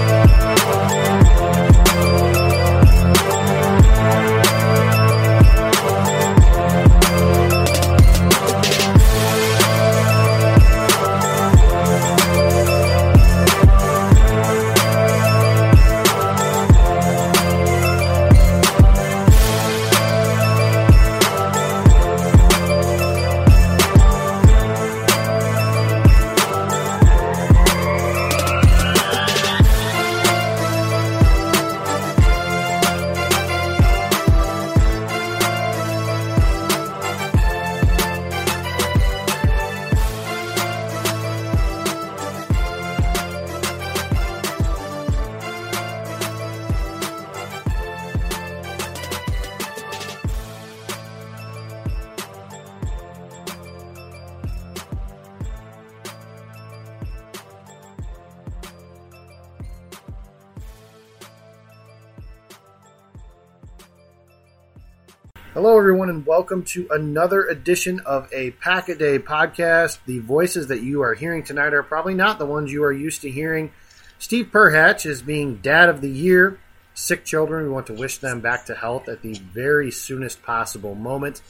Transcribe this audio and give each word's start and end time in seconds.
And 66.11 66.25
welcome 66.25 66.61
to 66.61 66.89
another 66.91 67.45
edition 67.45 68.01
of 68.01 68.27
a 68.33 68.51
Pack 68.51 68.89
a 68.89 68.95
Day 68.95 69.17
podcast. 69.17 69.99
The 70.05 70.19
voices 70.19 70.67
that 70.67 70.81
you 70.83 71.01
are 71.03 71.13
hearing 71.13 71.41
tonight 71.41 71.73
are 71.73 71.83
probably 71.83 72.13
not 72.13 72.37
the 72.37 72.45
ones 72.45 72.69
you 72.69 72.83
are 72.83 72.91
used 72.91 73.21
to 73.21 73.31
hearing. 73.31 73.71
Steve 74.19 74.49
Perhatch 74.51 75.05
is 75.05 75.21
being 75.21 75.59
Dad 75.59 75.87
of 75.87 76.01
the 76.01 76.09
Year. 76.09 76.59
Sick 76.93 77.23
children, 77.23 77.63
we 77.63 77.69
want 77.69 77.87
to 77.87 77.93
wish 77.93 78.17
them 78.17 78.41
back 78.41 78.65
to 78.65 78.75
health 78.75 79.07
at 79.07 79.21
the 79.21 79.35
very 79.35 79.89
soonest 79.89 80.43
possible 80.43 80.95
moment. 80.95 81.41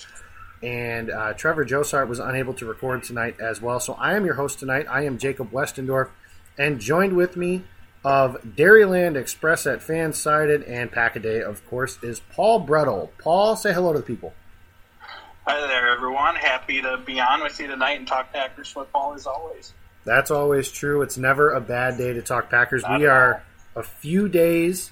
And 0.61 1.09
uh, 1.09 1.33
Trevor 1.33 1.65
Josart 1.65 2.07
was 2.07 2.19
unable 2.19 2.53
to 2.53 2.67
record 2.67 3.01
tonight 3.01 3.37
as 3.39 3.59
well. 3.63 3.79
So 3.79 3.93
I 3.93 4.13
am 4.13 4.25
your 4.25 4.35
host 4.35 4.59
tonight. 4.59 4.85
I 4.87 5.05
am 5.05 5.17
Jacob 5.17 5.49
Westendorf, 5.49 6.11
and 6.59 6.79
joined 6.79 7.15
with 7.15 7.35
me 7.35 7.63
of 8.05 8.39
Dairyland 8.43 9.15
Express 9.15 9.65
at 9.65 9.79
Fansided 9.79 10.69
and 10.69 10.91
Packaday, 10.91 11.41
of 11.41 11.67
course, 11.67 11.97
is 12.03 12.19
Paul 12.19 12.63
Brettel. 12.67 13.09
Paul, 13.17 13.55
say 13.55 13.73
hello 13.73 13.93
to 13.93 13.97
the 13.97 14.05
people. 14.05 14.35
Hi 15.47 15.59
there, 15.59 15.91
everyone. 15.91 16.35
Happy 16.35 16.83
to 16.83 16.99
be 17.03 17.19
on 17.19 17.41
with 17.41 17.59
you 17.59 17.65
tonight 17.65 17.97
and 17.97 18.07
talk 18.07 18.31
Packers 18.31 18.69
football 18.69 19.15
as 19.15 19.25
always. 19.25 19.73
That's 20.05 20.29
always 20.29 20.71
true. 20.71 21.01
It's 21.01 21.17
never 21.17 21.51
a 21.51 21.59
bad 21.59 21.97
day 21.97 22.13
to 22.13 22.21
talk 22.21 22.51
Packers. 22.51 22.83
Not 22.83 22.99
we 22.99 23.07
are 23.07 23.41
a 23.75 23.81
few 23.81 24.29
days 24.29 24.91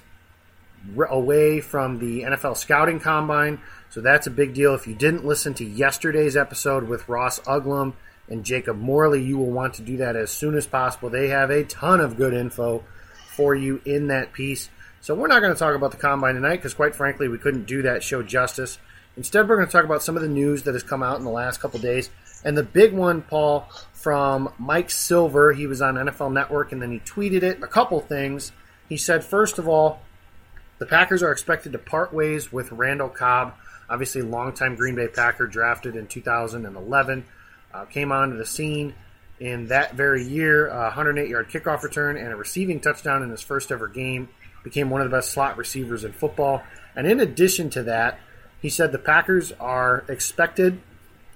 away 1.08 1.60
from 1.60 2.00
the 2.00 2.22
NFL 2.22 2.56
scouting 2.56 2.98
combine, 2.98 3.60
so 3.90 4.00
that's 4.00 4.26
a 4.26 4.30
big 4.30 4.52
deal. 4.52 4.74
If 4.74 4.88
you 4.88 4.96
didn't 4.96 5.24
listen 5.24 5.54
to 5.54 5.64
yesterday's 5.64 6.36
episode 6.36 6.88
with 6.88 7.08
Ross 7.08 7.38
Uglem 7.40 7.94
and 8.28 8.44
Jacob 8.44 8.76
Morley, 8.76 9.22
you 9.22 9.38
will 9.38 9.52
want 9.52 9.74
to 9.74 9.82
do 9.82 9.98
that 9.98 10.16
as 10.16 10.32
soon 10.32 10.56
as 10.56 10.66
possible. 10.66 11.10
They 11.10 11.28
have 11.28 11.50
a 11.50 11.62
ton 11.62 12.00
of 12.00 12.16
good 12.16 12.34
info 12.34 12.82
for 13.36 13.54
you 13.54 13.80
in 13.84 14.08
that 14.08 14.32
piece. 14.32 14.68
So 15.00 15.14
we're 15.14 15.28
not 15.28 15.42
going 15.42 15.54
to 15.54 15.58
talk 15.58 15.76
about 15.76 15.92
the 15.92 15.96
combine 15.96 16.34
tonight 16.34 16.56
because, 16.56 16.74
quite 16.74 16.96
frankly, 16.96 17.28
we 17.28 17.38
couldn't 17.38 17.66
do 17.66 17.82
that 17.82 18.02
show 18.02 18.24
justice. 18.24 18.78
Instead, 19.16 19.48
we're 19.48 19.56
going 19.56 19.66
to 19.66 19.72
talk 19.72 19.84
about 19.84 20.02
some 20.02 20.16
of 20.16 20.22
the 20.22 20.28
news 20.28 20.62
that 20.62 20.74
has 20.74 20.82
come 20.82 21.02
out 21.02 21.18
in 21.18 21.24
the 21.24 21.30
last 21.30 21.60
couple 21.60 21.78
days. 21.80 22.10
And 22.44 22.56
the 22.56 22.62
big 22.62 22.92
one, 22.92 23.22
Paul, 23.22 23.68
from 23.92 24.52
Mike 24.58 24.90
Silver, 24.90 25.52
he 25.52 25.66
was 25.66 25.82
on 25.82 25.96
NFL 25.96 26.32
Network 26.32 26.72
and 26.72 26.80
then 26.80 26.90
he 26.90 27.00
tweeted 27.00 27.42
it. 27.42 27.62
A 27.62 27.66
couple 27.66 28.00
things. 28.00 28.52
He 28.88 28.96
said, 28.96 29.24
first 29.24 29.58
of 29.58 29.68
all, 29.68 30.00
the 30.78 30.86
Packers 30.86 31.22
are 31.22 31.30
expected 31.30 31.72
to 31.72 31.78
part 31.78 32.14
ways 32.14 32.50
with 32.50 32.72
Randall 32.72 33.10
Cobb, 33.10 33.54
obviously 33.90 34.22
longtime 34.22 34.76
Green 34.76 34.94
Bay 34.94 35.08
Packer, 35.08 35.46
drafted 35.46 35.94
in 35.94 36.06
2011, 36.06 37.24
uh, 37.74 37.84
came 37.84 38.10
onto 38.10 38.38
the 38.38 38.46
scene 38.46 38.94
in 39.40 39.68
that 39.68 39.94
very 39.94 40.22
year, 40.22 40.68
a 40.68 40.84
108 40.84 41.28
yard 41.28 41.48
kickoff 41.50 41.82
return 41.82 42.16
and 42.16 42.32
a 42.32 42.36
receiving 42.36 42.80
touchdown 42.80 43.22
in 43.22 43.30
his 43.30 43.42
first 43.42 43.72
ever 43.72 43.88
game. 43.88 44.28
Became 44.62 44.90
one 44.90 45.00
of 45.00 45.10
the 45.10 45.16
best 45.16 45.30
slot 45.30 45.56
receivers 45.56 46.04
in 46.04 46.12
football. 46.12 46.62
And 46.94 47.06
in 47.06 47.20
addition 47.20 47.70
to 47.70 47.82
that, 47.84 48.18
he 48.60 48.68
said 48.68 48.92
the 48.92 48.98
Packers 48.98 49.52
are 49.52 50.04
expected 50.08 50.80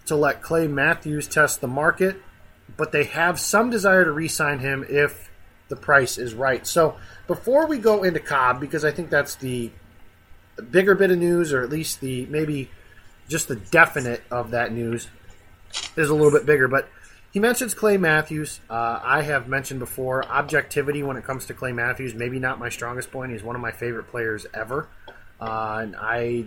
to 0.06 0.16
let 0.16 0.42
Clay 0.42 0.68
Matthews 0.68 1.26
test 1.26 1.60
the 1.60 1.68
market, 1.68 2.16
but 2.76 2.92
they 2.92 3.04
have 3.04 3.40
some 3.40 3.70
desire 3.70 4.04
to 4.04 4.12
re 4.12 4.28
sign 4.28 4.58
him 4.58 4.84
if 4.88 5.30
the 5.68 5.76
price 5.76 6.18
is 6.18 6.34
right. 6.34 6.66
So 6.66 6.96
before 7.26 7.66
we 7.66 7.78
go 7.78 8.02
into 8.02 8.20
Cobb, 8.20 8.60
because 8.60 8.84
I 8.84 8.90
think 8.90 9.10
that's 9.10 9.34
the 9.36 9.70
bigger 10.70 10.94
bit 10.94 11.10
of 11.10 11.18
news, 11.18 11.52
or 11.52 11.62
at 11.62 11.70
least 11.70 12.00
the 12.00 12.26
maybe 12.26 12.70
just 13.28 13.48
the 13.48 13.56
definite 13.56 14.22
of 14.30 14.50
that 14.50 14.72
news, 14.72 15.08
is 15.96 16.10
a 16.10 16.14
little 16.14 16.30
bit 16.30 16.44
bigger. 16.44 16.68
But 16.68 16.88
he 17.32 17.40
mentions 17.40 17.72
Clay 17.72 17.96
Matthews. 17.96 18.60
Uh, 18.68 19.00
I 19.02 19.22
have 19.22 19.48
mentioned 19.48 19.80
before 19.80 20.24
objectivity 20.26 21.02
when 21.02 21.16
it 21.16 21.24
comes 21.24 21.46
to 21.46 21.54
Clay 21.54 21.72
Matthews. 21.72 22.14
Maybe 22.14 22.38
not 22.38 22.58
my 22.58 22.68
strongest 22.68 23.10
point. 23.10 23.32
He's 23.32 23.42
one 23.42 23.56
of 23.56 23.62
my 23.62 23.72
favorite 23.72 24.08
players 24.08 24.46
ever, 24.52 24.88
uh, 25.40 25.80
and 25.82 25.96
I 25.96 26.44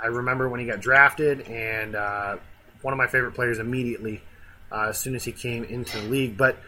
I 0.00 0.06
remember 0.06 0.48
when 0.48 0.60
he 0.60 0.66
got 0.66 0.80
drafted, 0.80 1.42
and 1.42 1.94
uh, 1.94 2.36
one 2.82 2.92
of 2.92 2.98
my 2.98 3.06
favorite 3.06 3.34
players 3.34 3.58
immediately 3.58 4.22
uh, 4.70 4.88
as 4.90 4.98
soon 4.98 5.14
as 5.14 5.24
he 5.24 5.32
came 5.32 5.64
into 5.64 5.98
the 5.98 6.08
league. 6.08 6.36
But 6.36 6.58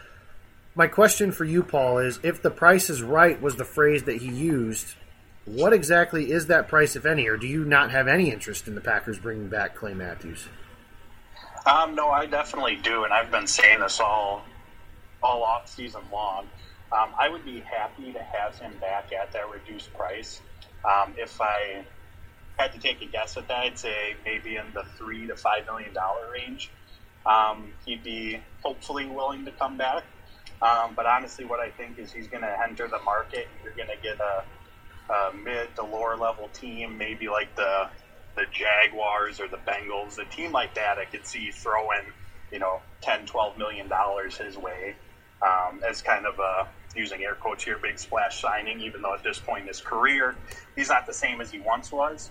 my 0.75 0.87
question 0.87 1.33
for 1.33 1.45
you, 1.45 1.63
Paul, 1.63 1.99
is 1.99 2.19
if 2.23 2.43
the 2.43 2.51
price 2.51 2.91
is 2.91 3.03
right 3.03 3.41
was 3.41 3.57
the 3.57 3.65
phrase 3.65 4.05
that 4.05 4.17
he 4.17 4.29
used, 4.29 4.95
what 5.45 5.73
exactly 5.73 6.31
is 6.31 6.47
that 6.47 6.69
price, 6.69 6.97
if 6.97 7.07
any, 7.07 7.29
or 7.29 7.37
do 7.37 7.47
you 7.47 7.65
not 7.65 7.91
have 7.91 8.09
any 8.09 8.31
interest 8.31 8.69
in 8.69 8.75
the 8.75 8.81
Packers 8.81 9.19
bringing 9.19 9.49
back 9.49 9.75
Clay 9.75 9.95
Matthews? 9.95 10.49
Um, 11.67 11.95
no, 11.95 12.09
I 12.11 12.27
definitely 12.27 12.77
do, 12.77 13.05
and 13.05 13.13
I've 13.13 13.31
been 13.31 13.47
saying 13.47 13.81
this 13.81 14.01
all 14.01 14.43
all 15.23 15.43
off 15.43 15.69
season 15.69 16.01
long. 16.11 16.47
Um, 16.93 17.11
I 17.19 17.29
would 17.29 17.45
be 17.45 17.61
happy 17.61 18.13
to 18.13 18.23
have 18.23 18.59
him 18.59 18.73
back 18.81 19.13
at 19.13 19.31
that 19.33 19.51
reduced 19.51 19.93
price. 19.93 20.41
Um, 20.85 21.15
if 21.19 21.41
I 21.41 21.85
had 22.61 22.73
to 22.73 22.79
take 22.79 23.01
a 23.01 23.07
guess 23.07 23.37
at 23.37 23.49
that, 23.49 23.59
I'd 23.59 23.79
say 23.79 24.17
maybe 24.25 24.57
in 24.57 24.67
the 24.75 24.85
three 24.99 25.27
to 25.27 25.37
five 25.37 25.65
million 25.67 25.95
dollar 25.95 26.31
range. 26.31 26.71
Um, 27.25 27.73
he'd 27.87 28.03
be 28.03 28.41
hopefully 28.63 29.07
willing 29.07 29.45
to 29.47 29.53
come 29.53 29.77
back. 29.77 30.05
Um, 30.63 30.93
but 30.95 31.07
honestly, 31.07 31.45
what 31.45 31.61
I 31.61 31.71
think 31.71 31.99
is 31.99 32.13
he's 32.13 32.29
going 32.29 32.43
to 32.43 32.63
enter 32.63 32.87
the 32.87 32.99
market. 33.01 33.49
You're 33.65 33.75
going 33.75 33.89
to 33.89 34.03
get 34.03 34.19
a, 34.21 34.45
a 35.13 35.33
mid 35.35 35.75
to 35.77 35.83
lower 35.83 36.17
level 36.17 36.49
team, 36.53 36.99
maybe 36.99 37.29
like 37.29 37.55
the 37.57 37.89
the 38.37 38.45
Jaguars 38.53 39.41
or 39.41 39.49
the 39.49 39.59
Bengals, 39.59 40.19
a 40.19 40.25
team 40.27 40.53
like 40.53 40.75
that. 40.75 40.99
I 40.99 41.05
could 41.05 41.27
see 41.27 41.51
throwing, 41.51 42.05
you 42.53 42.59
know, 42.59 42.81
10, 43.01 43.27
12 43.27 43.59
million 43.59 43.89
dollars 43.89 44.37
his 44.37 44.57
way 44.57 44.95
um, 45.43 45.81
as 45.89 46.01
kind 46.01 46.27
of 46.27 46.39
a 46.39 46.69
using 46.95 47.23
air 47.23 47.35
quotes 47.35 47.65
here, 47.65 47.79
big 47.83 47.99
splash 47.99 48.41
signing. 48.41 48.81
Even 48.81 49.03
though 49.03 49.15
at 49.15 49.23
this 49.23 49.39
point 49.39 49.63
in 49.63 49.69
his 49.69 49.81
career, 49.81 50.37
he's 50.77 50.91
not 50.91 51.07
the 51.07 51.15
same 51.15 51.41
as 51.41 51.51
he 51.51 51.59
once 51.59 51.91
was 51.91 52.31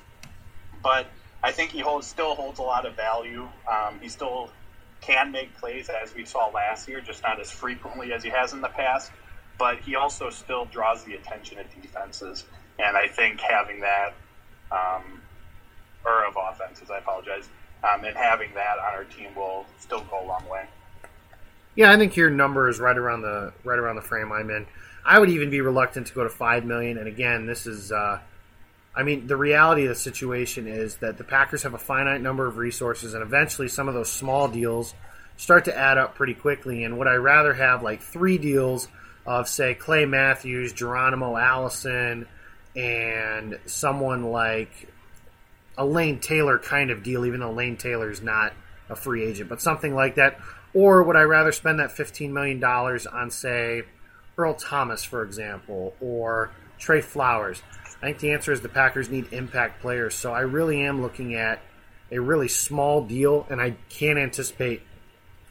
but 0.84 1.08
I 1.44 1.52
think 1.52 1.72
he 1.72 1.80
holds 1.80 2.08
still 2.08 2.36
holds 2.36 2.60
a 2.60 2.64
lot 2.64 2.86
of 2.86 2.96
value. 2.96 3.48
Um, 3.70 4.00
he 4.02 4.10
still 4.10 4.50
can 5.02 5.32
make 5.32 5.56
plays 5.58 5.90
as 5.90 6.14
we 6.14 6.26
saw 6.26 6.50
last 6.50 6.88
year, 6.88 7.02
just 7.02 7.24
not 7.24 7.40
as 7.40 7.50
frequently 7.50 8.12
as 8.14 8.24
he 8.24 8.30
has 8.30 8.54
in 8.54 8.62
the 8.62 8.70
past. 8.70 9.12
But 9.58 9.80
he 9.80 9.96
also 9.96 10.30
still 10.30 10.66
draws 10.66 11.04
the 11.04 11.16
attention 11.16 11.60
of 11.60 11.66
defenses, 11.82 12.46
and 12.80 12.96
I 12.96 13.08
think 13.08 13.42
having 13.42 13.82
that, 13.82 14.14
um, 14.72 15.22
or 16.06 16.26
of 16.26 16.38
offenses, 16.38 16.90
I 16.90 17.00
apologize, 17.00 17.50
um, 17.84 18.06
and 18.06 18.16
having 18.16 18.54
that 18.54 18.78
on 18.80 18.94
our 18.94 19.04
team 19.04 19.36
will 19.36 19.66
still 19.78 20.02
go 20.10 20.24
a 20.24 20.26
long 20.26 20.48
way. 20.50 20.66
Yeah, 21.76 21.92
I 21.92 21.98
think 21.98 22.16
your 22.16 22.30
number 22.30 22.70
is 22.70 22.80
right 22.80 22.98
around 22.98 23.22
the 23.22 23.54
right 23.64 23.80
around 23.80 23.96
the 23.96 24.02
frame 24.02 24.32
I'm 24.32 24.50
in. 24.50 24.66
I 25.06 25.20
would 25.20 25.30
even 25.30 25.50
be 25.50 25.62
reluctant 25.62 26.08
to 26.08 26.14
go 26.14 26.24
to 26.24 26.30
five 26.30 26.66
million. 26.66 26.98
And 26.98 27.08
again, 27.08 27.46
this 27.46 27.66
is 27.66 27.92
uh, 27.92 28.20
I 28.96 29.04
mean, 29.04 29.28
the 29.28 29.38
reality 29.38 29.84
of 29.84 29.90
the 29.90 29.96
situation 29.96 30.68
is 30.68 30.98
that 30.98 31.18
the 31.18 31.24
Packers 31.24 31.64
have 31.64 31.74
a 31.74 31.80
finite 31.80 32.22
number 32.22 32.48
of 32.48 32.58
resources, 32.58 33.14
and 33.14 33.24
eventually 33.24 33.68
some 33.68 33.88
of 33.88 33.94
those 33.94 34.12
small 34.12 34.48
deals 34.48 34.94
start 35.38 35.66
to 35.66 35.78
add 35.78 35.98
up 35.98 36.16
pretty 36.16 36.34
quickly. 36.34 36.84
And 36.84 36.98
would 36.98 37.08
I 37.08 37.16
rather 37.16 37.54
have 37.54 37.82
like 37.84 38.02
three 38.02 38.38
deals 38.38 38.88
of, 39.26 39.48
say, 39.48 39.74
Clay 39.74 40.06
Matthews, 40.06 40.74
Geronimo 40.74 41.38
Allison, 41.38 42.28
and 42.76 43.60
someone 43.66 44.24
like 44.24 44.90
a 45.78 45.86
Lane 45.86 46.20
Taylor 46.20 46.60
kind 46.60 46.92
of 46.92 47.04
deal, 47.04 47.26
even 47.26 47.40
though 47.40 47.52
Lane 47.52 47.78
Taylor 47.78 48.12
is 48.12 48.22
not 48.22 48.54
a 48.90 48.96
free 48.96 49.24
agent, 49.24 49.50
but 49.50 49.62
something 49.62 49.96
like 49.96 50.16
that? 50.16 50.40
Or 50.74 51.04
would 51.04 51.16
I 51.16 51.22
rather 51.22 51.52
spend 51.52 51.80
that 51.80 51.92
$15 51.92 52.32
million 52.32 52.64
on, 52.64 53.32
say, 53.32 53.84
Earl 54.38 54.56
Thomas, 54.56 55.04
for 55.04 55.24
example, 55.24 55.96
or 56.02 56.52
Trey 56.78 57.02
Flowers? 57.02 57.62
I 58.02 58.08
think 58.08 58.20
the 58.20 58.32
answer 58.32 58.52
is 58.52 58.62
the 58.62 58.70
Packers 58.70 59.10
need 59.10 59.32
impact 59.32 59.82
players. 59.82 60.16
So 60.16 60.34
I 60.34 60.42
really 60.42 60.82
am 60.82 61.02
looking 61.02 61.36
at 61.36 61.62
a 62.12 62.20
really 62.20 62.48
small 62.48 63.04
deal, 63.04 63.46
and 63.50 63.62
I 63.62 63.76
can't 63.90 64.18
anticipate. 64.18 64.82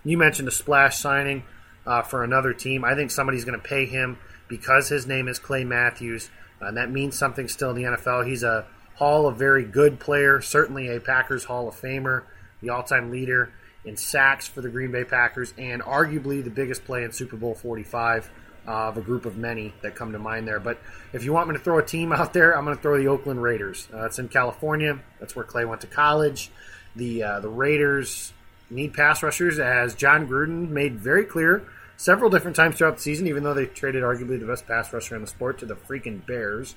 You 0.05 0.17
mentioned 0.17 0.49
a 0.49 0.53
splash 0.53 0.99
signing 0.99 1.45
uh, 1.87 2.03
for 2.03 2.25
another 2.25 2.53
team. 2.53 2.85
I 2.85 2.95
think 2.95 3.11
somebody's 3.11 3.45
going 3.45 3.61
to 3.61 3.67
pay 3.67 3.87
him 3.87 4.19
because 4.49 4.89
his 4.89 5.07
name 5.07 5.29
is 5.29 5.39
Clay 5.39 5.65
Matthews, 5.65 6.31
and 6.61 6.77
that 6.77 6.91
means 6.91 7.17
something 7.17 7.49
still 7.49 7.71
in 7.71 7.77
the 7.77 7.83
NFL. 7.83 8.27
He's 8.27 8.43
a 8.43 8.67
Hall 8.97 9.29
of 9.29 9.37
very 9.37 9.63
good 9.63 10.01
player, 10.01 10.41
certainly 10.41 10.89
a 10.89 10.99
Packers 10.99 11.45
Hall 11.45 11.69
of 11.69 11.81
Famer, 11.81 12.25
the 12.61 12.71
all-time 12.71 13.13
leader 13.13 13.53
in 13.85 13.97
sacks 13.97 14.49
for 14.49 14.61
the 14.61 14.69
Green 14.69 14.91
Bay 14.91 15.05
Packers, 15.05 15.55
and 15.57 15.81
arguably 15.83 16.43
the 16.43 16.51
biggest 16.51 16.85
play 16.85 17.05
in 17.05 17.13
Super 17.13 17.37
Bowl 17.37 17.55
45 17.55 18.29
uh, 18.69 18.89
of 18.89 18.99
a 18.99 19.01
group 19.01 19.25
of 19.25 19.39
many 19.39 19.73
that 19.81 19.97
come 19.97 20.13
to 20.13 20.19
mind 20.19 20.47
there. 20.47 20.61
But 20.61 20.79
if 21.15 21.25
you 21.25 21.33
want 21.33 21.49
me 21.49 21.55
to 21.57 21.61
throw 21.61 21.79
a 21.79 21.83
team 21.83 22.13
out 22.13 22.35
there, 22.35 22.57
I'm 22.57 22.65
going 22.65 22.77
to 22.77 22.83
throw 22.83 22.99
the 22.99 23.09
Oakland 23.09 23.43
Raiders. 23.43 23.89
Uh, 23.93 24.05
it's 24.05 24.19
in 24.19 24.29
California. 24.29 25.01
That's 25.19 25.35
where 25.35 25.45
Clay 25.45 25.65
went 25.65 25.81
to 25.81 25.87
college. 25.87 26.51
The 26.95 27.23
uh, 27.23 27.41
the 27.41 27.49
Raiders 27.49 28.33
need 28.71 28.93
pass 28.93 29.23
rushers, 29.23 29.59
as 29.59 29.95
Jon 29.95 30.29
Gruden 30.29 30.69
made 30.69 31.01
very 31.01 31.25
clear 31.25 31.67
several 31.97 32.31
different 32.31 32.57
times 32.57 32.77
throughout 32.77 32.97
the 32.97 33.03
season. 33.03 33.27
Even 33.27 33.43
though 33.43 33.55
they 33.55 33.67
traded 33.67 34.03
arguably 34.03 34.39
the 34.39 34.47
best 34.47 34.67
pass 34.67 34.93
rusher 34.93 35.15
in 35.15 35.23
the 35.23 35.29
sport 35.29 35.59
to 35.59 35.67
the 35.67 35.77
freaking 35.77 36.25
Bears, 36.27 36.75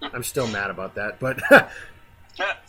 I'm 0.00 0.22
still 0.22 0.46
mad 0.46 0.70
about 0.70 0.94
that. 0.94 1.18
But 1.18 1.42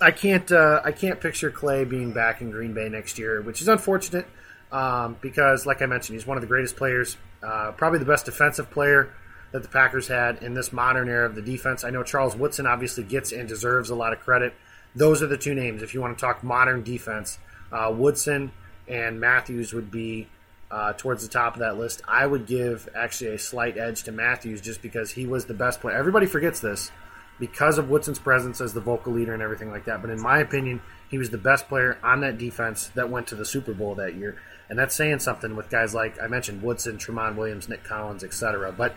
I 0.01 0.11
can't 0.11 0.51
uh, 0.51 0.81
I 0.83 0.91
can't 0.91 1.19
picture 1.19 1.51
Clay 1.51 1.83
being 1.83 2.11
back 2.11 2.41
in 2.41 2.49
Green 2.49 2.73
Bay 2.73 2.89
next 2.89 3.19
year, 3.19 3.41
which 3.41 3.61
is 3.61 3.67
unfortunate 3.67 4.25
um, 4.71 5.17
because, 5.21 5.65
like 5.65 5.81
I 5.81 5.85
mentioned, 5.85 6.17
he's 6.17 6.25
one 6.25 6.37
of 6.37 6.41
the 6.41 6.47
greatest 6.47 6.75
players 6.75 7.17
uh, 7.43 7.71
probably 7.71 7.99
the 7.99 8.05
best 8.05 8.25
defensive 8.25 8.69
player 8.71 9.13
that 9.51 9.63
the 9.63 9.69
Packers 9.69 10.07
had 10.07 10.43
in 10.43 10.53
this 10.53 10.73
modern 10.73 11.07
era 11.09 11.25
of 11.25 11.35
the 11.35 11.41
defense. 11.41 11.83
I 11.83 11.89
know 11.89 12.03
Charles 12.03 12.35
Woodson 12.35 12.65
obviously 12.65 13.03
gets 13.03 13.31
and 13.31 13.47
deserves 13.47 13.89
a 13.89 13.95
lot 13.95 14.13
of 14.13 14.19
credit. 14.19 14.53
Those 14.95 15.21
are 15.21 15.27
the 15.27 15.37
two 15.37 15.53
names. 15.53 15.81
If 15.81 15.93
you 15.93 16.01
want 16.01 16.17
to 16.17 16.21
talk 16.21 16.43
modern 16.43 16.83
defense, 16.83 17.39
uh, 17.71 17.93
Woodson 17.95 18.51
and 18.87 19.19
Matthews 19.19 19.73
would 19.73 19.91
be 19.91 20.27
uh, 20.69 20.93
towards 20.93 21.23
the 21.23 21.29
top 21.29 21.53
of 21.53 21.59
that 21.59 21.77
list. 21.77 22.01
I 22.07 22.25
would 22.25 22.45
give 22.45 22.89
actually 22.95 23.31
a 23.31 23.39
slight 23.39 23.77
edge 23.77 24.03
to 24.03 24.11
Matthews 24.11 24.59
just 24.59 24.81
because 24.81 25.11
he 25.11 25.25
was 25.25 25.45
the 25.45 25.53
best 25.53 25.79
player. 25.79 25.95
Everybody 25.95 26.25
forgets 26.25 26.59
this 26.59 26.91
because 27.39 27.77
of 27.77 27.89
Woodson's 27.89 28.19
presence 28.19 28.59
as 28.59 28.73
the 28.73 28.81
vocal 28.81 29.13
leader 29.13 29.33
and 29.33 29.41
everything 29.41 29.71
like 29.71 29.85
that. 29.85 30.01
But 30.01 30.09
in 30.09 30.19
my 30.19 30.39
opinion, 30.39 30.81
he 31.09 31.17
was 31.17 31.29
the 31.29 31.37
best 31.37 31.67
player 31.69 31.97
on 32.03 32.21
that 32.21 32.37
defense 32.37 32.87
that 32.95 33.09
went 33.09 33.27
to 33.27 33.35
the 33.35 33.45
Super 33.45 33.73
Bowl 33.73 33.95
that 33.95 34.15
year 34.15 34.37
and 34.69 34.77
that's 34.77 34.95
saying 34.95 35.19
something 35.19 35.55
with 35.55 35.69
guys 35.69 35.93
like 35.93 36.21
I 36.21 36.27
mentioned 36.27 36.61
Woodson, 36.61 36.97
Tramon 36.97 37.35
Williams, 37.35 37.69
Nick 37.69 37.83
Collins, 37.83 38.23
etc. 38.23 38.71
But 38.71 38.95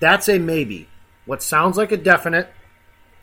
that's 0.00 0.28
a 0.28 0.38
maybe. 0.38 0.88
What 1.26 1.42
sounds 1.42 1.76
like 1.76 1.92
a 1.92 1.96
definite, 1.96 2.48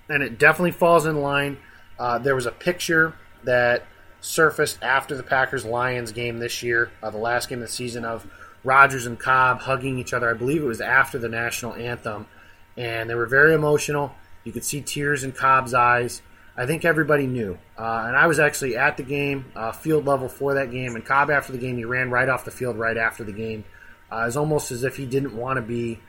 and 0.09 0.21
it 0.23 0.37
definitely 0.37 0.71
falls 0.71 1.05
in 1.05 1.21
line. 1.21 1.57
Uh, 1.99 2.19
there 2.19 2.35
was 2.35 2.45
a 2.45 2.51
picture 2.51 3.13
that 3.43 3.83
surfaced 4.21 4.81
after 4.83 5.15
the 5.15 5.23
Packers 5.23 5.65
Lions 5.65 6.11
game 6.11 6.39
this 6.39 6.61
year, 6.61 6.91
uh, 7.01 7.09
the 7.09 7.17
last 7.17 7.49
game 7.49 7.59
of 7.59 7.67
the 7.67 7.73
season, 7.73 8.05
of 8.05 8.27
Rodgers 8.63 9.05
and 9.05 9.19
Cobb 9.19 9.61
hugging 9.61 9.97
each 9.97 10.13
other. 10.13 10.29
I 10.29 10.33
believe 10.33 10.61
it 10.61 10.67
was 10.67 10.81
after 10.81 11.17
the 11.17 11.29
national 11.29 11.73
anthem, 11.73 12.27
and 12.75 13.09
they 13.09 13.15
were 13.15 13.25
very 13.25 13.53
emotional. 13.53 14.13
You 14.43 14.51
could 14.51 14.63
see 14.63 14.81
tears 14.81 15.23
in 15.23 15.31
Cobb's 15.31 15.73
eyes. 15.73 16.21
I 16.57 16.65
think 16.65 16.85
everybody 16.85 17.27
knew. 17.27 17.57
Uh, 17.77 18.05
and 18.07 18.17
I 18.17 18.25
was 18.25 18.39
actually 18.39 18.75
at 18.75 18.97
the 18.97 19.03
game, 19.03 19.51
uh, 19.55 19.71
field 19.71 20.05
level 20.05 20.27
for 20.27 20.55
that 20.55 20.71
game. 20.71 20.95
And 20.95 21.05
Cobb, 21.05 21.29
after 21.29 21.51
the 21.51 21.59
game, 21.59 21.77
he 21.77 21.85
ran 21.85 22.09
right 22.09 22.27
off 22.27 22.45
the 22.45 22.51
field 22.51 22.77
right 22.77 22.97
after 22.97 23.23
the 23.23 23.31
game. 23.31 23.63
Uh, 24.11 24.21
it 24.21 24.25
was 24.25 24.37
almost 24.37 24.71
as 24.71 24.83
if 24.83 24.97
he 24.97 25.05
didn't 25.05 25.35
want 25.35 25.57
to 25.57 25.61
be 25.61 25.99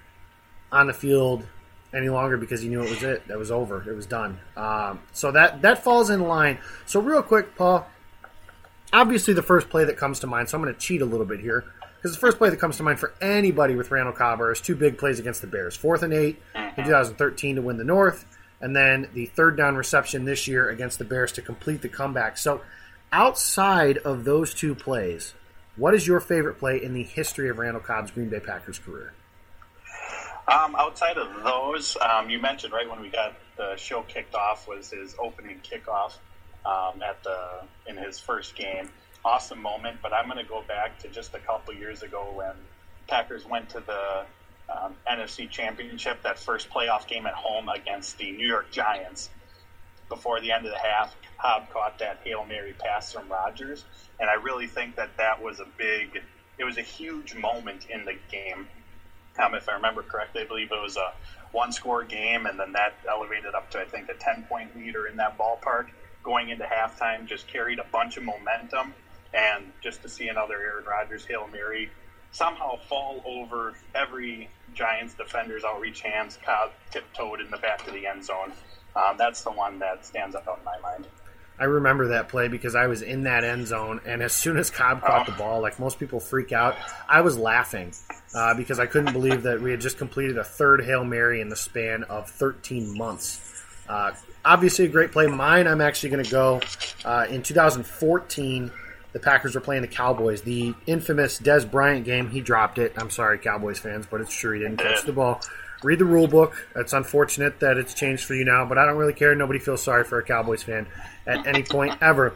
on 0.73 0.87
the 0.87 0.95
field 0.95 1.47
any 1.93 2.09
longer 2.09 2.38
because 2.38 2.62
he 2.62 2.69
knew 2.69 2.83
it 2.83 2.88
was 2.88 3.02
it. 3.02 3.28
That 3.28 3.38
was 3.38 3.50
over. 3.50 3.88
It 3.88 3.95
was 3.95 4.07
done. 4.07 4.38
Um, 4.57 5.00
so 5.12 5.33
that 5.33 5.62
that 5.62 5.85
falls 5.85 6.09
in 6.09 6.23
line. 6.23 6.59
So 6.87 7.00
real 7.00 7.23
quick, 7.23 7.55
Paul. 7.57 7.87
Obviously, 8.90 9.35
the 9.35 9.43
first 9.43 9.69
play 9.69 9.85
that 9.85 9.99
comes 9.99 10.21
to 10.21 10.26
mind. 10.26 10.49
So 10.49 10.57
I'm 10.57 10.62
going 10.62 10.75
to 10.75 10.81
cheat 10.81 11.02
a 11.02 11.05
little 11.05 11.26
bit 11.26 11.40
here 11.40 11.64
because 11.97 12.12
the 12.12 12.21
first 12.21 12.38
play 12.38 12.49
that 12.49 12.57
comes 12.57 12.78
to 12.78 12.83
mind 12.83 12.99
for 12.99 13.12
anybody 13.21 13.75
with 13.75 13.90
Randall 13.90 14.14
Cobb 14.14 14.40
is 14.50 14.62
two 14.62 14.75
big 14.75 14.97
plays 14.97 15.19
against 15.19 15.43
the 15.43 15.47
Bears. 15.47 15.76
Fourth 15.76 16.02
and 16.02 16.14
eight 16.14 16.40
in 16.55 16.85
2013 16.85 17.57
to 17.57 17.62
win 17.62 17.76
the 17.76 17.85
North 17.85 18.25
and 18.61 18.75
then 18.75 19.09
the 19.15 19.27
third 19.27 19.57
down 19.57 19.77
reception 19.77 20.25
this 20.25 20.49
year 20.49 20.69
against 20.69 20.99
the 20.99 21.05
Bears 21.05 21.33
to 21.33 21.43
complete 21.43 21.83
the 21.83 21.88
comeback. 21.88 22.38
So, 22.38 22.61
outside 23.12 23.99
of 23.99 24.25
those 24.25 24.55
two 24.55 24.75
plays, 24.75 25.35
what 25.77 25.95
is 25.95 26.07
your 26.07 26.21
favorite 26.21 26.59
play 26.59 26.83
in 26.83 26.93
the 26.93 27.05
history 27.05 27.49
of 27.49 27.59
Randall 27.59 27.81
Cobb's 27.81 28.11
Green 28.11 28.29
Bay 28.29 28.41
Packers 28.41 28.79
career? 28.79 29.12
Um, 30.49 30.75
outside 30.77 31.19
of 31.19 31.43
those, 31.45 31.97
um, 32.00 32.31
you 32.31 32.41
mentioned 32.41 32.73
right 32.73 32.88
when 32.88 33.00
we 33.00 33.11
got 33.11 33.35
the 33.57 33.77
show 33.77 34.03
kicked 34.03 34.35
off 34.35 34.67
was 34.67 34.91
his 34.91 35.15
opening 35.19 35.61
kickoff 35.61 36.15
um, 36.65 37.03
at 37.03 37.23
the 37.23 37.62
in 37.87 37.97
his 37.97 38.19
first 38.19 38.57
game. 38.57 38.88
Awesome 39.25 39.61
moment, 39.61 39.99
but 40.03 40.12
I'm 40.12 40.27
going 40.27 40.38
to 40.38 40.49
go 40.49 40.62
back 40.62 40.99
to 41.00 41.09
just 41.09 41.35
a 41.35 41.38
couple 41.38 41.75
years 41.75 42.03
ago 42.03 42.33
when 42.35 42.55
Packers 43.09 43.45
went 43.45 43.69
to 43.71 43.81
the 43.81 44.25
um, 44.68 44.94
NFC 45.10 45.48
Championship, 45.48 46.22
that 46.22 46.38
first 46.38 46.70
playoff 46.70 47.06
game 47.06 47.26
at 47.26 47.34
home 47.34 47.68
against 47.68 48.18
the 48.18 48.32
New 48.32 48.46
York 48.46 48.70
Giants. 48.70 49.30
before 50.08 50.40
the 50.40 50.50
end 50.52 50.64
of 50.64 50.72
the 50.72 50.78
half, 50.78 51.14
Cobb 51.38 51.70
caught 51.70 51.98
that 51.98 52.20
Hail 52.25 52.44
Mary 52.44 52.75
pass 52.78 53.12
from 53.12 53.28
Rodgers. 53.28 53.84
And 54.18 54.28
I 54.30 54.34
really 54.34 54.66
think 54.66 54.96
that 54.96 55.16
that 55.18 55.42
was 55.42 55.60
a 55.60 55.66
big, 55.76 56.22
it 56.58 56.64
was 56.64 56.78
a 56.78 56.82
huge 56.82 57.34
moment 57.34 57.87
in 57.90 58.04
the 58.04 58.14
game. 58.30 58.66
Um, 59.38 59.54
if 59.54 59.68
I 59.68 59.75
remember 59.75 60.02
correctly, 60.02 60.42
I 60.42 60.44
believe 60.46 60.72
it 60.72 60.82
was 60.82 60.96
a 60.96 61.12
one 61.52 61.72
score 61.72 62.04
game, 62.04 62.46
and 62.46 62.58
then 62.58 62.72
that 62.72 62.94
elevated 63.08 63.54
up 63.54 63.70
to, 63.70 63.80
I 63.80 63.84
think, 63.84 64.08
a 64.08 64.14
10 64.14 64.46
point 64.48 64.76
leader 64.76 65.06
in 65.06 65.16
that 65.16 65.38
ballpark 65.38 65.87
going 66.25 66.48
into 66.48 66.64
halftime, 66.64 67.26
just 67.26 67.46
carried 67.46 67.78
a 67.78 67.84
bunch 67.84 68.16
of 68.16 68.25
momentum. 68.25 68.94
And 69.32 69.72
just 69.82 70.02
to 70.02 70.08
see 70.08 70.28
another 70.28 70.54
Aaron 70.54 70.84
Rodgers 70.84 71.25
Hail 71.25 71.48
Mary 71.52 71.90
somehow 72.32 72.76
fall 72.88 73.22
over 73.26 73.75
every 73.94 74.48
Giants 74.78 75.14
defender's 75.14 75.64
outreach 75.64 76.00
hands, 76.02 76.38
Cobb 76.47 76.70
tiptoed 76.92 77.40
in 77.40 77.50
the 77.50 77.56
back 77.58 77.85
of 77.87 77.92
the 77.92 78.06
end 78.06 78.25
zone. 78.25 78.52
Um, 78.94 79.16
that's 79.18 79.42
the 79.42 79.50
one 79.50 79.80
that 79.80 80.06
stands 80.06 80.37
up 80.37 80.47
out 80.47 80.58
in 80.58 80.64
my 80.64 80.78
mind. 80.80 81.06
I 81.61 81.64
remember 81.64 82.06
that 82.08 82.28
play 82.28 82.47
because 82.47 82.76
I 82.76 82.87
was 82.87 83.02
in 83.02 83.25
that 83.25 83.42
end 83.42 83.66
zone, 83.66 84.00
and 84.06 84.23
as 84.23 84.32
soon 84.32 84.56
as 84.56 84.70
Cobb 84.70 85.02
caught 85.02 85.28
Oh. 85.28 85.32
the 85.32 85.37
ball, 85.37 85.61
like 85.61 85.80
most 85.80 85.99
people 85.99 86.20
freak 86.20 86.52
out, 86.52 86.76
I 87.08 87.20
was 87.23 87.37
laughing 87.37 87.92
uh, 88.32 88.54
because 88.54 88.78
I 88.78 88.87
couldn't 88.87 89.12
believe 89.12 89.42
that 89.42 89.61
we 89.61 89.73
had 89.73 89.80
just 89.80 89.99
completed 89.99 90.38
a 90.38 90.44
third 90.44 90.85
Hail 90.85 91.02
Mary 91.04 91.40
in 91.40 91.49
the 91.49 91.56
span 91.56 92.04
of 92.04 92.30
13 92.30 92.97
months. 92.97 93.40
Uh, 93.88 94.12
obviously, 94.44 94.85
a 94.85 94.88
great 94.88 95.11
play. 95.11 95.26
Mine, 95.26 95.66
I'm 95.66 95.80
actually 95.80 96.11
going 96.11 96.25
to 96.25 96.30
go 96.30 96.61
uh, 97.04 97.26
in 97.28 97.42
2014. 97.42 98.70
The 99.12 99.19
Packers 99.19 99.55
were 99.55 99.61
playing 99.61 99.83
the 99.83 99.88
Cowboys. 99.88 100.43
The 100.43 100.75
infamous 100.87 101.41
Dez 101.41 101.69
Bryant 101.69 102.05
game, 102.05 102.29
he 102.29 102.41
dropped 102.41 102.79
it. 102.79 102.93
I'm 102.97 103.11
sorry, 103.11 103.38
Cowboys 103.38 103.79
fans, 103.79 104.07
but 104.11 104.21
it's 104.21 104.35
true. 104.35 104.53
He 104.55 104.61
didn't 104.61 104.79
catch 104.79 105.03
the 105.05 105.12
ball. 105.12 105.41
Read 105.83 106.00
the 106.00 106.05
rule 106.05 106.27
book. 106.27 106.67
It's 106.75 106.93
unfortunate 106.93 107.61
that 107.61 107.79
it's 107.79 107.95
changed 107.95 108.25
for 108.25 108.35
you 108.35 108.45
now, 108.45 108.67
but 108.67 108.79
I 108.79 108.85
don't 108.85 108.97
really 108.97 109.12
care. 109.12 109.35
Nobody 109.35 109.59
feels 109.59 109.83
sorry 109.83 110.05
for 110.05 110.19
a 110.19 110.25
Cowboys 110.25 110.62
fan 110.62 110.87
at 111.27 111.47
any 111.47 111.62
point 111.62 111.97
ever. 112.03 112.35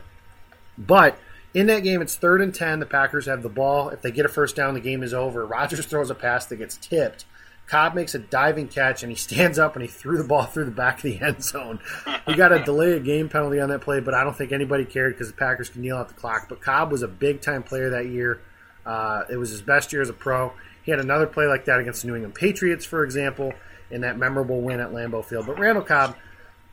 But 0.78 1.18
in 1.52 1.66
that 1.66 1.80
game, 1.80 2.00
it's 2.00 2.16
third 2.16 2.40
and 2.40 2.54
10. 2.54 2.80
The 2.80 2.86
Packers 2.86 3.26
have 3.26 3.42
the 3.42 3.48
ball. 3.48 3.90
If 3.90 4.00
they 4.00 4.10
get 4.10 4.24
a 4.24 4.28
first 4.28 4.56
down, 4.56 4.74
the 4.74 4.80
game 4.80 5.02
is 5.02 5.12
over. 5.12 5.44
Rodgers 5.44 5.84
throws 5.86 6.10
a 6.10 6.14
pass 6.14 6.46
that 6.46 6.56
gets 6.56 6.76
tipped. 6.76 7.24
Cobb 7.66 7.94
makes 7.94 8.14
a 8.14 8.18
diving 8.18 8.68
catch 8.68 9.02
and 9.02 9.10
he 9.10 9.16
stands 9.16 9.58
up 9.58 9.76
and 9.76 9.82
he 9.82 9.88
threw 9.88 10.18
the 10.18 10.24
ball 10.24 10.44
through 10.44 10.66
the 10.66 10.70
back 10.70 10.96
of 10.96 11.02
the 11.02 11.20
end 11.20 11.42
zone. 11.42 11.80
He 12.26 12.34
got 12.34 12.52
a 12.52 12.58
delay 12.64 12.96
of 12.96 13.04
game 13.04 13.28
penalty 13.28 13.60
on 13.60 13.70
that 13.70 13.80
play, 13.80 14.00
but 14.00 14.14
I 14.14 14.24
don't 14.24 14.36
think 14.36 14.52
anybody 14.52 14.84
cared 14.84 15.14
because 15.14 15.28
the 15.28 15.36
Packers 15.36 15.70
can 15.70 15.82
kneel 15.82 15.96
out 15.96 16.08
the 16.08 16.14
clock. 16.14 16.48
But 16.48 16.60
Cobb 16.60 16.92
was 16.92 17.02
a 17.02 17.08
big 17.08 17.40
time 17.40 17.62
player 17.62 17.90
that 17.90 18.06
year. 18.06 18.40
Uh, 18.84 19.22
it 19.30 19.36
was 19.36 19.50
his 19.50 19.62
best 19.62 19.92
year 19.92 20.02
as 20.02 20.10
a 20.10 20.14
pro. 20.14 20.52
He 20.82 20.90
had 20.90 21.00
another 21.00 21.26
play 21.26 21.46
like 21.46 21.64
that 21.66 21.78
against 21.78 22.02
the 22.02 22.08
New 22.08 22.16
England 22.16 22.34
Patriots, 22.34 22.84
for 22.84 23.04
example, 23.04 23.52
in 23.90 24.00
that 24.00 24.18
memorable 24.18 24.60
win 24.60 24.80
at 24.80 24.90
Lambeau 24.90 25.24
Field. 25.24 25.46
But 25.46 25.58
Randall 25.58 25.84
Cobb 25.84 26.16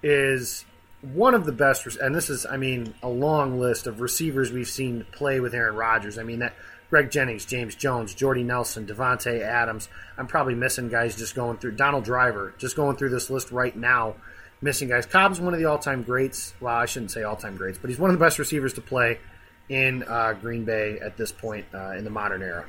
is 0.01 0.65
one 1.01 1.33
of 1.33 1.45
the 1.45 1.51
best, 1.51 1.97
and 1.97 2.13
this 2.13 2.29
is, 2.29 2.45
I 2.45 2.57
mean, 2.57 2.93
a 3.03 3.09
long 3.09 3.59
list 3.59 3.87
of 3.87 4.01
receivers 4.01 4.51
we've 4.51 4.67
seen 4.67 5.05
play 5.11 5.39
with 5.39 5.53
Aaron 5.53 5.75
Rodgers. 5.75 6.17
I 6.17 6.23
mean, 6.23 6.39
that 6.39 6.55
Greg 6.89 7.11
Jennings, 7.11 7.45
James 7.45 7.75
Jones, 7.75 8.13
Jordy 8.13 8.43
Nelson, 8.43 8.85
Davante 8.87 9.41
Adams. 9.41 9.89
I'm 10.17 10.27
probably 10.27 10.55
missing 10.55 10.89
guys 10.89 11.15
just 11.15 11.35
going 11.35 11.57
through 11.57 11.73
Donald 11.73 12.03
Driver, 12.03 12.53
just 12.57 12.75
going 12.75 12.97
through 12.97 13.09
this 13.09 13.29
list 13.29 13.51
right 13.51 13.75
now. 13.75 14.15
Missing 14.61 14.89
guys. 14.89 15.05
Cobb's 15.05 15.39
one 15.39 15.53
of 15.53 15.59
the 15.59 15.65
all-time 15.67 16.03
greats. 16.03 16.53
Well, 16.59 16.75
I 16.75 16.85
shouldn't 16.85 17.11
say 17.11 17.23
all-time 17.23 17.55
greats, 17.55 17.77
but 17.77 17.89
he's 17.89 17.99
one 17.99 18.09
of 18.09 18.17
the 18.17 18.23
best 18.23 18.39
receivers 18.39 18.73
to 18.73 18.81
play 18.81 19.19
in 19.69 20.03
uh, 20.03 20.33
Green 20.33 20.65
Bay 20.65 20.99
at 20.99 21.15
this 21.15 21.31
point 21.31 21.65
uh, 21.73 21.91
in 21.91 22.03
the 22.03 22.09
modern 22.09 22.41
era. 22.41 22.65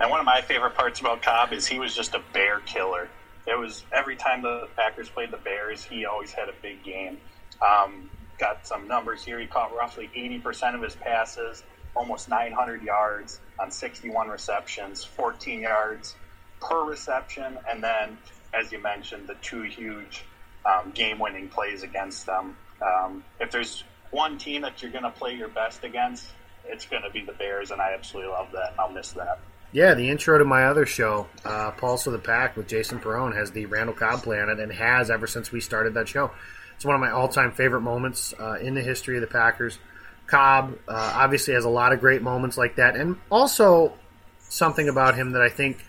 And 0.00 0.10
one 0.10 0.20
of 0.20 0.26
my 0.26 0.40
favorite 0.40 0.74
parts 0.74 1.00
about 1.00 1.22
Cobb 1.22 1.52
is 1.52 1.66
he 1.66 1.78
was 1.78 1.94
just 1.94 2.14
a 2.14 2.22
bear 2.32 2.60
killer. 2.60 3.08
It 3.46 3.58
was 3.58 3.84
every 3.92 4.16
time 4.16 4.42
the 4.42 4.68
Packers 4.76 5.08
played 5.08 5.30
the 5.30 5.36
Bears, 5.38 5.84
he 5.84 6.06
always 6.06 6.32
had 6.32 6.48
a 6.48 6.54
big 6.62 6.82
game. 6.82 7.18
Um, 7.60 8.10
got 8.38 8.66
some 8.66 8.88
numbers 8.88 9.22
here. 9.24 9.38
He 9.38 9.46
caught 9.46 9.74
roughly 9.74 10.10
80% 10.16 10.74
of 10.74 10.82
his 10.82 10.94
passes, 10.96 11.62
almost 11.94 12.28
900 12.28 12.82
yards 12.82 13.40
on 13.58 13.70
61 13.70 14.28
receptions, 14.28 15.04
14 15.04 15.60
yards 15.60 16.16
per 16.60 16.84
reception, 16.84 17.58
and 17.68 17.82
then, 17.82 18.18
as 18.52 18.72
you 18.72 18.80
mentioned, 18.80 19.28
the 19.28 19.36
two 19.42 19.62
huge 19.62 20.24
um, 20.66 20.90
game-winning 20.92 21.48
plays 21.48 21.82
against 21.82 22.26
them. 22.26 22.56
Um, 22.82 23.24
if 23.40 23.50
there's 23.50 23.84
one 24.10 24.38
team 24.38 24.62
that 24.62 24.82
you're 24.82 24.92
going 24.92 25.04
to 25.04 25.10
play 25.10 25.34
your 25.34 25.48
best 25.48 25.84
against, 25.84 26.26
it's 26.66 26.86
going 26.86 27.02
to 27.02 27.10
be 27.10 27.20
the 27.20 27.32
Bears, 27.32 27.70
and 27.70 27.80
I 27.80 27.92
absolutely 27.92 28.32
love 28.32 28.48
that, 28.52 28.74
I'll 28.78 28.90
miss 28.90 29.12
that. 29.12 29.38
Yeah, 29.72 29.94
the 29.94 30.08
intro 30.08 30.38
to 30.38 30.44
my 30.44 30.66
other 30.66 30.86
show, 30.86 31.26
uh, 31.44 31.72
Pulse 31.72 32.06
of 32.06 32.12
the 32.12 32.18
Pack 32.20 32.56
with 32.56 32.68
Jason 32.68 33.00
Perone, 33.00 33.36
has 33.36 33.50
the 33.50 33.66
Randall 33.66 33.94
Cobb 33.94 34.22
play 34.22 34.40
on 34.40 34.48
it 34.48 34.60
and 34.60 34.72
has 34.72 35.10
ever 35.10 35.26
since 35.26 35.50
we 35.50 35.60
started 35.60 35.94
that 35.94 36.06
show. 36.06 36.30
It's 36.76 36.84
one 36.84 36.94
of 36.94 37.00
my 37.00 37.10
all 37.10 37.28
time 37.28 37.50
favorite 37.50 37.80
moments 37.80 38.32
uh, 38.38 38.54
in 38.60 38.74
the 38.74 38.82
history 38.82 39.16
of 39.16 39.20
the 39.20 39.26
Packers. 39.26 39.78
Cobb 40.26 40.78
uh, 40.88 41.12
obviously 41.16 41.54
has 41.54 41.64
a 41.64 41.68
lot 41.70 41.92
of 41.92 42.00
great 42.00 42.22
moments 42.22 42.56
like 42.56 42.76
that, 42.76 42.96
and 42.96 43.16
also 43.30 43.92
something 44.40 44.88
about 44.88 45.14
him 45.14 45.32
that 45.32 45.42
I 45.42 45.48
think 45.48 45.84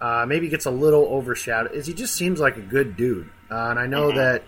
uh, 0.00 0.26
maybe 0.28 0.48
gets 0.48 0.66
a 0.66 0.70
little 0.70 1.04
overshadowed 1.06 1.74
is 1.74 1.86
he 1.86 1.94
just 1.94 2.14
seems 2.14 2.40
like 2.40 2.56
a 2.56 2.60
good 2.60 2.96
dude. 2.96 3.30
Uh, 3.50 3.68
and 3.70 3.78
I 3.78 3.86
know 3.86 4.12
that 4.12 4.42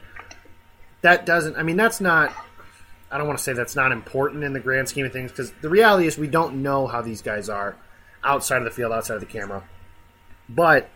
that 1.03 1.27
doesn't, 1.27 1.57
I 1.57 1.63
mean, 1.63 1.77
that's 1.77 2.01
not, 2.01 2.35
I 3.11 3.19
don't 3.19 3.27
want 3.27 3.39
to 3.39 3.45
say 3.45 3.53
that's 3.53 3.77
not 3.77 3.93
important 3.93 4.45
in 4.45 4.53
the 4.53 4.61
grand 4.61 4.89
scheme 4.89 5.07
of 5.07 5.13
things 5.13 5.31
because 5.31 5.53
the 5.63 5.69
reality 5.69 6.07
is 6.07 6.19
we 6.19 6.29
don't 6.29 6.63
know 6.63 6.87
how 6.87 7.01
these 7.01 7.23
guys 7.23 7.49
are 7.49 7.77
outside 8.23 8.59
of 8.59 8.65
the 8.65 8.71
field, 8.71 8.93
outside 8.93 9.15
of 9.15 9.21
the 9.21 9.27
camera. 9.27 9.65
But 10.49 10.91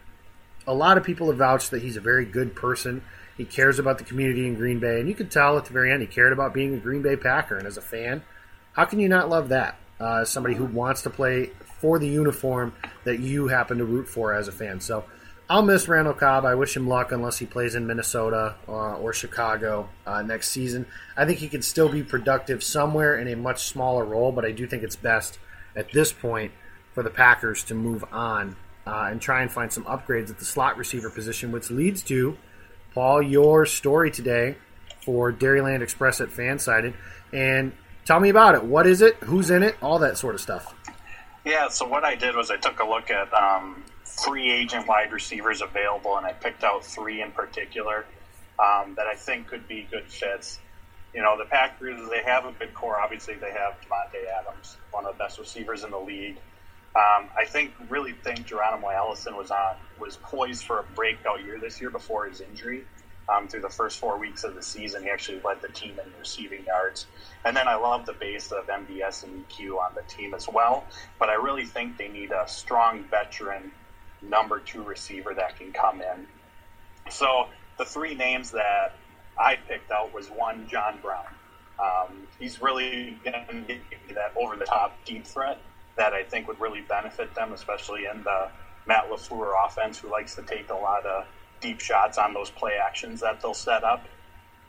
a 0.66 0.74
lot 0.74 0.98
of 0.98 1.04
people 1.04 1.28
have 1.28 1.38
vouched 1.38 1.70
that 1.70 1.82
he's 1.82 1.96
a 1.96 2.00
very 2.00 2.24
good 2.24 2.54
person. 2.54 3.02
He 3.36 3.44
cares 3.44 3.78
about 3.78 3.98
the 3.98 4.04
community 4.04 4.46
in 4.46 4.54
Green 4.54 4.78
Bay, 4.78 5.00
and 5.00 5.08
you 5.08 5.14
could 5.14 5.30
tell 5.30 5.56
at 5.56 5.64
the 5.64 5.72
very 5.72 5.90
end 5.90 6.02
he 6.02 6.06
cared 6.06 6.32
about 6.32 6.52
being 6.52 6.74
a 6.74 6.78
Green 6.78 7.02
Bay 7.02 7.16
Packer. 7.16 7.56
And 7.56 7.66
as 7.66 7.76
a 7.76 7.82
fan, 7.82 8.22
how 8.72 8.84
can 8.84 8.98
you 8.98 9.08
not 9.08 9.28
love 9.28 9.48
that? 9.48 9.78
Uh, 9.98 10.24
somebody 10.24 10.54
who 10.54 10.64
wants 10.64 11.02
to 11.02 11.10
play 11.10 11.50
for 11.80 11.98
the 11.98 12.08
uniform 12.08 12.72
that 13.04 13.20
you 13.20 13.48
happen 13.48 13.78
to 13.78 13.84
root 13.84 14.08
for 14.08 14.32
as 14.32 14.48
a 14.48 14.52
fan. 14.52 14.80
So 14.80 15.04
I'll 15.48 15.62
miss 15.62 15.88
Randall 15.88 16.14
Cobb. 16.14 16.44
I 16.44 16.54
wish 16.54 16.76
him 16.76 16.88
luck 16.88 17.12
unless 17.12 17.38
he 17.38 17.46
plays 17.46 17.74
in 17.74 17.86
Minnesota 17.86 18.56
uh, 18.68 18.96
or 18.96 19.12
Chicago 19.12 19.88
uh, 20.06 20.22
next 20.22 20.48
season. 20.48 20.86
I 21.16 21.24
think 21.24 21.38
he 21.38 21.48
could 21.48 21.64
still 21.64 21.88
be 21.88 22.02
productive 22.02 22.62
somewhere 22.62 23.18
in 23.18 23.28
a 23.28 23.36
much 23.36 23.64
smaller 23.64 24.04
role, 24.04 24.32
but 24.32 24.44
I 24.44 24.52
do 24.52 24.66
think 24.66 24.82
it's 24.82 24.96
best 24.96 25.38
at 25.76 25.92
this 25.92 26.12
point 26.12 26.52
for 26.94 27.02
the 27.02 27.10
Packers 27.10 27.64
to 27.64 27.74
move 27.74 28.04
on 28.12 28.56
uh, 28.86 29.08
and 29.10 29.20
try 29.20 29.42
and 29.42 29.50
find 29.50 29.72
some 29.72 29.84
upgrades 29.84 30.30
at 30.30 30.38
the 30.38 30.44
slot 30.44 30.76
receiver 30.76 31.10
position, 31.10 31.52
which 31.52 31.70
leads 31.70 32.02
to 32.02 32.36
Paul 32.94 33.22
your 33.22 33.66
story 33.66 34.11
today 34.11 34.56
for 35.04 35.32
Dairyland 35.32 35.82
Express 35.82 36.20
at 36.20 36.28
Fansided, 36.28 36.94
and 37.32 37.72
tell 38.04 38.20
me 38.20 38.28
about 38.28 38.54
it. 38.54 38.64
What 38.64 38.87
is 38.87 39.02
it? 39.02 39.16
Who's 39.25 39.50
in 39.50 39.62
it? 39.62 39.76
All 39.82 39.99
that 40.00 40.18
sort 40.18 40.34
of 40.34 40.40
stuff. 40.40 40.75
Yeah, 41.44 41.68
so 41.68 41.87
what 41.87 42.04
I 42.04 42.14
did 42.14 42.37
was 42.37 42.50
I 42.50 42.56
took 42.56 42.80
a 42.80 42.87
look 42.87 43.11
at 43.11 43.32
um, 43.34 43.82
free 44.04 44.50
agent 44.52 44.87
wide 44.87 45.12
receivers 45.12 45.61
available, 45.61 46.16
and 46.16 46.26
I 46.26 46.32
picked 46.32 46.62
out 46.62 46.84
three 46.84 47.22
in 47.22 47.32
particular 47.32 48.04
um, 48.58 48.94
that 48.96 49.06
I 49.06 49.14
think 49.14 49.49
could 49.49 49.66
be 49.66 49.88
good 49.90 50.08
fits. 50.08 50.61
You 51.14 51.22
know, 51.22 51.37
the 51.37 51.44
Packers, 51.44 52.00
they 52.11 52.22
have 52.22 52.44
a 52.44 52.52
good 52.52 52.72
core. 52.75 53.00
Obviously, 53.00 53.34
they 53.34 53.50
have 53.50 53.75
Davante 53.80 54.25
Adams, 54.40 54.76
one 54.92 55.04
of 55.04 55.12
the 55.12 55.18
best 55.18 55.38
receivers 55.38 55.82
in 55.84 55.90
the 55.90 55.99
league. 55.99 56.37
Um, 56.94 57.30
I 57.38 57.46
think, 57.46 57.72
really 57.88 58.12
think 58.12 58.44
Geronimo 58.46 58.90
Allison 58.90 59.34
was 59.34 59.50
on 59.50 59.76
was 59.99 60.18
poised 60.22 60.64
for 60.64 60.80
a 60.80 60.82
breakout 60.94 61.42
year 61.42 61.58
this 61.58 61.80
year 61.80 61.90
before 61.90 62.26
his 62.26 62.40
injury. 62.40 62.84
Um, 63.28 63.46
through 63.49 63.61
the 63.61 63.70
first 63.70 63.99
four 63.99 64.18
weeks 64.18 64.42
of 64.44 64.54
the 64.56 64.62
season, 64.62 65.04
he 65.04 65.08
actually 65.08 65.40
led 65.44 65.62
the 65.62 65.68
team 65.68 65.92
in 66.04 66.12
receiving 66.18 66.64
yards. 66.64 67.06
And 67.44 67.56
then 67.56 67.68
I 67.68 67.76
love 67.76 68.04
the 68.04 68.12
base 68.12 68.50
of 68.50 68.66
MDS 68.66 69.22
and 69.22 69.49
EQ 69.49 69.78
on 69.78 69.94
the 69.94 70.02
team 70.02 70.34
as 70.34 70.49
well. 70.49 70.84
But 71.18 71.28
I 71.28 71.34
really 71.34 71.64
think 71.64 71.96
they 71.96 72.08
need 72.08 72.32
a 72.32 72.46
strong 72.49 73.04
veteran 73.04 73.70
number 74.20 74.58
two 74.58 74.82
receiver 74.82 75.34
that 75.34 75.56
can 75.56 75.72
come 75.72 76.02
in. 76.02 76.26
So 77.11 77.46
the 77.78 77.84
three 77.84 78.14
names 78.14 78.50
that 78.50 78.96
I 79.38 79.56
picked 79.56 79.92
out 79.92 80.12
was 80.12 80.28
one, 80.28 80.66
John 80.68 80.99
Brown. 81.00 81.25
Um, 81.78 82.26
he's 82.38 82.61
really 82.61 83.18
going 83.25 83.46
to 83.46 83.62
be 83.66 83.80
that 84.14 84.32
over 84.37 84.56
the 84.56 84.66
top 84.66 84.96
deep 85.04 85.26
threat 85.26 85.58
that 85.96 86.12
I 86.12 86.22
think 86.25 86.49
would 86.49 86.61
really 86.61 86.80
benefit 86.80 87.34
them, 87.34 87.52
especially 87.52 88.06
in 88.12 88.22
the 88.22 88.49
Matt 88.87 89.11
LaFleur 89.11 89.52
offense, 89.66 89.99
who 89.99 90.11
likes 90.11 90.34
to 90.37 90.42
take 90.42 90.70
a 90.70 90.75
lot 90.75 91.04
of 91.06 91.26
deep 91.61 91.80
shots 91.80 92.18
on 92.18 92.34
those 92.34 92.50
play 92.50 92.72
actions 92.84 93.20
that 93.20 93.40
they'll 93.40 93.54
set 93.54 93.84
up. 93.84 94.04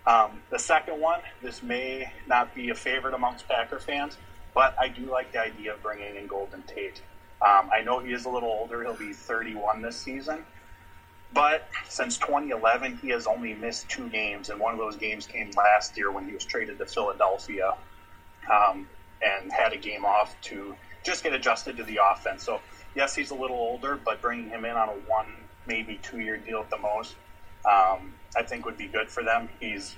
Um, 0.05 0.41
the 0.49 0.59
second 0.59 0.99
one, 0.99 1.21
this 1.41 1.63
may 1.63 2.11
not 2.27 2.53
be 2.53 2.69
a 2.69 2.75
favorite 2.75 3.13
amongst 3.13 3.47
Packer 3.47 3.79
fans, 3.79 4.17
but 4.53 4.75
I 4.79 4.89
do 4.89 5.05
like 5.05 5.31
the 5.31 5.39
idea 5.39 5.73
of 5.73 5.81
bringing 5.81 6.15
in 6.15 6.27
Golden 6.27 6.61
Tate. 6.63 7.01
Um, 7.41 7.69
I 7.73 7.81
know 7.81 7.99
he 7.99 8.13
is 8.13 8.25
a 8.25 8.29
little 8.29 8.49
older; 8.49 8.83
he'll 8.83 8.93
be 8.93 9.13
31 9.13 9.81
this 9.81 9.97
season, 9.97 10.45
but 11.33 11.67
since 11.89 12.17
2011, 12.17 12.99
he 13.01 13.09
has 13.09 13.27
only 13.27 13.53
missed 13.53 13.89
two 13.89 14.07
games, 14.09 14.49
and 14.49 14.59
one 14.59 14.73
of 14.73 14.79
those 14.79 14.97
games 14.97 15.25
came 15.25 15.49
last 15.51 15.97
year 15.97 16.11
when 16.11 16.27
he 16.27 16.33
was 16.33 16.45
traded 16.45 16.77
to 16.77 16.85
Philadelphia 16.85 17.75
um, 18.51 18.87
and 19.25 19.51
had 19.51 19.73
a 19.73 19.77
game 19.77 20.05
off 20.05 20.35
to 20.41 20.75
just 21.03 21.23
get 21.23 21.33
adjusted 21.33 21.77
to 21.77 21.83
the 21.83 21.99
offense. 22.11 22.43
So, 22.43 22.61
yes, 22.95 23.15
he's 23.15 23.31
a 23.31 23.35
little 23.35 23.57
older, 23.57 23.99
but 24.03 24.21
bringing 24.21 24.49
him 24.49 24.65
in 24.65 24.75
on 24.75 24.89
a 24.89 24.93
one, 25.07 25.27
maybe 25.67 25.99
two 26.01 26.19
year 26.19 26.37
deal 26.37 26.59
at 26.59 26.69
the 26.69 26.77
most, 26.77 27.15
um, 27.65 28.13
I 28.35 28.43
think 28.43 28.65
would 28.65 28.77
be 28.77 28.87
good 28.87 29.09
for 29.09 29.23
them. 29.23 29.49
He's 29.59 29.95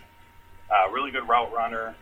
a 0.70 0.92
really 0.92 1.12
good 1.12 1.28
route 1.28 1.54
runner. 1.54 1.96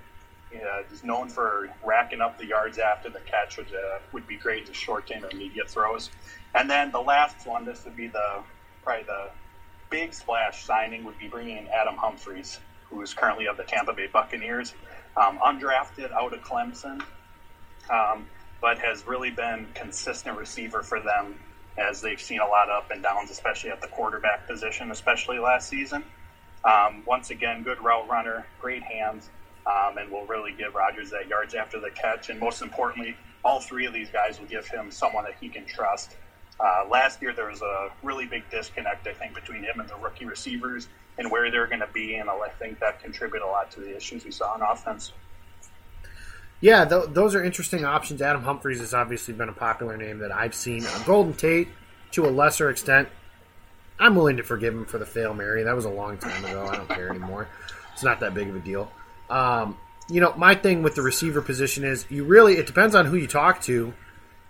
Uh, 0.54 0.84
he's 0.90 1.04
known 1.04 1.30
for 1.30 1.70
racking 1.84 2.22
up 2.22 2.38
the 2.38 2.46
yards 2.46 2.78
after 2.78 3.10
the 3.10 3.20
catch, 3.22 3.58
which 3.58 3.74
uh, 3.74 4.00
would 4.12 4.28
be 4.28 4.38
great 4.38 4.68
to 4.68 4.74
short 4.74 5.10
or 5.12 5.30
immediate 5.32 5.70
throws. 5.70 6.12
And 6.54 6.70
then 6.70 6.92
the 6.92 7.02
last 7.02 7.48
one, 7.48 7.66
this 7.66 7.84
would 7.86 7.96
be 7.96 8.08
the 8.08 8.44
probably 8.84 9.04
the 9.06 9.30
big 9.90 10.14
splash 10.14 10.64
signing, 10.64 11.04
would 11.06 11.18
be 11.18 11.28
bringing 11.28 11.58
in 11.58 11.68
Adam 11.68 11.96
Humphries, 11.96 12.60
who 12.90 13.02
is 13.02 13.14
currently 13.14 13.48
of 13.48 13.58
the 13.58 13.64
Tampa 13.64 13.94
Bay 13.94 14.08
Buccaneers, 14.12 14.74
um, 15.18 15.40
undrafted 15.40 16.12
out 16.12 16.34
of 16.34 16.42
Clemson, 16.42 17.02
um, 17.90 18.28
but 18.64 18.80
has 18.80 19.06
really 19.06 19.30
been 19.30 19.68
consistent 19.74 20.38
receiver 20.38 20.82
for 20.82 21.02
them 21.02 21.38
as 21.78 22.00
they've 22.00 22.22
seen 22.22 22.40
a 22.40 22.48
lot 22.48 22.70
of 22.70 22.86
up 22.86 22.92
and 22.92 23.04
downs, 23.04 23.30
especially 23.30 23.70
at 23.70 23.82
the 23.82 23.90
quarterback 23.90 24.48
position, 24.48 24.90
especially 24.90 25.38
last 25.38 25.68
season. 25.68 26.02
Um, 26.64 27.04
once 27.06 27.30
again, 27.30 27.64
good 27.64 27.84
route 27.84 28.08
runner, 28.08 28.46
great 28.62 28.82
hands 28.82 29.30
um, 29.68 29.98
and 29.98 30.10
will 30.10 30.26
really 30.28 30.54
give 30.54 30.76
Rodgers 30.76 31.10
that 31.10 31.28
yards 31.28 31.54
after 31.56 31.82
the 31.82 31.90
catch. 31.90 32.30
And 32.30 32.40
most 32.40 32.62
importantly, 32.62 33.18
all 33.44 33.60
three 33.60 33.86
of 33.86 33.94
these 33.94 34.10
guys 34.10 34.40
will 34.40 34.48
give 34.48 34.66
him 34.66 34.92
someone 34.92 35.26
that 35.26 35.36
he 35.42 35.50
can 35.50 35.66
trust. 35.66 36.16
Uh, 36.58 36.86
last 36.90 37.22
year, 37.22 37.34
there 37.34 37.50
was 37.50 37.62
a 37.62 37.90
really 38.02 38.26
big 38.26 38.50
disconnect, 38.50 39.06
I 39.08 39.14
think, 39.14 39.36
between 39.36 39.64
him 39.64 39.82
and 39.82 39.90
the 39.90 39.98
rookie 40.02 40.26
receivers 40.26 40.88
and 41.18 41.30
where 41.30 41.52
they're 41.52 41.68
going 41.68 41.82
to 41.82 41.90
be. 41.94 42.16
And 42.16 42.30
I 42.30 42.48
think 42.60 42.80
that 42.80 43.02
contributed 43.02 43.46
a 43.46 43.52
lot 43.52 43.72
to 43.72 43.82
the 43.82 43.94
issues 43.94 44.24
we 44.24 44.32
saw 44.32 44.54
on 44.54 44.62
offense. 44.62 45.12
Yeah, 46.64 46.86
th- 46.86 47.10
those 47.10 47.36
are 47.36 47.44
interesting 47.44 47.84
options. 47.84 48.22
Adam 48.22 48.42
Humphries 48.44 48.80
has 48.80 48.94
obviously 48.94 49.34
been 49.34 49.50
a 49.50 49.54
popular 49.54 49.98
name 49.98 50.20
that 50.20 50.32
I've 50.32 50.56
seen. 50.56 50.86
Uh, 50.86 51.04
Golden 51.06 51.34
Tate, 51.34 51.68
to 52.12 52.26
a 52.26 52.32
lesser 52.32 52.70
extent, 52.70 53.10
I'm 54.00 54.16
willing 54.16 54.38
to 54.38 54.44
forgive 54.44 54.74
him 54.74 54.86
for 54.86 54.98
the 54.98 55.06
fail 55.06 55.34
Mary. 55.34 55.64
That 55.64 55.76
was 55.76 55.84
a 55.84 55.90
long 55.90 56.18
time 56.18 56.46
ago. 56.46 56.66
I 56.66 56.78
don't 56.78 56.88
care 56.88 57.10
anymore. 57.10 57.50
It's 57.92 58.02
not 58.02 58.22
that 58.22 58.34
big 58.34 58.48
of 58.48 58.56
a 58.56 58.62
deal. 58.62 58.90
Um, 59.30 59.78
you 60.10 60.22
know, 60.22 60.34
my 60.38 60.56
thing 60.56 60.84
with 60.84 60.96
the 60.96 61.02
receiver 61.02 61.42
position 61.42 61.84
is 61.84 62.06
you 62.10 62.24
really, 62.24 62.54
it 62.54 62.66
depends 62.66 62.96
on 62.96 63.08
who 63.08 63.18
you 63.18 63.28
talk 63.28 63.62
to 63.64 63.94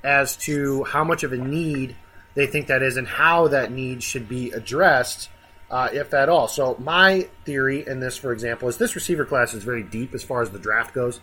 as 0.04 0.38
to 0.38 0.84
how 0.84 1.04
much 1.04 1.24
of 1.24 1.34
a 1.34 1.38
need 1.38 1.96
they 2.36 2.46
think 2.46 2.68
that 2.68 2.84
is 2.84 2.96
and 2.96 3.08
how 3.08 3.48
that 3.48 3.72
need 3.72 4.04
should 4.04 4.30
be 4.30 4.52
addressed, 4.52 5.30
uh, 5.72 5.90
if 5.92 6.14
at 6.14 6.30
all. 6.30 6.48
So, 6.48 6.76
my 6.78 7.28
theory 7.44 7.88
in 7.88 8.02
this, 8.02 8.18
for 8.18 8.32
example, 8.32 8.68
is 8.68 8.78
this 8.78 8.94
receiver 8.94 9.26
class 9.26 9.56
is 9.56 9.64
very 9.64 9.82
deep 9.82 10.14
as 10.14 10.24
far 10.24 10.44
as 10.44 10.52
the 10.52 10.60
draft 10.60 10.94
goes. 10.94 11.20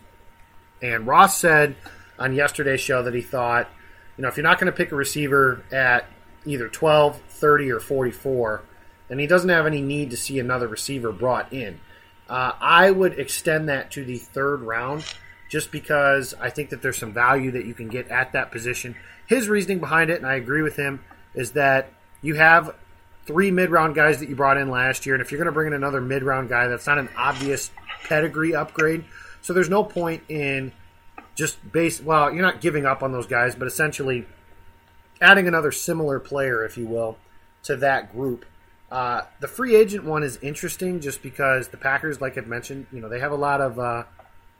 And 0.82 1.06
Ross 1.06 1.38
said 1.38 1.76
on 2.18 2.34
yesterday's 2.34 2.80
show 2.80 3.02
that 3.02 3.14
he 3.14 3.22
thought, 3.22 3.68
you 4.16 4.22
know, 4.22 4.28
if 4.28 4.36
you're 4.36 4.44
not 4.44 4.58
going 4.58 4.70
to 4.70 4.76
pick 4.76 4.92
a 4.92 4.96
receiver 4.96 5.64
at 5.72 6.06
either 6.44 6.68
12, 6.68 7.20
30, 7.28 7.70
or 7.70 7.80
44, 7.80 8.62
then 9.08 9.18
he 9.18 9.26
doesn't 9.26 9.48
have 9.48 9.66
any 9.66 9.80
need 9.80 10.10
to 10.10 10.16
see 10.16 10.38
another 10.38 10.68
receiver 10.68 11.12
brought 11.12 11.52
in. 11.52 11.80
Uh, 12.28 12.52
I 12.60 12.90
would 12.90 13.18
extend 13.18 13.68
that 13.68 13.90
to 13.92 14.04
the 14.04 14.18
third 14.18 14.60
round 14.60 15.04
just 15.48 15.72
because 15.72 16.32
I 16.40 16.50
think 16.50 16.70
that 16.70 16.80
there's 16.80 16.98
some 16.98 17.12
value 17.12 17.50
that 17.52 17.66
you 17.66 17.74
can 17.74 17.88
get 17.88 18.08
at 18.08 18.32
that 18.32 18.52
position. 18.52 18.94
His 19.26 19.48
reasoning 19.48 19.80
behind 19.80 20.10
it, 20.10 20.18
and 20.18 20.26
I 20.26 20.34
agree 20.34 20.62
with 20.62 20.76
him, 20.76 21.00
is 21.34 21.52
that 21.52 21.92
you 22.22 22.34
have 22.34 22.74
three 23.26 23.50
mid 23.50 23.70
round 23.70 23.96
guys 23.96 24.20
that 24.20 24.28
you 24.28 24.36
brought 24.36 24.56
in 24.56 24.70
last 24.70 25.06
year, 25.06 25.14
and 25.16 25.22
if 25.22 25.32
you're 25.32 25.38
going 25.38 25.46
to 25.46 25.52
bring 25.52 25.68
in 25.68 25.72
another 25.72 26.00
mid 26.00 26.22
round 26.22 26.48
guy, 26.48 26.68
that's 26.68 26.86
not 26.86 26.98
an 26.98 27.08
obvious 27.16 27.70
pedigree 28.04 28.54
upgrade. 28.54 29.04
So 29.42 29.52
there's 29.52 29.70
no 29.70 29.84
point 29.84 30.22
in 30.28 30.72
just 31.34 31.72
base. 31.72 32.00
Well, 32.00 32.32
you're 32.32 32.42
not 32.42 32.60
giving 32.60 32.86
up 32.86 33.02
on 33.02 33.12
those 33.12 33.26
guys, 33.26 33.54
but 33.54 33.66
essentially 33.66 34.26
adding 35.20 35.48
another 35.48 35.72
similar 35.72 36.18
player, 36.18 36.64
if 36.64 36.76
you 36.76 36.86
will, 36.86 37.18
to 37.64 37.76
that 37.76 38.12
group 38.12 38.44
uh, 38.90 39.22
the 39.38 39.46
free 39.46 39.76
agent 39.76 40.04
one 40.04 40.22
is 40.22 40.36
interesting 40.42 41.00
just 41.00 41.22
because 41.22 41.68
the 41.68 41.76
Packers, 41.76 42.20
like 42.20 42.36
I've 42.36 42.48
mentioned, 42.48 42.86
you 42.92 43.00
know 43.00 43.08
they 43.08 43.20
have 43.20 43.32
a 43.32 43.36
lot 43.36 43.60
of 43.60 43.78
uh, 43.78 44.04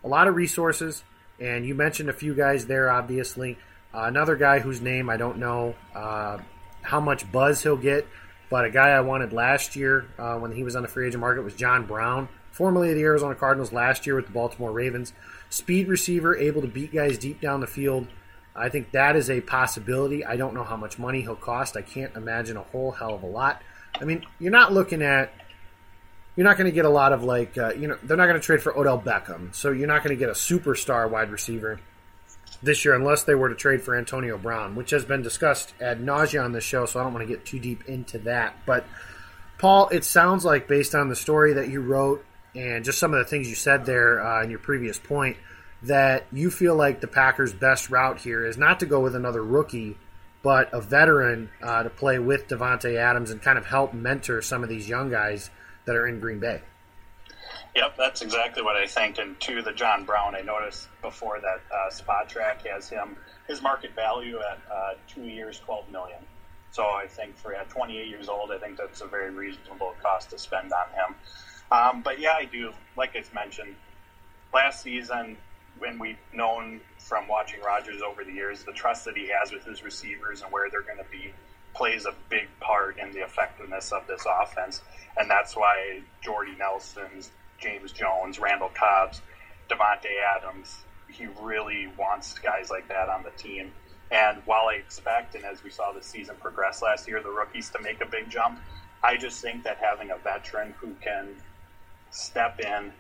a 0.05 0.09
lot 0.09 0.29
of 0.29 0.37
resources, 0.37 1.03
and 1.41 1.67
you 1.67 1.75
mentioned 1.75 2.09
a 2.09 2.13
few 2.13 2.35
guys 2.35 2.67
there. 2.67 2.91
Obviously, 2.91 3.59
uh, 3.93 4.03
another 4.03 4.37
guy 4.37 4.61
whose 4.61 4.81
name 4.81 5.11
I 5.11 5.17
don't 5.17 5.39
know 5.39 5.75
uh, 5.95 6.39
how 6.83 7.01
much 7.01 7.31
buzz 7.33 7.63
he'll 7.63 7.77
get, 7.77 8.07
but 8.51 8.65
a 8.65 8.71
guy 8.71 8.91
I 8.91 9.01
wanted 9.01 9.33
last 9.33 9.75
year 9.75 10.07
uh, 10.17 10.37
when 10.37 10.53
he 10.53 10.63
was 10.63 10.77
on 10.77 10.83
the 10.83 10.89
free 10.89 11.09
agent 11.09 11.21
market 11.21 11.43
was 11.43 11.55
John 11.55 11.87
Brown, 11.87 12.29
formerly 12.51 12.95
the 12.95 13.03
Arizona 13.03 13.35
Cardinals, 13.35 13.73
last 13.73 14.07
year 14.07 14.17
with 14.17 14.27
the 14.27 14.33
Baltimore 14.33 14.73
Ravens. 14.73 15.13
Speed 15.49 15.89
receiver, 15.89 16.37
able 16.37 16.63
to 16.63 16.69
beat 16.69 16.93
guys 16.93 17.19
deep 17.19 17.41
down 17.41 17.61
the 17.61 17.67
field. 17.67 18.07
I 18.55 18.69
think 18.69 18.91
that 18.93 19.17
is 19.17 19.31
a 19.31 19.41
possibility. 19.41 20.25
I 20.25 20.37
don't 20.37 20.55
know 20.55 20.65
how 20.65 20.77
much 20.77 20.99
money 20.99 21.23
he'll 21.23 21.37
cost. 21.37 21.77
I 21.77 21.83
can't 21.83 22.15
imagine 22.17 22.57
a 22.57 22.63
whole 22.63 22.91
hell 22.91 23.15
of 23.15 23.23
a 23.23 23.27
lot. 23.27 23.63
I 24.01 24.05
mean, 24.05 24.25
you're 24.39 24.53
not 24.53 24.73
looking 24.73 25.03
at 25.03 25.33
you're 26.37 26.47
not 26.47 26.57
going 26.57 26.67
to 26.71 26.75
get 26.75 26.85
a 26.85 26.91
lot 26.91 27.13
of 27.13 27.23
like 27.25 27.59
uh, 27.59 27.73
you 27.75 27.89
know 27.89 27.99
they're 28.03 28.17
not 28.17 28.27
going 28.27 28.41
to 28.41 28.45
trade 28.45 28.63
for 28.63 28.77
Odell 28.77 29.01
Beckham, 29.01 29.55
so 29.55 29.71
you're 29.73 29.89
not 29.89 30.03
going 30.03 30.17
to 30.17 30.19
get 30.19 30.29
a 30.29 30.33
superstar 30.33 31.09
wide 31.11 31.31
receiver 31.31 31.81
this 32.63 32.85
year 32.85 32.95
unless 32.95 33.25
they 33.25 33.35
were 33.35 33.49
to 33.49 33.55
trade 33.55 33.83
for 33.83 33.97
Antonio 33.97 34.37
Brown, 34.37 34.75
which 34.75 34.91
has 34.91 35.05
been 35.05 35.23
discussed 35.23 35.75
ad 35.81 36.01
nausea 36.01 36.43
on 36.43 36.53
the 36.53 36.61
show. 36.61 36.87
So 36.87 37.01
I 37.01 37.03
don't 37.03 37.13
want 37.13 37.27
to 37.27 37.33
get 37.33 37.45
too 37.45 37.59
deep 37.59 37.85
into 37.87 38.19
that. 38.21 38.55
But 38.67 38.85
Paul, 39.59 39.89
it 39.89 40.05
sounds 40.05 40.45
like 40.45 40.69
based 40.69 40.95
on 40.95 41.09
the 41.09 41.17
story 41.17 41.55
that 41.55 41.69
you 41.69 41.81
wrote 41.81 42.25
and 42.55 42.85
just 42.85 42.99
some 42.99 43.13
of 43.13 43.19
the 43.19 43.25
things 43.25 43.49
you 43.49 43.55
said 43.55 43.85
there 43.85 44.25
uh, 44.25 44.43
in 44.43 44.51
your 44.51 44.59
previous 44.59 44.99
point 44.99 45.37
that 45.83 46.27
you 46.33 46.51
feel 46.51 46.75
like 46.75 47.01
the 47.01 47.09
Packers' 47.09 47.53
best 47.53 47.91
route 47.91 48.21
here 48.21 48.45
is 48.45 48.59
not 48.59 48.81
to 48.81 48.87
go 48.87 49.01
with 49.01 49.15
another 49.15 49.43
rookie 49.43 49.97
but 50.43 50.73
a 50.73 50.81
veteran 50.81 51.51
uh, 51.63 51.83
to 51.83 51.91
play 51.91 52.19
with 52.19 52.49
Davante 52.49 52.97
Adams 52.97 53.31
and 53.31 53.43
kind 53.43 53.59
of 53.59 53.67
help 53.67 53.93
mentor 53.93 54.41
some 54.41 54.63
of 54.63 54.69
these 54.69 54.89
young 54.89 55.11
guys 55.11 55.51
that 55.85 55.95
are 55.95 56.07
in 56.07 56.21
Green 56.21 56.39
Bay. 56.39 56.63
Yep, 57.77 57.97
that's 57.97 58.23
exactly 58.23 58.63
what 58.63 58.77
I 58.77 58.87
think. 58.87 59.19
And 59.19 59.39
to 59.41 59.63
the 59.63 59.73
John 59.73 60.05
Brown, 60.05 60.35
I 60.35 60.41
noticed 60.41 60.89
before 61.03 61.41
that 61.41 61.61
uh, 61.73 61.91
Spotrac 61.91 62.67
has 62.67 62.89
him 62.89 63.17
his 63.47 63.63
market 63.63 63.95
value 63.95 64.39
at 64.39 64.59
uh, 64.73 64.95
two 65.09 65.23
years, 65.23 65.59
twelve 65.59 65.89
million. 65.91 66.19
So 66.73 66.85
I 66.85 67.07
think 67.09 67.37
for 67.37 67.53
at 67.53 67.69
28 67.69 68.07
years 68.07 68.29
old, 68.29 68.53
I 68.53 68.59
think 68.59 68.77
that's 68.77 69.01
a 69.01 69.07
very 69.07 69.31
reasonable 69.31 69.95
cost 70.01 70.31
to 70.31 70.39
spend 70.39 70.73
on 70.73 70.89
him. 70.91 71.17
Um, 71.71 72.03
but 72.03 72.19
yeah, 72.19 72.33
I 72.33 72.45
do. 72.45 72.73
Like 72.97 73.17
I 73.17 73.23
mentioned, 73.35 73.77
last 74.53 74.83
season 74.83 75.37
when 75.79 75.99
we've 75.99 76.19
known 76.35 76.81
from 76.99 77.27
watching 77.29 77.61
Rodgers 77.63 78.03
over 78.03 78.25
the 78.25 78.33
years, 78.33 78.65
the 78.65 78.73
trust 78.73 79.05
that 79.07 79.17
he 79.17 79.29
has 79.29 79.53
with 79.53 79.65
his 79.65 79.83
receivers 79.83 80.43
and 80.43 80.53
where 80.53 80.69
they're 80.71 80.83
going 80.83 80.99
to 80.99 81.11
be 81.11 81.33
plays 81.75 82.05
a 82.05 82.15
big 82.29 82.49
part 82.61 82.99
in 82.99 83.13
the 83.13 83.21
effectiveness 83.21 83.93
of 83.93 84.07
this 84.07 84.27
offense. 84.43 84.83
And 85.17 85.31
that's 85.31 85.57
why 85.57 86.01
Jordy 86.23 86.55
Nelson's, 86.59 87.31
James 87.59 87.93
Jones, 87.93 88.39
Randall 88.39 88.71
Cobb's, 88.75 89.23
Davante 89.69 90.11
Adams, 90.37 90.85
he 91.09 91.27
really 91.41 91.89
wants 91.99 92.39
guys 92.39 92.71
like 92.71 92.89
that 92.89 93.09
on 93.09 93.23
the 93.23 93.31
team. 93.31 93.73
And 94.11 94.43
while 94.45 94.67
I 94.69 94.75
expect, 94.75 95.35
and 95.37 95.45
as 95.45 95.63
we 95.63 95.71
saw 95.71 95.93
the 95.93 96.03
season 96.03 96.35
progress 96.41 96.83
last 96.83 97.07
year, 97.07 97.23
the 97.23 97.31
rookies 97.31 97.71
to 97.71 97.81
make 97.81 98.01
a 98.01 98.07
big 98.07 98.29
jump, 98.29 98.59
I 99.03 99.17
just 99.17 99.41
think 99.41 99.63
that 99.65 99.79
having 99.79 100.11
a 100.11 100.17
veteran 100.19 100.75
who 100.79 100.95
can 101.01 101.37
step 102.11 102.61
in 102.61 102.93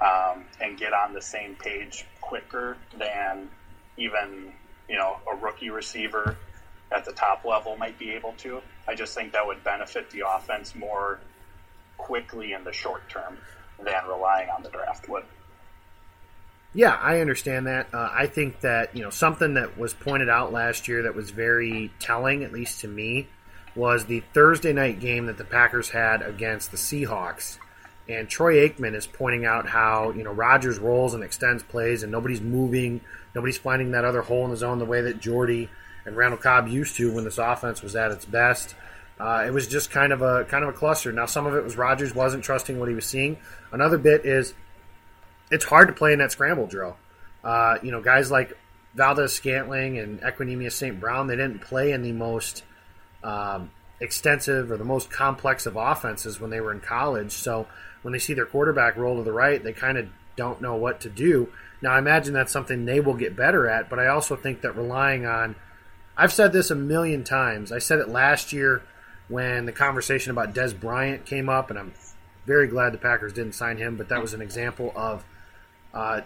um, 0.00 0.44
and 0.60 0.78
get 0.78 0.92
on 0.92 1.12
the 1.12 1.22
same 1.22 1.54
page 1.56 2.06
quicker 2.20 2.76
than 2.98 3.48
even 3.96 4.52
you 4.88 4.96
know 4.96 5.16
a 5.30 5.36
rookie 5.36 5.70
receiver 5.70 6.36
at 6.92 7.04
the 7.04 7.12
top 7.12 7.44
level 7.44 7.76
might 7.76 7.98
be 7.98 8.10
able 8.10 8.32
to. 8.38 8.60
I 8.88 8.94
just 8.94 9.14
think 9.14 9.32
that 9.32 9.46
would 9.46 9.62
benefit 9.62 10.10
the 10.10 10.24
offense 10.26 10.74
more 10.74 11.20
quickly 11.98 12.52
in 12.52 12.64
the 12.64 12.72
short 12.72 13.08
term 13.08 13.38
than 13.78 14.06
relying 14.08 14.48
on 14.48 14.62
the 14.62 14.70
draft 14.70 15.08
would. 15.08 15.24
Yeah, 16.72 16.94
I 16.94 17.20
understand 17.20 17.66
that. 17.66 17.92
Uh, 17.92 18.08
I 18.12 18.26
think 18.26 18.60
that 18.60 18.96
you 18.96 19.02
know 19.02 19.10
something 19.10 19.54
that 19.54 19.76
was 19.76 19.92
pointed 19.92 20.28
out 20.28 20.52
last 20.52 20.88
year 20.88 21.02
that 21.02 21.14
was 21.14 21.30
very 21.30 21.90
telling, 21.98 22.44
at 22.44 22.52
least 22.52 22.80
to 22.80 22.88
me, 22.88 23.28
was 23.74 24.06
the 24.06 24.20
Thursday 24.32 24.72
night 24.72 25.00
game 25.00 25.26
that 25.26 25.36
the 25.36 25.44
Packers 25.44 25.90
had 25.90 26.22
against 26.22 26.70
the 26.70 26.76
Seahawks 26.76 27.58
and 28.10 28.28
Troy 28.28 28.68
Aikman 28.68 28.94
is 28.94 29.06
pointing 29.06 29.44
out 29.44 29.68
how 29.68 30.10
you 30.10 30.22
know 30.22 30.32
Rodgers 30.32 30.78
rolls 30.78 31.14
and 31.14 31.22
extends 31.22 31.62
plays, 31.62 32.02
and 32.02 32.10
nobody's 32.10 32.40
moving, 32.40 33.00
nobody's 33.34 33.58
finding 33.58 33.92
that 33.92 34.04
other 34.04 34.22
hole 34.22 34.44
in 34.44 34.50
the 34.50 34.56
zone 34.56 34.78
the 34.78 34.84
way 34.84 35.00
that 35.02 35.20
Jordy 35.20 35.68
and 36.04 36.16
Randall 36.16 36.38
Cobb 36.38 36.68
used 36.68 36.96
to 36.96 37.14
when 37.14 37.24
this 37.24 37.38
offense 37.38 37.82
was 37.82 37.94
at 37.94 38.10
its 38.10 38.24
best. 38.24 38.74
Uh, 39.18 39.44
it 39.46 39.52
was 39.52 39.66
just 39.66 39.90
kind 39.90 40.12
of 40.12 40.22
a 40.22 40.44
kind 40.44 40.64
of 40.64 40.70
a 40.70 40.72
cluster. 40.72 41.12
Now 41.12 41.26
some 41.26 41.46
of 41.46 41.54
it 41.54 41.62
was 41.62 41.76
Rodgers 41.76 42.14
wasn't 42.14 42.42
trusting 42.42 42.78
what 42.78 42.88
he 42.88 42.94
was 42.94 43.06
seeing. 43.06 43.36
Another 43.70 43.98
bit 43.98 44.24
is 44.24 44.54
it's 45.50 45.64
hard 45.64 45.88
to 45.88 45.94
play 45.94 46.12
in 46.12 46.18
that 46.20 46.32
scramble 46.32 46.66
drill. 46.66 46.96
Uh, 47.44 47.76
you 47.82 47.90
know, 47.90 48.00
guys 48.00 48.30
like 48.30 48.56
Valdes-Scantling 48.94 49.98
and 49.98 50.20
Equanimeous 50.20 50.72
St. 50.72 50.98
Brown, 50.98 51.26
they 51.26 51.36
didn't 51.36 51.60
play 51.60 51.92
in 51.92 52.02
the 52.02 52.12
most 52.12 52.64
um, 53.22 53.70
extensive 54.00 54.70
or 54.70 54.76
the 54.76 54.84
most 54.84 55.10
complex 55.10 55.66
of 55.66 55.76
offenses 55.76 56.40
when 56.40 56.50
they 56.50 56.60
were 56.60 56.72
in 56.72 56.80
college. 56.80 57.32
So 57.32 57.66
when 58.02 58.12
they 58.12 58.18
see 58.18 58.34
their 58.34 58.46
quarterback 58.46 58.96
roll 58.96 59.16
to 59.16 59.22
the 59.22 59.32
right, 59.32 59.62
they 59.62 59.72
kind 59.72 59.98
of 59.98 60.08
don't 60.36 60.60
know 60.60 60.74
what 60.74 61.00
to 61.02 61.10
do. 61.10 61.52
Now, 61.82 61.92
I 61.92 61.98
imagine 61.98 62.34
that's 62.34 62.52
something 62.52 62.84
they 62.84 63.00
will 63.00 63.14
get 63.14 63.36
better 63.36 63.68
at, 63.68 63.88
but 63.88 63.98
I 63.98 64.08
also 64.08 64.36
think 64.36 64.62
that 64.62 64.76
relying 64.76 65.26
on, 65.26 65.56
I've 66.16 66.32
said 66.32 66.52
this 66.52 66.70
a 66.70 66.74
million 66.74 67.24
times. 67.24 67.72
I 67.72 67.78
said 67.78 67.98
it 67.98 68.08
last 68.08 68.52
year 68.52 68.82
when 69.28 69.66
the 69.66 69.72
conversation 69.72 70.30
about 70.30 70.54
Dez 70.54 70.78
Bryant 70.78 71.24
came 71.24 71.48
up, 71.48 71.70
and 71.70 71.78
I'm 71.78 71.94
very 72.46 72.66
glad 72.66 72.92
the 72.92 72.98
Packers 72.98 73.32
didn't 73.32 73.54
sign 73.54 73.78
him, 73.78 73.96
but 73.96 74.08
that 74.08 74.20
was 74.20 74.34
an 74.34 74.42
example 74.42 74.92
of 74.94 75.24
uh, 75.94 76.22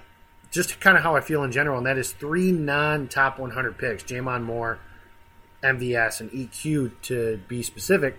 just 0.50 0.80
kind 0.80 0.96
of 0.96 1.02
how 1.02 1.16
I 1.16 1.20
feel 1.20 1.42
in 1.44 1.52
general, 1.52 1.78
and 1.78 1.86
that 1.86 1.98
is 1.98 2.12
three 2.12 2.50
non 2.50 3.08
top 3.08 3.38
100 3.38 3.78
picks 3.78 4.02
J'Mon 4.04 4.42
Moore, 4.42 4.78
MVS, 5.64 6.20
and 6.20 6.30
EQ 6.30 6.92
to 7.02 7.40
be 7.48 7.62
specific 7.62 8.18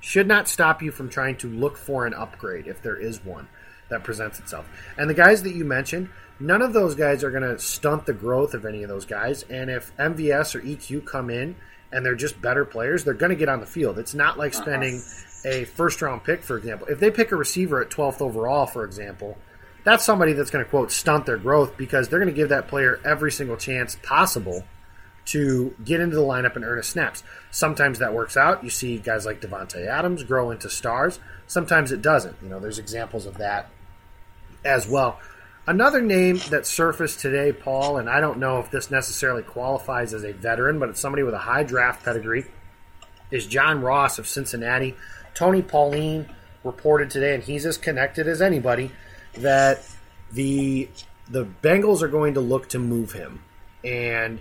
should 0.00 0.26
not 0.26 0.48
stop 0.48 0.82
you 0.82 0.90
from 0.90 1.08
trying 1.08 1.36
to 1.36 1.48
look 1.48 1.76
for 1.76 2.06
an 2.06 2.14
upgrade 2.14 2.66
if 2.66 2.82
there 2.82 2.96
is 2.96 3.24
one 3.24 3.48
that 3.88 4.04
presents 4.04 4.38
itself. 4.38 4.68
And 4.96 5.08
the 5.08 5.14
guys 5.14 5.42
that 5.42 5.54
you 5.54 5.64
mentioned, 5.64 6.10
none 6.38 6.62
of 6.62 6.72
those 6.72 6.94
guys 6.94 7.24
are 7.24 7.30
going 7.30 7.42
to 7.42 7.58
stunt 7.58 8.06
the 8.06 8.12
growth 8.12 8.54
of 8.54 8.64
any 8.64 8.82
of 8.82 8.88
those 8.88 9.06
guys. 9.06 9.44
And 9.44 9.70
if 9.70 9.96
MVS 9.96 10.54
or 10.54 10.60
EQ 10.60 11.06
come 11.06 11.30
in 11.30 11.56
and 11.92 12.04
they're 12.04 12.14
just 12.14 12.40
better 12.40 12.64
players, 12.64 13.04
they're 13.04 13.14
going 13.14 13.30
to 13.30 13.36
get 13.36 13.48
on 13.48 13.60
the 13.60 13.66
field. 13.66 13.98
It's 13.98 14.14
not 14.14 14.38
like 14.38 14.54
uh-huh. 14.54 14.62
spending 14.62 15.02
a 15.44 15.64
first 15.64 16.02
round 16.02 16.24
pick, 16.24 16.42
for 16.42 16.58
example. 16.58 16.86
If 16.88 17.00
they 17.00 17.10
pick 17.10 17.32
a 17.32 17.36
receiver 17.36 17.80
at 17.80 17.90
12th 17.90 18.20
overall, 18.20 18.66
for 18.66 18.84
example, 18.84 19.38
that's 19.84 20.04
somebody 20.04 20.32
that's 20.34 20.50
going 20.50 20.64
to, 20.64 20.70
quote, 20.70 20.92
stunt 20.92 21.26
their 21.26 21.38
growth 21.38 21.76
because 21.76 22.08
they're 22.08 22.18
going 22.18 22.32
to 22.32 22.36
give 22.36 22.50
that 22.50 22.68
player 22.68 23.00
every 23.04 23.32
single 23.32 23.56
chance 23.56 23.96
possible 24.02 24.64
to 25.28 25.74
get 25.84 26.00
into 26.00 26.16
the 26.16 26.22
lineup 26.22 26.56
and 26.56 26.64
earn 26.64 26.78
a 26.78 26.82
snaps. 26.82 27.22
Sometimes 27.50 27.98
that 27.98 28.14
works 28.14 28.36
out. 28.36 28.64
You 28.64 28.70
see 28.70 28.98
guys 28.98 29.26
like 29.26 29.40
Davante 29.40 29.86
Adams 29.86 30.22
grow 30.22 30.50
into 30.50 30.70
stars. 30.70 31.20
Sometimes 31.46 31.92
it 31.92 32.02
doesn't. 32.02 32.36
You 32.42 32.48
know, 32.48 32.60
there's 32.60 32.78
examples 32.78 33.26
of 33.26 33.38
that 33.38 33.68
as 34.64 34.88
well. 34.88 35.20
Another 35.66 36.00
name 36.00 36.40
that 36.48 36.66
surfaced 36.66 37.20
today, 37.20 37.52
Paul, 37.52 37.98
and 37.98 38.08
I 38.08 38.20
don't 38.20 38.38
know 38.38 38.58
if 38.58 38.70
this 38.70 38.90
necessarily 38.90 39.42
qualifies 39.42 40.14
as 40.14 40.24
a 40.24 40.32
veteran, 40.32 40.78
but 40.78 40.88
it's 40.88 41.00
somebody 41.00 41.22
with 41.22 41.34
a 41.34 41.38
high 41.38 41.62
draft 41.62 42.04
pedigree, 42.04 42.46
is 43.30 43.46
John 43.46 43.82
Ross 43.82 44.18
of 44.18 44.26
Cincinnati. 44.26 44.96
Tony 45.34 45.60
Pauline 45.60 46.26
reported 46.64 47.10
today, 47.10 47.34
and 47.34 47.42
he's 47.42 47.66
as 47.66 47.76
connected 47.76 48.26
as 48.26 48.40
anybody, 48.40 48.90
that 49.34 49.86
the 50.32 50.88
the 51.28 51.46
Bengals 51.62 52.00
are 52.00 52.08
going 52.08 52.32
to 52.34 52.40
look 52.40 52.70
to 52.70 52.78
move 52.78 53.12
him. 53.12 53.42
And 53.84 54.40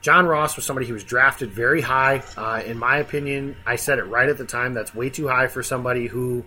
John 0.00 0.26
Ross 0.26 0.56
was 0.56 0.64
somebody 0.64 0.86
who 0.86 0.94
was 0.94 1.04
drafted 1.04 1.50
very 1.50 1.80
high. 1.80 2.22
Uh, 2.36 2.62
in 2.64 2.78
my 2.78 2.98
opinion, 2.98 3.56
I 3.66 3.76
said 3.76 3.98
it 3.98 4.04
right 4.04 4.28
at 4.28 4.38
the 4.38 4.44
time. 4.44 4.74
That's 4.74 4.94
way 4.94 5.10
too 5.10 5.28
high 5.28 5.48
for 5.48 5.62
somebody 5.62 6.06
who 6.06 6.44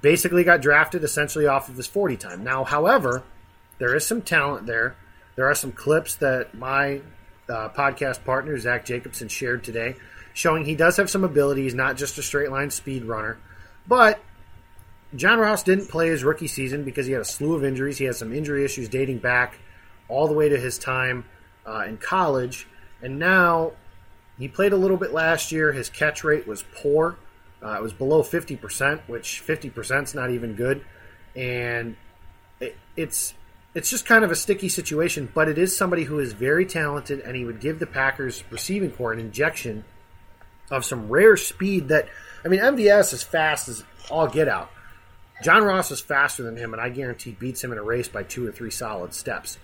basically 0.00 0.44
got 0.44 0.60
drafted 0.60 1.02
essentially 1.04 1.46
off 1.46 1.68
of 1.68 1.76
his 1.76 1.86
40 1.86 2.16
time. 2.16 2.44
Now, 2.44 2.64
however, 2.64 3.24
there 3.78 3.94
is 3.94 4.06
some 4.06 4.22
talent 4.22 4.66
there. 4.66 4.96
There 5.34 5.48
are 5.48 5.54
some 5.54 5.72
clips 5.72 6.16
that 6.16 6.54
my 6.54 7.00
uh, 7.48 7.70
podcast 7.70 8.24
partner, 8.24 8.56
Zach 8.58 8.84
Jacobson, 8.84 9.28
shared 9.28 9.64
today 9.64 9.96
showing 10.34 10.64
he 10.64 10.74
does 10.74 10.96
have 10.96 11.10
some 11.10 11.24
ability. 11.24 11.62
He's 11.62 11.74
not 11.74 11.96
just 11.96 12.18
a 12.18 12.22
straight 12.22 12.50
line 12.50 12.70
speed 12.70 13.04
runner. 13.04 13.38
But 13.86 14.20
John 15.14 15.38
Ross 15.38 15.62
didn't 15.62 15.88
play 15.88 16.08
his 16.08 16.24
rookie 16.24 16.46
season 16.46 16.84
because 16.84 17.06
he 17.06 17.12
had 17.12 17.22
a 17.22 17.26
slew 17.26 17.54
of 17.54 17.64
injuries. 17.64 17.98
He 17.98 18.04
had 18.04 18.14
some 18.14 18.32
injury 18.32 18.64
issues 18.64 18.88
dating 18.88 19.18
back 19.18 19.58
all 20.08 20.26
the 20.26 20.34
way 20.34 20.48
to 20.48 20.58
his 20.58 20.78
time 20.78 21.24
uh, 21.66 21.84
in 21.86 21.96
college. 21.98 22.66
And 23.02 23.18
now 23.18 23.72
he 24.38 24.48
played 24.48 24.72
a 24.72 24.76
little 24.76 24.96
bit 24.96 25.12
last 25.12 25.52
year. 25.52 25.72
His 25.72 25.88
catch 25.88 26.24
rate 26.24 26.46
was 26.46 26.64
poor. 26.74 27.16
Uh, 27.62 27.76
it 27.78 27.82
was 27.82 27.92
below 27.92 28.22
50%, 28.22 29.00
which 29.06 29.42
50% 29.46 30.02
is 30.02 30.14
not 30.14 30.30
even 30.30 30.54
good. 30.54 30.84
And 31.36 31.96
it, 32.60 32.76
it's 32.96 33.34
it's 33.74 33.88
just 33.88 34.04
kind 34.04 34.22
of 34.22 34.30
a 34.30 34.36
sticky 34.36 34.68
situation, 34.68 35.30
but 35.32 35.48
it 35.48 35.56
is 35.56 35.74
somebody 35.74 36.04
who 36.04 36.18
is 36.18 36.34
very 36.34 36.66
talented, 36.66 37.20
and 37.20 37.34
he 37.34 37.44
would 37.44 37.58
give 37.58 37.78
the 37.78 37.86
Packers 37.86 38.44
receiving 38.50 38.90
core 38.90 39.12
an 39.14 39.18
injection 39.18 39.84
of 40.70 40.84
some 40.84 41.08
rare 41.08 41.38
speed 41.38 41.88
that, 41.88 42.06
I 42.44 42.48
mean, 42.48 42.60
MVS 42.60 43.14
is 43.14 43.22
fast 43.22 43.68
as 43.68 43.82
all 44.10 44.26
get 44.26 44.46
out. 44.46 44.70
John 45.42 45.64
Ross 45.64 45.90
is 45.90 46.00
faster 46.00 46.42
than 46.42 46.56
him, 46.56 46.72
and 46.74 46.82
I 46.82 46.90
guarantee 46.90 47.32
beats 47.32 47.64
him 47.64 47.72
in 47.72 47.78
a 47.78 47.82
race 47.82 48.08
by 48.08 48.22
two 48.22 48.46
or 48.46 48.52
three 48.52 48.70
solid 48.70 49.14
steps. 49.14 49.58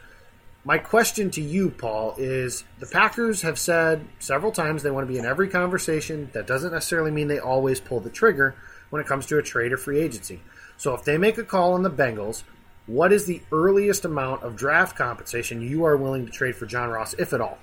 My 0.68 0.76
question 0.76 1.30
to 1.30 1.40
you, 1.40 1.70
Paul, 1.70 2.14
is 2.18 2.62
the 2.78 2.84
Packers 2.84 3.40
have 3.40 3.58
said 3.58 4.06
several 4.18 4.52
times 4.52 4.82
they 4.82 4.90
want 4.90 5.06
to 5.06 5.10
be 5.10 5.18
in 5.18 5.24
every 5.24 5.48
conversation. 5.48 6.28
That 6.34 6.46
doesn't 6.46 6.72
necessarily 6.72 7.10
mean 7.10 7.28
they 7.28 7.38
always 7.38 7.80
pull 7.80 8.00
the 8.00 8.10
trigger 8.10 8.54
when 8.90 9.00
it 9.00 9.08
comes 9.08 9.24
to 9.28 9.38
a 9.38 9.42
trade 9.42 9.72
or 9.72 9.78
free 9.78 9.98
agency. 9.98 10.42
So 10.76 10.92
if 10.92 11.04
they 11.04 11.16
make 11.16 11.38
a 11.38 11.42
call 11.42 11.72
on 11.72 11.84
the 11.84 11.90
Bengals, 11.90 12.42
what 12.86 13.14
is 13.14 13.24
the 13.24 13.40
earliest 13.50 14.04
amount 14.04 14.42
of 14.42 14.56
draft 14.56 14.94
compensation 14.94 15.62
you 15.62 15.86
are 15.86 15.96
willing 15.96 16.26
to 16.26 16.30
trade 16.30 16.54
for 16.54 16.66
John 16.66 16.90
Ross, 16.90 17.14
if 17.14 17.32
at 17.32 17.40
all? 17.40 17.56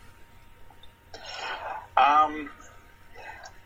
Um, 1.98 2.50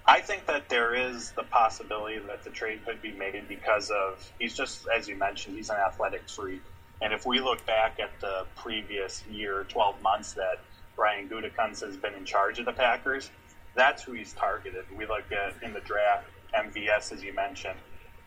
I 0.06 0.20
think 0.20 0.48
that 0.48 0.68
there 0.68 0.94
is 0.94 1.32
the 1.32 1.44
possibility 1.44 2.20
that 2.20 2.44
the 2.44 2.50
trade 2.50 2.82
could 2.86 3.02
be 3.02 3.14
made 3.14 3.48
because 3.48 3.90
of 3.90 4.30
he's 4.38 4.54
just 4.54 4.86
as 4.94 5.08
you 5.08 5.16
mentioned, 5.16 5.56
he's 5.56 5.70
an 5.70 5.78
athletic 5.78 6.28
freak. 6.28 6.62
And 7.02 7.14
if 7.14 7.26
we 7.26 7.40
look 7.40 7.66
back 7.66 8.00
at 8.00 8.20
the 8.20 8.46
previous 8.56 9.24
year, 9.28 9.66
12 9.70 10.02
months 10.02 10.34
that 10.34 10.60
Brian 10.96 11.30
Gutekunst 11.30 11.82
has 11.86 11.96
been 11.96 12.14
in 12.14 12.26
charge 12.26 12.60
of 12.60 12.66
the 12.66 12.74
Packers, 12.74 13.32
that's 13.76 14.04
who 14.04 14.14
he's 14.14 14.34
targeted. 14.34 14.86
We 14.98 15.06
look 15.06 15.32
at 15.32 15.62
in 15.64 15.74
the 15.74 15.80
draft, 15.80 16.28
MVS, 16.54 17.14
as 17.14 17.24
you 17.24 17.34
mentioned, 17.34 17.80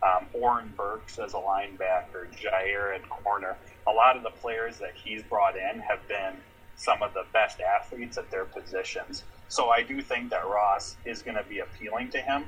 um, 0.03 0.27
Oren 0.33 0.73
Burks 0.77 1.19
as 1.19 1.35
a 1.35 1.37
linebacker, 1.37 2.33
Jaire 2.35 2.95
at 2.95 3.09
corner. 3.09 3.57
A 3.87 3.91
lot 3.91 4.17
of 4.17 4.23
the 4.23 4.31
players 4.31 4.79
that 4.79 4.95
he's 4.95 5.23
brought 5.23 5.57
in 5.57 5.81
have 5.81 6.07
been 6.09 6.35
some 6.77 7.03
of 7.03 7.13
the 7.15 7.25
best 7.33 7.61
athletes 7.61 8.17
at 8.17 8.31
their 8.31 8.45
positions. 8.45 9.25
So 9.49 9.69
I 9.69 9.83
do 9.83 10.01
think 10.01 10.31
that 10.31 10.47
Ross 10.47 10.97
is 11.05 11.23
going 11.23 11.37
to 11.37 11.45
be 11.45 11.59
appealing 11.59 12.11
to 12.11 12.19
him. 12.19 12.47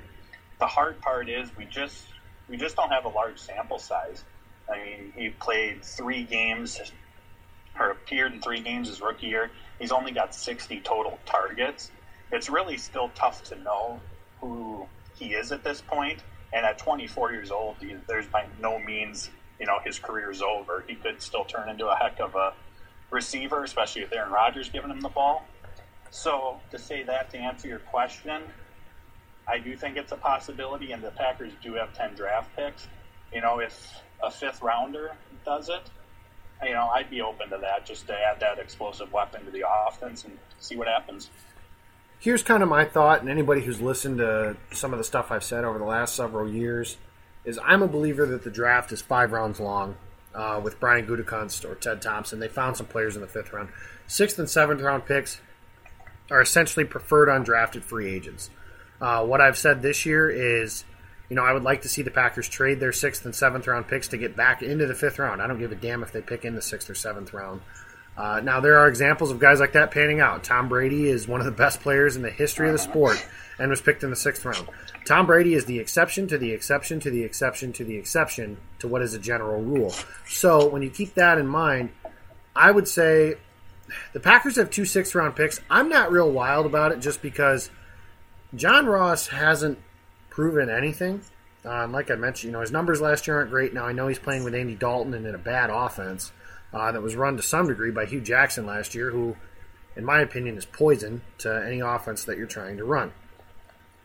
The 0.58 0.66
hard 0.66 1.00
part 1.00 1.28
is 1.28 1.54
we 1.56 1.66
just 1.66 2.06
we 2.48 2.56
just 2.56 2.76
don't 2.76 2.90
have 2.90 3.04
a 3.04 3.08
large 3.08 3.38
sample 3.38 3.78
size. 3.78 4.24
I 4.72 4.76
mean, 4.76 5.12
he 5.16 5.30
played 5.30 5.84
three 5.84 6.24
games 6.24 6.80
or 7.78 7.90
appeared 7.90 8.32
in 8.32 8.40
three 8.40 8.60
games 8.60 8.88
his 8.88 9.00
rookie 9.00 9.26
year. 9.26 9.50
He's 9.78 9.92
only 9.92 10.12
got 10.12 10.34
60 10.34 10.80
total 10.80 11.18
targets. 11.26 11.90
It's 12.32 12.48
really 12.48 12.76
still 12.76 13.10
tough 13.14 13.42
to 13.44 13.56
know 13.56 14.00
who 14.40 14.86
he 15.14 15.34
is 15.34 15.52
at 15.52 15.64
this 15.64 15.80
point. 15.80 16.22
And 16.52 16.64
at 16.64 16.78
24 16.78 17.32
years 17.32 17.50
old, 17.50 17.76
there's 18.06 18.26
by 18.26 18.46
no 18.60 18.78
means, 18.78 19.30
you 19.58 19.66
know, 19.66 19.78
his 19.84 19.98
career 19.98 20.30
is 20.30 20.40
over. 20.40 20.84
He 20.86 20.94
could 20.94 21.20
still 21.20 21.44
turn 21.44 21.68
into 21.68 21.88
a 21.88 21.96
heck 21.96 22.20
of 22.20 22.34
a 22.36 22.54
receiver, 23.10 23.64
especially 23.64 24.02
if 24.02 24.12
Aaron 24.12 24.30
Rodgers 24.30 24.68
giving 24.68 24.90
him 24.90 25.00
the 25.00 25.08
ball. 25.08 25.44
So 26.10 26.60
to 26.70 26.78
say 26.78 27.02
that 27.02 27.30
to 27.30 27.38
answer 27.38 27.66
your 27.66 27.80
question, 27.80 28.42
I 29.48 29.58
do 29.58 29.76
think 29.76 29.96
it's 29.96 30.12
a 30.12 30.16
possibility, 30.16 30.92
and 30.92 31.02
the 31.02 31.10
Packers 31.10 31.52
do 31.62 31.74
have 31.74 31.92
ten 31.92 32.14
draft 32.14 32.54
picks. 32.56 32.88
You 33.32 33.40
know, 33.40 33.58
if 33.58 34.00
a 34.24 34.30
fifth 34.30 34.62
rounder 34.62 35.12
does 35.44 35.68
it, 35.68 35.82
you 36.62 36.72
know, 36.72 36.86
I'd 36.86 37.10
be 37.10 37.20
open 37.20 37.50
to 37.50 37.58
that 37.58 37.86
just 37.86 38.06
to 38.06 38.14
add 38.14 38.40
that 38.40 38.58
explosive 38.58 39.12
weapon 39.12 39.44
to 39.44 39.50
the 39.50 39.64
offense 39.68 40.24
and 40.24 40.36
see 40.58 40.76
what 40.76 40.88
happens. 40.88 41.30
Here's 42.18 42.42
kind 42.42 42.62
of 42.62 42.68
my 42.68 42.84
thought, 42.84 43.20
and 43.20 43.28
anybody 43.28 43.60
who's 43.60 43.80
listened 43.80 44.18
to 44.18 44.56
some 44.72 44.92
of 44.92 44.98
the 44.98 45.04
stuff 45.04 45.30
I've 45.30 45.44
said 45.44 45.64
over 45.64 45.78
the 45.78 45.84
last 45.84 46.14
several 46.14 46.48
years 46.48 46.96
is 47.44 47.58
I'm 47.62 47.82
a 47.82 47.88
believer 47.88 48.24
that 48.26 48.44
the 48.44 48.50
draft 48.50 48.92
is 48.92 49.02
five 49.02 49.32
rounds 49.32 49.60
long. 49.60 49.96
Uh, 50.34 50.60
with 50.60 50.80
Brian 50.80 51.06
Gutekunst 51.06 51.64
or 51.64 51.76
Ted 51.76 52.02
Thompson, 52.02 52.40
they 52.40 52.48
found 52.48 52.76
some 52.76 52.86
players 52.86 53.14
in 53.14 53.22
the 53.22 53.28
fifth 53.28 53.52
round. 53.52 53.68
Sixth 54.08 54.36
and 54.36 54.50
seventh 54.50 54.80
round 54.80 55.06
picks, 55.06 55.40
are 56.30 56.40
essentially 56.40 56.84
preferred 56.84 57.28
undrafted 57.28 57.82
free 57.82 58.12
agents. 58.12 58.50
Uh, 59.00 59.24
what 59.24 59.40
I've 59.40 59.58
said 59.58 59.82
this 59.82 60.06
year 60.06 60.30
is, 60.30 60.84
you 61.28 61.36
know, 61.36 61.42
I 61.42 61.52
would 61.52 61.62
like 61.62 61.82
to 61.82 61.88
see 61.88 62.02
the 62.02 62.10
Packers 62.10 62.48
trade 62.48 62.80
their 62.80 62.92
sixth 62.92 63.24
and 63.24 63.34
seventh 63.34 63.66
round 63.66 63.88
picks 63.88 64.08
to 64.08 64.18
get 64.18 64.36
back 64.36 64.62
into 64.62 64.86
the 64.86 64.94
fifth 64.94 65.18
round. 65.18 65.40
I 65.40 65.46
don't 65.46 65.58
give 65.58 65.72
a 65.72 65.76
damn 65.76 66.02
if 66.02 66.12
they 66.12 66.20
pick 66.20 66.44
in 66.44 66.54
the 66.54 66.62
sixth 66.62 66.90
or 66.90 66.94
seventh 66.94 67.32
round. 67.32 67.62
Uh, 68.16 68.40
now, 68.44 68.60
there 68.60 68.78
are 68.78 68.86
examples 68.86 69.30
of 69.30 69.40
guys 69.40 69.58
like 69.58 69.72
that 69.72 69.90
panning 69.90 70.20
out. 70.20 70.44
Tom 70.44 70.68
Brady 70.68 71.08
is 71.08 71.26
one 71.26 71.40
of 71.40 71.46
the 71.46 71.52
best 71.52 71.80
players 71.80 72.14
in 72.14 72.22
the 72.22 72.30
history 72.30 72.68
of 72.68 72.72
the 72.72 72.78
sport 72.78 73.24
and 73.58 73.70
was 73.70 73.80
picked 73.80 74.04
in 74.04 74.10
the 74.10 74.16
sixth 74.16 74.44
round. 74.44 74.68
Tom 75.04 75.26
Brady 75.26 75.54
is 75.54 75.64
the 75.64 75.80
exception 75.80 76.28
to 76.28 76.38
the 76.38 76.52
exception 76.52 77.00
to 77.00 77.10
the 77.10 77.24
exception 77.24 77.72
to 77.72 77.84
the 77.84 77.96
exception 77.96 78.56
to 78.78 78.86
what 78.86 79.02
is 79.02 79.14
a 79.14 79.18
general 79.18 79.60
rule. 79.62 79.92
So, 80.28 80.68
when 80.68 80.82
you 80.82 80.90
keep 80.90 81.14
that 81.14 81.38
in 81.38 81.46
mind, 81.46 81.90
I 82.54 82.70
would 82.70 82.86
say 82.86 83.34
the 84.12 84.20
Packers 84.20 84.56
have 84.56 84.70
two 84.70 84.84
sixth 84.84 85.14
round 85.14 85.34
picks. 85.34 85.60
I'm 85.68 85.88
not 85.88 86.12
real 86.12 86.30
wild 86.30 86.66
about 86.66 86.92
it 86.92 87.00
just 87.00 87.20
because 87.20 87.70
John 88.54 88.86
Ross 88.86 89.28
hasn't 89.28 89.78
proven 90.34 90.68
anything. 90.68 91.20
Uh, 91.64 91.86
like 91.86 92.10
I 92.10 92.16
mentioned, 92.16 92.48
you 92.48 92.52
know 92.52 92.60
his 92.60 92.72
numbers 92.72 93.00
last 93.00 93.26
year 93.26 93.36
aren't 93.38 93.50
great. 93.50 93.72
Now 93.72 93.86
I 93.86 93.92
know 93.92 94.08
he's 94.08 94.18
playing 94.18 94.42
with 94.42 94.54
Andy 94.54 94.74
Dalton 94.74 95.14
and 95.14 95.24
in 95.24 95.34
a 95.34 95.38
bad 95.38 95.70
offense 95.70 96.32
uh, 96.72 96.90
that 96.90 97.00
was 97.00 97.14
run 97.14 97.36
to 97.36 97.42
some 97.42 97.68
degree 97.68 97.92
by 97.92 98.04
Hue 98.04 98.20
Jackson 98.20 98.66
last 98.66 98.96
year, 98.96 99.10
who, 99.10 99.36
in 99.96 100.04
my 100.04 100.20
opinion, 100.20 100.58
is 100.58 100.66
poison 100.66 101.22
to 101.38 101.64
any 101.64 101.78
offense 101.78 102.24
that 102.24 102.36
you're 102.36 102.48
trying 102.48 102.76
to 102.78 102.84
run. 102.84 103.12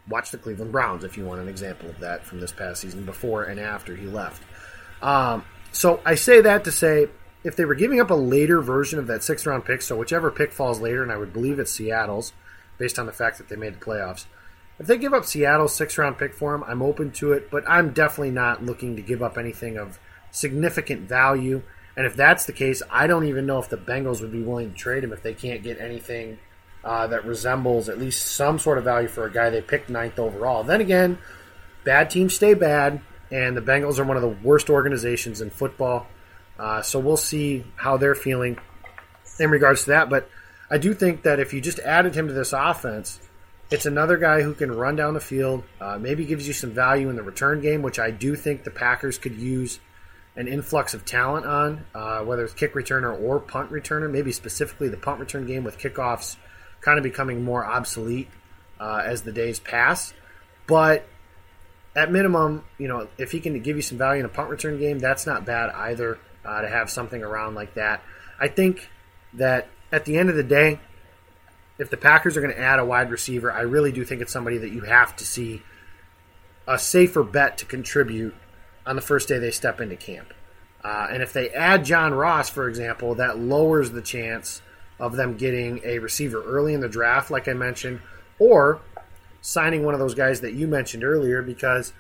Watch 0.08 0.30
the 0.30 0.38
Cleveland 0.38 0.72
Browns 0.72 1.04
if 1.04 1.18
you 1.18 1.26
want 1.26 1.42
an 1.42 1.48
example 1.48 1.90
of 1.90 2.00
that 2.00 2.24
from 2.24 2.40
this 2.40 2.52
past 2.52 2.82
season, 2.82 3.06
before 3.06 3.44
and 3.44 3.60
after 3.60 3.96
he 3.96 4.06
left. 4.06 4.44
Um, 5.02 5.44
so 5.72 6.00
I 6.06 6.14
say 6.14 6.42
that 6.42 6.64
to 6.66 6.72
say 6.72 7.08
if 7.44 7.56
they 7.56 7.66
were 7.66 7.76
giving 7.76 8.00
up 8.00 8.12
a 8.12 8.16
later 8.16 8.62
version 8.62 9.00
of 9.00 9.08
that 9.08 9.24
sixth 9.24 9.48
round 9.48 9.66
pick, 9.66 9.82
so 9.82 9.98
whichever 9.98 10.30
pick 10.30 10.52
falls 10.52 10.80
later, 10.80 11.02
and 11.02 11.12
I 11.12 11.18
would 11.18 11.34
believe 11.34 11.58
it's 11.58 11.72
Seattle's, 11.72 12.34
based 12.78 13.00
on 13.00 13.08
the 13.08 13.12
fact 13.12 13.40
that 13.40 13.50
they 13.50 13.56
made 13.56 13.74
the 13.74 13.84
playoffs, 13.84 14.26
If 14.80 14.88
they 14.88 14.98
give 14.98 15.14
up 15.14 15.26
Seattle's 15.26 15.76
six 15.76 15.98
round 15.98 16.18
pick 16.18 16.34
for 16.34 16.56
him, 16.56 16.64
I'm 16.66 16.82
open 16.82 17.12
to 17.14 17.34
it, 17.34 17.52
but 17.52 17.64
I'm 17.68 17.92
definitely 17.92 18.32
not 18.32 18.64
looking 18.64 18.96
to 18.96 19.02
give 19.02 19.22
up 19.22 19.38
anything 19.38 19.78
of 19.78 20.00
significant 20.32 21.08
value. 21.08 21.64
And 21.98 22.06
if 22.06 22.16
that's 22.16 22.46
the 22.46 22.54
case, 22.54 22.82
I 22.90 23.08
don't 23.08 23.26
even 23.26 23.46
know 23.46 23.60
if 23.60 23.68
the 23.68 23.78
Bengals 23.78 24.22
would 24.22 24.32
be 24.32 24.42
willing 24.42 24.72
to 24.72 24.78
trade 24.78 25.04
him 25.04 25.12
if 25.12 25.22
they 25.22 25.34
can't 25.34 25.64
get 25.64 25.82
anything 25.82 26.40
uh, 26.84 27.08
that 27.08 27.26
resembles 27.26 27.90
at 27.90 28.00
least 28.00 28.26
some 28.26 28.58
sort 28.58 28.78
of 28.78 28.86
value 28.86 29.10
for 29.10 29.26
a 29.26 29.32
guy 29.32 29.50
they 29.50 29.62
picked 29.62 29.90
ninth 29.90 30.18
overall. 30.18 30.64
Then 30.64 30.80
again, 30.80 31.18
bad 31.84 32.10
teams 32.10 32.34
stay 32.34 32.54
bad, 32.54 33.02
and 33.32 33.58
the 33.58 33.62
Bengals 33.62 34.00
are 34.00 34.06
one 34.06 34.16
of 34.16 34.24
the 34.24 34.30
worst 34.30 34.70
organizations 34.70 35.42
in 35.42 35.50
football. 35.50 36.08
Uh, 36.58 36.82
so 36.82 37.00
we'll 37.00 37.18
see 37.18 37.66
how 37.76 37.98
they're 37.98 38.16
feeling 38.16 38.58
in 39.40 39.50
regards 39.50 39.84
to 39.84 39.90
that. 39.90 40.10
But 40.10 40.30
I 40.72 40.78
do 40.78 40.94
think 40.94 41.24
that 41.24 41.40
if 41.40 41.54
you 41.54 41.60
just 41.60 41.80
added 41.80 42.16
him 42.16 42.28
to 42.28 42.34
this 42.34 42.54
offense, 42.54 43.20
it's 43.72 43.86
another 43.86 44.18
guy 44.18 44.42
who 44.42 44.54
can 44.54 44.72
run 44.72 44.96
down 44.96 45.14
the 45.14 45.20
field, 45.20 45.64
uh, 45.80 45.98
maybe 46.00 46.26
gives 46.26 46.48
you 46.48 46.54
some 46.54 46.72
value 46.72 47.10
in 47.10 47.16
the 47.16 47.24
return 47.24 47.62
game, 47.62 47.82
which 47.82 48.00
I 48.00 48.12
do 48.12 48.36
think 48.36 48.64
the 48.64 48.72
Packers 48.72 49.18
could 49.18 49.36
use 49.36 49.80
an 50.36 50.48
influx 50.48 50.94
of 50.94 51.06
talent 51.06 51.46
on, 51.46 51.86
uh, 51.94 52.22
whether 52.22 52.44
it's 52.44 52.54
kick 52.54 52.74
returner 52.74 53.20
or 53.20 53.40
punt 53.40 53.72
returner, 53.72 54.10
maybe 54.10 54.32
specifically 54.32 54.88
the 54.88 54.98
punt 54.98 55.20
return 55.20 55.46
game 55.46 55.64
with 55.64 55.78
kickoffs 55.78 56.38
kind 56.82 56.98
of 56.98 57.04
becoming 57.04 57.44
more 57.44 57.66
obsolete 57.66 58.30
uh, 58.80 59.02
as 59.04 59.22
the 59.24 59.32
days 59.32 59.60
pass. 59.60 60.14
But 60.66 61.06
at 61.96 62.12
minimum, 62.12 62.64
you 62.78 62.88
know, 62.88 63.08
if 63.18 63.32
he 63.32 63.40
can 63.40 63.60
give 63.62 63.76
you 63.76 63.82
some 63.82 63.98
value 63.98 64.22
in 64.22 64.26
a 64.26 64.30
punt 64.30 64.50
return 64.50 64.80
game, 64.80 65.00
that's 65.00 65.26
not 65.26 65.46
bad 65.46 65.70
either 65.72 66.20
uh, 66.46 66.62
to 66.62 66.70
have 66.70 66.90
something 66.90 67.22
around 67.22 67.56
like 67.56 67.74
that. 67.74 68.02
I 68.40 68.48
think 68.48 68.90
that 69.34 69.68
at 69.92 70.06
the 70.06 70.18
end 70.18 70.30
of 70.30 70.36
the 70.36 70.44
day, 70.44 70.80
if 71.80 71.90
the 71.90 71.98
Packers 71.98 72.38
are 72.38 72.42
going 72.42 72.54
to 72.54 72.60
add 72.60 72.80
a 72.80 72.86
wide 72.86 73.10
receiver, 73.10 73.52
I 73.52 73.62
really 73.62 73.92
do 73.92 74.06
think 74.06 74.22
it's 74.22 74.34
somebody 74.34 74.58
that 74.60 74.72
you 74.72 74.82
have 74.82 75.16
to 75.16 75.26
see 75.26 75.64
a 76.68 76.78
safer 76.78 77.24
bet 77.24 77.58
to 77.60 77.66
contribute 77.66 78.36
on 78.86 78.96
the 78.96 79.02
first 79.02 79.28
day 79.28 79.40
they 79.40 79.50
step 79.50 79.82
into 79.82 79.96
camp. 79.96 80.34
Uh, 80.84 81.08
and 81.12 81.24
if 81.24 81.34
they 81.34 81.50
add 81.50 81.86
John 81.86 82.14
Ross, 82.14 82.50
for 82.50 82.70
example, 82.70 83.16
that 83.16 83.40
lowers 83.40 83.92
the 83.92 84.02
chance 84.02 84.62
of 85.00 85.16
them 85.16 85.38
getting 85.38 85.82
a 85.84 86.00
receiver 86.00 86.44
early 86.44 86.74
in 86.74 86.82
the 86.82 86.90
draft, 86.90 87.32
like 87.32 87.48
I 87.48 87.54
mentioned, 87.54 88.02
or 88.38 88.82
signing 89.42 89.84
one 89.84 89.94
of 89.94 90.00
those 90.00 90.16
guys 90.16 90.42
that 90.42 90.54
you 90.54 90.68
mentioned 90.68 91.04
earlier, 91.04 91.42
because 91.42 91.94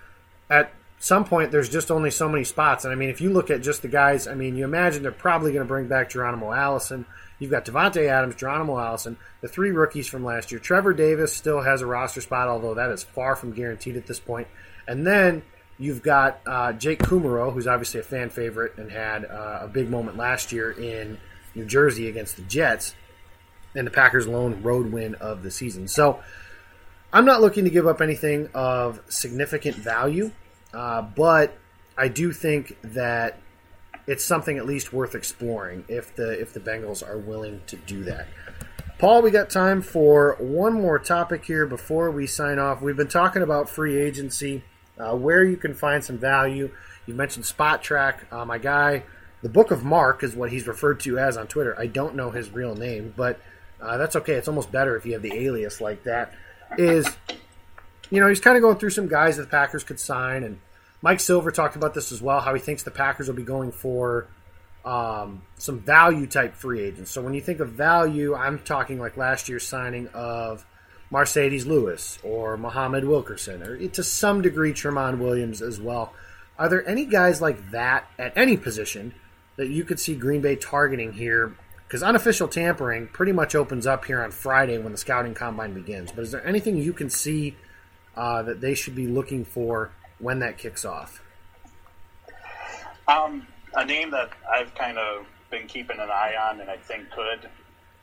at 0.50 0.74
some 1.00 1.24
point 1.24 1.52
there's 1.52 1.70
just 1.70 1.92
only 1.92 2.12
so 2.12 2.30
many 2.30 2.44
spots. 2.44 2.84
And 2.84 2.94
I 2.94 2.96
mean, 2.96 3.10
if 3.10 3.22
you 3.22 3.32
look 3.32 3.50
at 3.50 3.62
just 3.62 3.82
the 3.82 3.88
guys, 3.88 4.28
I 4.28 4.36
mean, 4.36 4.56
you 4.56 4.66
imagine 4.66 5.02
they're 5.02 5.12
probably 5.12 5.52
going 5.52 5.64
to 5.64 5.68
bring 5.68 5.88
back 5.88 6.10
Geronimo 6.10 6.52
Allison. 6.52 7.06
You've 7.40 7.52
got 7.52 7.66
Davante 7.66 8.08
Adams, 8.08 8.36
Geronimo 8.36 8.78
Allison, 8.78 9.18
the 9.40 9.48
three 9.48 9.72
rookies 9.72 10.08
from 10.08 10.26
last 10.26 10.52
year. 10.52 10.60
Trevor 10.60 10.94
Davis 10.94 11.34
still 11.34 11.62
has 11.62 11.82
a 11.82 11.86
roster 11.86 12.20
spot, 12.20 12.50
although 12.50 12.74
that 12.74 12.92
is 12.92 13.02
far 13.02 13.38
from 13.38 13.54
guaranteed 13.54 13.96
at 13.96 14.08
this 14.08 14.20
point. 14.20 14.48
And 14.88 15.08
then 15.08 15.44
you've 15.78 16.04
got 16.04 16.42
uh, 16.46 16.74
Jake 16.74 17.00
Kumerow, 17.00 17.54
who's 17.54 17.66
obviously 17.66 18.02
a 18.02 18.04
fan 18.04 18.30
favorite 18.30 18.78
and 18.78 18.92
had 18.92 19.24
uh, 19.24 19.60
a 19.62 19.68
big 19.70 19.90
moment 19.90 20.18
last 20.18 20.52
year 20.52 20.72
in 20.72 21.18
New 21.56 21.66
Jersey 21.66 22.10
against 22.10 22.36
the 22.36 22.42
Jets, 22.44 22.94
and 23.74 23.88
the 23.88 23.92
Packers' 23.92 24.28
lone 24.28 24.62
road 24.64 24.92
win 24.92 25.16
of 25.16 25.44
the 25.44 25.52
season. 25.52 25.88
So 25.88 26.20
I'm 27.14 27.26
not 27.26 27.40
looking 27.40 27.64
to 27.64 27.70
give 27.70 27.88
up 27.88 28.02
anything 28.02 28.50
of 28.54 29.00
significant 29.08 29.76
value, 29.78 30.32
uh, 30.74 31.02
but 31.02 31.58
I 31.98 32.08
do 32.08 32.32
think 32.32 32.78
that 32.84 33.40
it's 34.08 34.24
something 34.24 34.58
at 34.58 34.66
least 34.66 34.92
worth 34.92 35.16
exploring 35.16 35.86
if 35.88 36.16
the 36.16 36.32
if 36.32 36.54
the 36.54 36.60
Bengals 36.60 37.08
are 37.08 37.18
willing 37.18 37.62
to 37.68 37.76
do 37.76 38.04
that. 38.06 38.28
Paul, 38.98 39.22
we 39.22 39.32
got 39.32 39.50
time 39.50 39.82
for 39.82 40.36
one 40.40 40.74
more 40.74 41.00
topic 41.00 41.46
here 41.46 41.66
before 41.66 42.12
we 42.12 42.28
sign 42.28 42.60
off. 42.60 42.82
We've 42.82 42.98
been 42.98 43.08
talking 43.08 43.42
about 43.42 43.70
free 43.70 43.98
agency, 43.98 44.64
uh, 44.98 45.16
where 45.16 45.44
you 45.46 45.56
can 45.56 45.74
find 45.74 46.04
some 46.04 46.18
value. 46.18 46.72
You 47.06 47.14
mentioned 47.14 47.46
Spotrac. 47.46 48.32
Uh, 48.32 48.46
my 48.46 48.58
guy, 48.58 49.04
the 49.42 49.48
Book 49.48 49.72
of 49.72 49.86
Mark 49.86 50.22
is 50.22 50.36
what 50.36 50.52
he's 50.52 50.68
referred 50.68 51.00
to 51.02 51.18
as 51.18 51.38
on 51.38 51.48
Twitter. 51.48 51.80
I 51.80 51.88
don't 51.88 52.16
know 52.16 52.32
his 52.32 52.50
real 52.50 52.76
name, 52.76 53.14
but 53.16 53.40
uh, 53.82 53.98
that's 53.98 54.18
okay. 54.18 54.34
It's 54.34 54.50
almost 54.50 54.72
better 54.72 54.98
if 54.98 55.06
you 55.06 55.14
have 55.14 55.22
the 55.22 55.34
alias 55.34 55.80
like 55.80 56.04
that. 56.04 56.34
Is 56.78 57.08
you 58.10 58.20
know 58.20 58.28
he's 58.28 58.40
kind 58.40 58.58
of 58.58 58.62
going 58.62 58.78
through 58.78 58.90
some 58.92 59.08
guys 59.08 59.38
that 59.38 59.44
the 59.44 59.50
Packers 59.50 59.84
could 59.84 60.00
sign 60.00 60.44
and 60.44 60.60
Mike 61.02 61.20
Silver 61.20 61.52
talked 61.52 61.76
about 61.76 61.94
this 61.94 62.12
as 62.12 62.22
well, 62.22 62.42
how 62.42 62.54
he 62.54 62.60
thinks 62.60 62.84
the 62.84 62.92
Packers 62.92 63.28
will 63.28 63.36
be 63.36 63.44
going 63.44 63.72
for 63.72 64.28
um, 64.84 65.44
some 65.58 65.80
value 65.80 66.28
type 66.28 66.56
free 66.56 66.82
agents. 66.82 67.12
So 67.12 67.22
when 67.22 67.34
you 67.34 67.42
think 67.42 67.60
of 67.60 67.70
value, 67.70 68.36
I'm 68.36 68.60
talking 68.60 69.00
like 69.00 69.16
last 69.18 69.48
year's 69.48 69.66
signing 69.66 70.08
of 70.10 70.66
Marcedes 71.12 71.66
Lewis 71.66 72.20
or 72.24 72.58
Muhammad 72.58 73.06
Wilkerson, 73.06 73.64
or 73.64 73.88
to 73.88 74.04
some 74.04 74.42
degree 74.42 74.74
Tramon 74.74 75.20
Williams 75.20 75.62
as 75.62 75.80
well. 75.80 76.14
Are 76.58 76.68
there 76.68 76.88
any 76.88 77.06
guys 77.06 77.42
like 77.42 77.72
that 77.72 78.06
at 78.18 78.34
any 78.36 78.58
position 78.58 79.14
that 79.56 79.70
you 79.70 79.86
could 79.86 80.00
see 80.00 80.16
Green 80.16 80.42
Bay 80.42 80.58
targeting 80.58 81.14
here? 81.14 81.56
Because 81.88 82.04
unofficial 82.04 82.48
tampering 82.48 83.08
pretty 83.08 83.32
much 83.32 83.56
opens 83.56 83.88
up 83.88 84.06
here 84.06 84.22
on 84.22 84.32
Friday 84.32 84.78
when 84.78 84.92
the 84.92 84.98
scouting 84.98 85.34
combine 85.34 85.74
begins. 85.74 86.12
But 86.12 86.24
is 86.24 86.32
there 86.32 86.46
anything 86.46 86.78
you 86.78 86.94
can 86.94 87.10
see 87.10 87.56
uh, 88.16 88.44
that 88.44 88.62
they 88.62 88.76
should 88.76 88.96
be 88.96 89.08
looking 89.08 89.46
for 89.46 89.92
when 90.20 90.40
that 90.40 90.58
kicks 90.58 90.86
off? 90.86 91.22
Um, 93.08 93.48
a 93.74 93.86
name 93.86 94.12
that 94.12 94.30
I've 94.52 94.74
kind 94.76 94.98
of 94.98 95.26
been 95.50 95.68
keeping 95.68 96.00
an 96.00 96.10
eye 96.10 96.34
on 96.50 96.62
and 96.62 96.70
I 96.70 96.78
think 96.78 97.10
could 97.10 97.50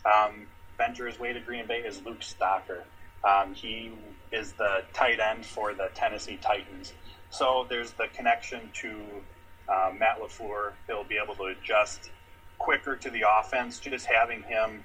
um, 0.05 0.47
venture 0.77 1.07
his 1.07 1.19
way 1.19 1.33
to 1.33 1.41
Green 1.41 1.67
Bay 1.67 1.79
is 1.79 2.03
Luke 2.05 2.21
Stocker. 2.21 2.83
Um, 3.25 3.55
he 3.55 3.93
is 4.33 4.53
the 4.53 4.83
tight 4.93 5.21
end 5.21 5.45
for 5.45 5.75
the 5.75 5.91
Tennessee 5.95 6.39
Titans. 6.41 6.93
So 7.31 7.67
there's 7.69 7.93
the 7.93 8.07
connection 8.15 8.71
to 8.75 9.01
uh, 9.69 9.93
Matt 9.99 10.21
LaFleur. 10.21 10.73
He'll 10.87 11.05
be 11.05 11.19
able 11.23 11.35
to 11.37 11.45
adjust 11.45 12.11
quicker 12.59 12.97
to 12.97 13.11
the 13.11 13.25
offense, 13.39 13.79
just 13.79 14.07
having 14.07 14.43
him 14.43 14.85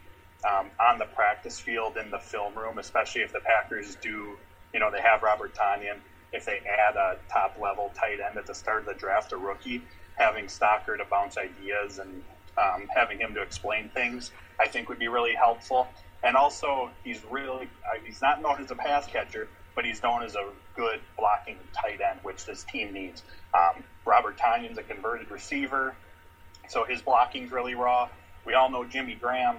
um, 0.49 0.67
on 0.79 0.97
the 0.97 1.05
practice 1.05 1.59
field 1.59 1.97
in 1.97 2.09
the 2.09 2.19
film 2.19 2.53
room, 2.55 2.77
especially 2.77 3.21
if 3.21 3.31
the 3.31 3.39
Packers 3.39 3.95
do, 3.95 4.37
you 4.73 4.79
know, 4.79 4.91
they 4.91 5.01
have 5.01 5.21
Robert 5.23 5.53
Tonyan 5.53 5.97
if 6.33 6.45
they 6.45 6.59
add 6.59 6.95
a 6.95 7.17
top 7.29 7.57
level 7.61 7.91
tight 7.93 8.19
end 8.25 8.37
at 8.37 8.45
the 8.45 8.55
start 8.55 8.81
of 8.81 8.85
the 8.85 8.93
draft, 8.93 9.31
a 9.33 9.37
rookie, 9.37 9.81
having 10.17 10.45
Stocker 10.45 10.97
to 10.97 11.05
bounce 11.09 11.37
ideas 11.37 11.99
and 11.99 12.23
um, 12.57 12.87
having 12.95 13.19
him 13.19 13.33
to 13.33 13.41
explain 13.41 13.89
things, 13.89 14.31
I 14.59 14.67
think 14.67 14.89
would 14.89 14.99
be 14.99 15.07
really 15.07 15.33
helpful. 15.33 15.87
And 16.23 16.35
also, 16.35 16.89
he's 17.03 17.21
really 17.29 17.67
uh, 17.85 17.99
he's 18.05 18.21
not 18.21 18.41
known 18.41 18.61
as 18.63 18.71
a 18.71 18.75
pass 18.75 19.07
catcher, 19.07 19.47
but 19.75 19.85
he's 19.85 20.03
known 20.03 20.23
as 20.23 20.35
a 20.35 20.49
good 20.75 20.99
blocking 21.17 21.57
tight 21.73 21.99
end, 22.01 22.19
which 22.23 22.45
this 22.45 22.63
team 22.63 22.93
needs. 22.93 23.23
Um, 23.53 23.83
Robert 24.05 24.37
Tonyan's 24.37 24.77
a 24.77 24.83
converted 24.83 25.31
receiver, 25.31 25.95
so 26.69 26.85
his 26.85 27.01
blocking's 27.01 27.51
really 27.51 27.75
raw. 27.75 28.07
We 28.45 28.53
all 28.53 28.69
know 28.69 28.85
Jimmy 28.85 29.15
Graham 29.15 29.57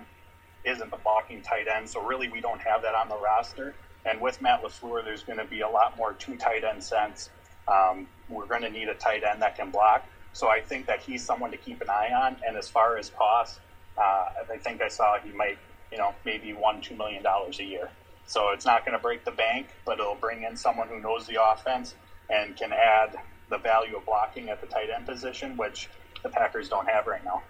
isn't 0.64 0.92
a 0.92 0.96
blocking 0.98 1.42
tight 1.42 1.66
end, 1.68 1.88
so 1.88 2.00
really 2.00 2.28
we 2.28 2.40
don't 2.40 2.60
have 2.60 2.82
that 2.82 2.94
on 2.94 3.08
the 3.08 3.18
roster. 3.18 3.74
And 4.04 4.20
with 4.20 4.40
Matt 4.42 4.62
LaFleur, 4.62 5.04
there's 5.04 5.22
going 5.22 5.38
to 5.38 5.44
be 5.44 5.60
a 5.60 5.68
lot 5.68 5.96
more 5.96 6.12
two 6.14 6.36
tight 6.36 6.64
end 6.64 6.82
sense. 6.82 7.30
Um, 7.68 8.08
we're 8.28 8.46
going 8.46 8.62
to 8.62 8.70
need 8.70 8.88
a 8.88 8.94
tight 8.94 9.22
end 9.22 9.42
that 9.42 9.56
can 9.56 9.70
block. 9.70 10.04
So 10.32 10.48
I 10.48 10.60
think 10.60 10.86
that 10.86 11.00
he's 11.00 11.24
someone 11.24 11.50
to 11.50 11.56
keep 11.56 11.80
an 11.80 11.90
eye 11.90 12.10
on. 12.12 12.36
And 12.46 12.56
as 12.56 12.68
far 12.68 12.96
as 12.96 13.10
cost, 13.10 13.60
uh, 13.96 14.26
I 14.52 14.56
think 14.58 14.80
I 14.82 14.88
saw 14.88 15.18
he 15.18 15.30
might, 15.30 15.58
you 15.90 15.98
know, 15.98 16.14
maybe 16.24 16.52
one, 16.52 16.80
two 16.80 16.96
million 16.96 17.22
dollars 17.22 17.60
a 17.60 17.64
year. 17.64 17.90
So 18.26 18.50
it's 18.50 18.64
not 18.64 18.84
going 18.84 18.96
to 18.96 19.02
break 19.02 19.24
the 19.24 19.30
bank, 19.30 19.68
but 19.84 19.98
it'll 19.98 20.14
bring 20.14 20.44
in 20.44 20.56
someone 20.56 20.88
who 20.88 21.00
knows 21.00 21.26
the 21.26 21.42
offense 21.42 21.94
and 22.30 22.56
can 22.56 22.72
add 22.72 23.18
the 23.50 23.58
value 23.58 23.96
of 23.96 24.06
blocking 24.06 24.48
at 24.48 24.60
the 24.60 24.66
tight 24.66 24.88
end 24.90 25.06
position, 25.06 25.56
which 25.56 25.90
the 26.22 26.28
Packers 26.28 26.68
don't 26.68 26.88
have 26.88 27.06
right 27.06 27.24
now. 27.24 27.42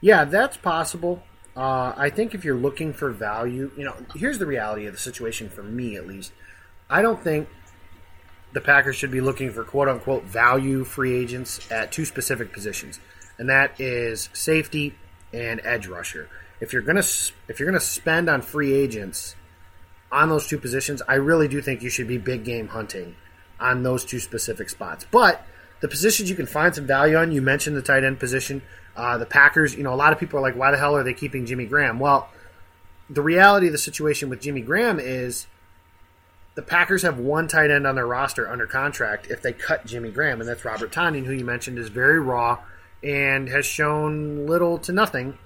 Yeah, 0.00 0.24
that's 0.24 0.56
possible. 0.56 1.22
Uh, 1.56 1.92
I 1.96 2.10
think 2.10 2.34
if 2.34 2.44
you're 2.44 2.56
looking 2.56 2.92
for 2.92 3.10
value, 3.10 3.70
you 3.76 3.84
know, 3.84 3.94
here's 4.14 4.38
the 4.38 4.46
reality 4.46 4.86
of 4.86 4.94
the 4.94 4.98
situation 4.98 5.50
for 5.50 5.62
me 5.62 5.96
at 5.96 6.06
least. 6.06 6.32
I 6.88 7.02
don't 7.02 7.22
think 7.22 7.48
the 8.52 8.60
Packers 8.60 8.96
should 8.96 9.10
be 9.10 9.20
looking 9.20 9.50
for 9.50 9.64
quote 9.64 9.88
unquote 9.88 10.24
value 10.24 10.84
free 10.84 11.14
agents 11.14 11.70
at 11.70 11.92
two 11.92 12.04
specific 12.04 12.52
positions, 12.52 13.00
and 13.38 13.48
that 13.48 13.80
is 13.80 14.30
safety 14.32 14.94
and 15.32 15.60
edge 15.64 15.86
rusher. 15.86 16.28
If 16.60 16.72
you're 16.72 16.82
gonna 16.82 17.00
if 17.00 17.58
you're 17.58 17.68
gonna 17.68 17.80
spend 17.80 18.30
on 18.30 18.42
free 18.42 18.72
agents 18.72 19.36
on 20.10 20.28
those 20.28 20.46
two 20.46 20.58
positions, 20.58 21.02
I 21.08 21.14
really 21.14 21.48
do 21.48 21.60
think 21.60 21.82
you 21.82 21.90
should 21.90 22.08
be 22.08 22.18
big 22.18 22.44
game 22.44 22.68
hunting 22.68 23.16
on 23.58 23.82
those 23.82 24.04
two 24.04 24.20
specific 24.20 24.68
spots. 24.70 25.06
But 25.10 25.44
the 25.80 25.88
positions 25.88 26.30
you 26.30 26.36
can 26.36 26.46
find 26.46 26.74
some 26.74 26.86
value 26.86 27.16
on, 27.16 27.32
you 27.32 27.42
mentioned 27.42 27.76
the 27.76 27.82
tight 27.82 28.04
end 28.04 28.18
position. 28.18 28.62
Uh, 28.96 29.18
the 29.18 29.26
Packers, 29.26 29.74
you 29.74 29.82
know, 29.82 29.94
a 29.94 29.96
lot 29.96 30.12
of 30.12 30.18
people 30.18 30.38
are 30.38 30.42
like, 30.42 30.56
why 30.56 30.70
the 30.70 30.76
hell 30.76 30.96
are 30.96 31.02
they 31.02 31.14
keeping 31.14 31.46
Jimmy 31.46 31.66
Graham? 31.66 31.98
Well, 31.98 32.28
the 33.08 33.22
reality 33.22 33.66
of 33.66 33.72
the 33.72 33.78
situation 33.78 34.28
with 34.28 34.40
Jimmy 34.40 34.60
Graham 34.60 34.98
is 35.00 35.46
the 36.54 36.62
Packers 36.62 37.02
have 37.02 37.18
one 37.18 37.48
tight 37.48 37.70
end 37.70 37.86
on 37.86 37.94
their 37.94 38.06
roster 38.06 38.48
under 38.48 38.66
contract 38.66 39.28
if 39.28 39.40
they 39.42 39.52
cut 39.52 39.86
Jimmy 39.86 40.10
Graham, 40.10 40.40
and 40.40 40.48
that's 40.48 40.64
Robert 40.64 40.92
Tonyan, 40.92 41.24
who 41.24 41.32
you 41.32 41.44
mentioned 41.44 41.78
is 41.78 41.88
very 41.88 42.20
raw 42.20 42.58
and 43.02 43.48
has 43.48 43.66
shown 43.66 44.46
little 44.46 44.78
to 44.78 44.92
nothing 44.92 45.38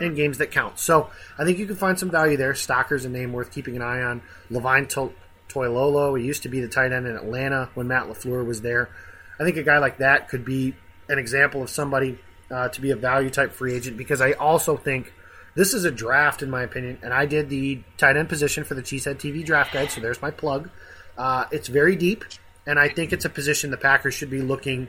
in 0.00 0.14
games 0.14 0.38
that 0.38 0.50
count. 0.50 0.78
So 0.78 1.10
I 1.38 1.44
think 1.44 1.58
you 1.58 1.66
can 1.66 1.76
find 1.76 1.98
some 1.98 2.10
value 2.10 2.36
there. 2.36 2.54
Stocker's 2.54 3.04
a 3.04 3.08
name 3.08 3.32
worth 3.32 3.52
keeping 3.52 3.76
an 3.76 3.82
eye 3.82 4.02
on. 4.02 4.22
Levine 4.50 4.86
to- 4.88 5.12
Toilolo, 5.48 6.18
he 6.18 6.26
used 6.26 6.42
to 6.42 6.48
be 6.48 6.60
the 6.60 6.68
tight 6.68 6.92
end 6.92 7.06
in 7.06 7.16
Atlanta 7.16 7.70
when 7.74 7.86
Matt 7.86 8.04
LaFleur 8.04 8.44
was 8.44 8.62
there. 8.62 8.88
I 9.38 9.44
think 9.44 9.56
a 9.56 9.62
guy 9.62 9.78
like 9.78 9.98
that 9.98 10.28
could 10.28 10.44
be 10.44 10.74
an 11.08 11.18
example 11.18 11.62
of 11.62 11.70
somebody 11.70 12.18
uh, 12.54 12.68
to 12.68 12.80
be 12.80 12.92
a 12.92 12.96
value 12.96 13.30
type 13.30 13.52
free 13.52 13.74
agent 13.74 13.96
because 13.96 14.20
I 14.20 14.32
also 14.32 14.76
think 14.76 15.12
this 15.56 15.74
is 15.74 15.84
a 15.84 15.90
draft, 15.90 16.40
in 16.40 16.50
my 16.50 16.62
opinion, 16.62 16.98
and 17.02 17.12
I 17.12 17.26
did 17.26 17.48
the 17.48 17.82
tight 17.96 18.16
end 18.16 18.28
position 18.28 18.62
for 18.62 18.74
the 18.74 18.82
Cheesehead 18.82 19.16
TV 19.16 19.44
draft 19.44 19.72
guide, 19.72 19.90
so 19.90 20.00
there's 20.00 20.22
my 20.22 20.30
plug. 20.30 20.70
Uh, 21.18 21.46
it's 21.50 21.66
very 21.66 21.96
deep, 21.96 22.24
and 22.64 22.78
I 22.78 22.88
think 22.88 23.12
it's 23.12 23.24
a 23.24 23.28
position 23.28 23.72
the 23.72 23.76
Packers 23.76 24.14
should 24.14 24.30
be 24.30 24.40
looking 24.40 24.86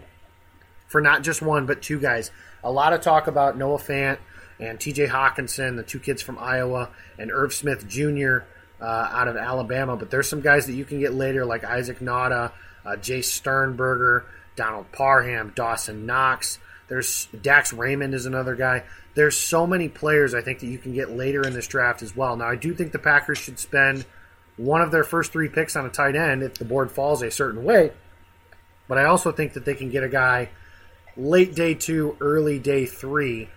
for 0.88 1.01
not 1.01 1.23
just 1.23 1.41
one, 1.41 1.65
but 1.65 1.82
two 1.82 1.99
guys. 1.99 2.30
A 2.63 2.71
lot 2.71 2.93
of 2.93 3.01
talk 3.01 3.25
about 3.25 3.58
Noah 3.58 3.80
Fant 3.80 4.19
and 4.60 4.78
TJ 4.78 5.10
Hockenson, 5.10 5.75
the 5.75 5.84
two 5.84 5.99
kids 5.99 6.21
from 6.21 6.38
Iowa, 6.38 6.91
and 7.17 7.32
Irv 7.32 7.51
Smith 7.51 7.88
Jr. 7.88 8.39
Uh, 8.80 9.10
out 9.12 9.28
of 9.28 9.38
Alabama, 9.38 9.95
but 9.95 10.12
there's 10.12 10.30
some 10.30 10.41
guys 10.41 10.67
that 10.67 10.73
you 10.73 10.86
can 10.86 10.99
get 10.99 11.15
later, 11.15 11.45
like 11.45 11.63
Isaac 11.63 11.99
Nauta, 11.99 12.51
uh, 12.86 12.89
Jace 12.91 13.25
Sternberger, 13.25 14.25
Donald 14.56 14.91
Parham, 14.91 15.51
Dawson 15.56 16.06
Knox. 16.06 16.60
There's 16.88 17.28
Dax 17.41 17.74
Raymond 17.74 18.13
is 18.13 18.26
another 18.26 18.56
guy. 18.56 18.84
There's 19.15 19.38
so 19.38 19.65
many 19.65 19.89
players 19.89 20.34
I 20.34 20.41
think 20.41 20.60
that 20.60 20.67
you 20.67 20.78
can 20.78 20.93
get 20.93 21.10
later 21.10 21.41
in 21.41 21.54
this 21.54 21.67
draft 21.67 22.02
as 22.02 22.15
well. 22.15 22.36
Now 22.36 22.48
I 22.48 22.56
do 22.56 22.74
think 22.74 22.91
the 22.91 23.00
Packers 23.00 23.38
should 23.38 23.60
spend 23.60 24.06
one 24.58 24.82
of 24.82 24.91
their 24.91 25.04
first 25.04 25.32
three 25.32 25.50
picks 25.50 25.76
on 25.76 25.86
a 25.86 25.89
tight 25.89 26.15
end 26.15 26.43
if 26.43 26.56
the 26.56 26.65
board 26.65 26.91
falls 26.91 27.21
a 27.21 27.32
certain 27.32 27.63
way. 27.63 27.91
But 28.88 28.98
I 28.98 29.06
also 29.06 29.32
think 29.32 29.54
that 29.54 29.65
they 29.65 29.74
can 29.74 29.89
get 29.89 30.04
a 30.04 30.10
guy 30.10 30.50
late 31.17 31.56
day 31.56 31.74
two, 31.74 32.17
early 32.21 32.60
day 32.60 32.86
three 32.86 33.50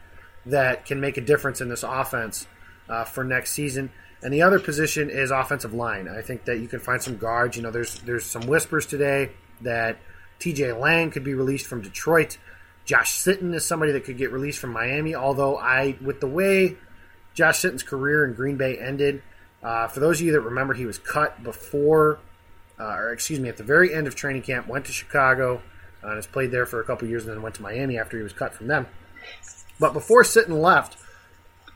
that 0.46 0.86
can 0.86 1.00
make 1.00 1.16
a 1.16 1.20
difference 1.20 1.60
in 1.60 1.68
this 1.68 1.82
offense 1.82 2.46
uh, 2.88 3.04
for 3.04 3.24
next 3.24 3.52
season. 3.52 3.90
And 4.22 4.32
the 4.32 4.42
other 4.42 4.58
position 4.58 5.10
is 5.10 5.30
offensive 5.30 5.74
line. 5.74 6.08
I 6.08 6.22
think 6.22 6.44
that 6.46 6.58
you 6.58 6.66
can 6.66 6.80
find 6.80 7.00
some 7.00 7.18
guards. 7.18 7.56
You 7.56 7.62
know, 7.62 7.70
there's 7.70 8.00
there's 8.00 8.24
some 8.24 8.42
whispers 8.42 8.86
today 8.86 9.30
that 9.60 9.98
T.J. 10.38 10.72
Lang 10.72 11.10
could 11.10 11.24
be 11.24 11.34
released 11.34 11.66
from 11.66 11.82
Detroit. 11.82 12.38
Josh 12.88 13.18
Sitton 13.18 13.54
is 13.54 13.66
somebody 13.66 13.92
that 13.92 14.04
could 14.04 14.16
get 14.16 14.32
released 14.32 14.58
from 14.58 14.72
Miami. 14.72 15.14
Although 15.14 15.58
I, 15.58 15.98
with 16.00 16.20
the 16.20 16.26
way 16.26 16.78
Josh 17.34 17.60
Sitton's 17.60 17.82
career 17.82 18.24
in 18.24 18.32
Green 18.32 18.56
Bay 18.56 18.78
ended, 18.78 19.22
uh, 19.62 19.88
for 19.88 20.00
those 20.00 20.20
of 20.20 20.26
you 20.26 20.32
that 20.32 20.40
remember, 20.40 20.72
he 20.72 20.86
was 20.86 20.98
cut 20.98 21.42
before, 21.42 22.18
uh, 22.80 22.94
or 22.94 23.12
excuse 23.12 23.40
me, 23.40 23.50
at 23.50 23.58
the 23.58 23.62
very 23.62 23.92
end 23.92 24.06
of 24.06 24.14
training 24.14 24.40
camp. 24.40 24.68
Went 24.68 24.86
to 24.86 24.92
Chicago 24.92 25.60
uh, 26.02 26.06
and 26.06 26.16
has 26.16 26.26
played 26.26 26.50
there 26.50 26.64
for 26.64 26.80
a 26.80 26.84
couple 26.84 27.06
years, 27.06 27.26
and 27.26 27.34
then 27.34 27.42
went 27.42 27.56
to 27.56 27.62
Miami 27.62 27.98
after 27.98 28.16
he 28.16 28.22
was 28.22 28.32
cut 28.32 28.54
from 28.54 28.68
them. 28.68 28.86
But 29.78 29.92
before 29.92 30.22
Sitton 30.22 30.62
left, 30.62 30.96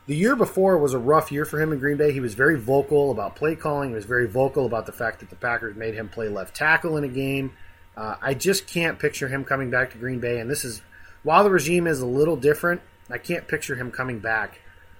the 0.07 0.15
year 0.15 0.35
before 0.35 0.79
was 0.79 0.95
a 0.95 0.99
rough 0.99 1.31
year 1.31 1.45
for 1.45 1.61
him 1.61 1.71
in 1.71 1.77
Green 1.77 1.97
Bay. 1.97 2.11
He 2.11 2.21
was 2.21 2.33
very 2.33 2.59
vocal 2.59 3.11
about 3.11 3.35
play 3.35 3.55
calling. 3.55 3.89
He 3.89 3.95
was 3.95 4.05
very 4.05 4.27
vocal 4.27 4.65
about 4.65 4.87
the 4.87 4.91
fact 4.91 5.19
that 5.19 5.29
the 5.29 5.35
Packers 5.35 5.75
made 5.75 5.93
him 5.93 6.09
play 6.09 6.27
left 6.27 6.55
tackle 6.55 6.97
in 6.97 7.03
a 7.03 7.07
game. 7.07 7.53
Uh, 7.95 8.15
I 8.19 8.33
just 8.33 8.65
can't 8.65 8.97
picture 8.97 9.27
him 9.27 9.45
coming 9.45 9.69
back 9.69 9.91
to 9.91 9.99
Green 9.99 10.19
Bay. 10.19 10.39
And 10.39 10.49
this 10.49 10.65
is, 10.65 10.81
while 11.23 11.43
the 11.43 11.49
regime 11.49 11.87
is 11.87 12.01
a 12.01 12.05
little 12.05 12.35
different, 12.35 12.81
I 13.09 13.17
can't 13.17 13.47
picture 13.47 13.75
him 13.75 13.91
coming 13.91 14.19
back 14.19 14.59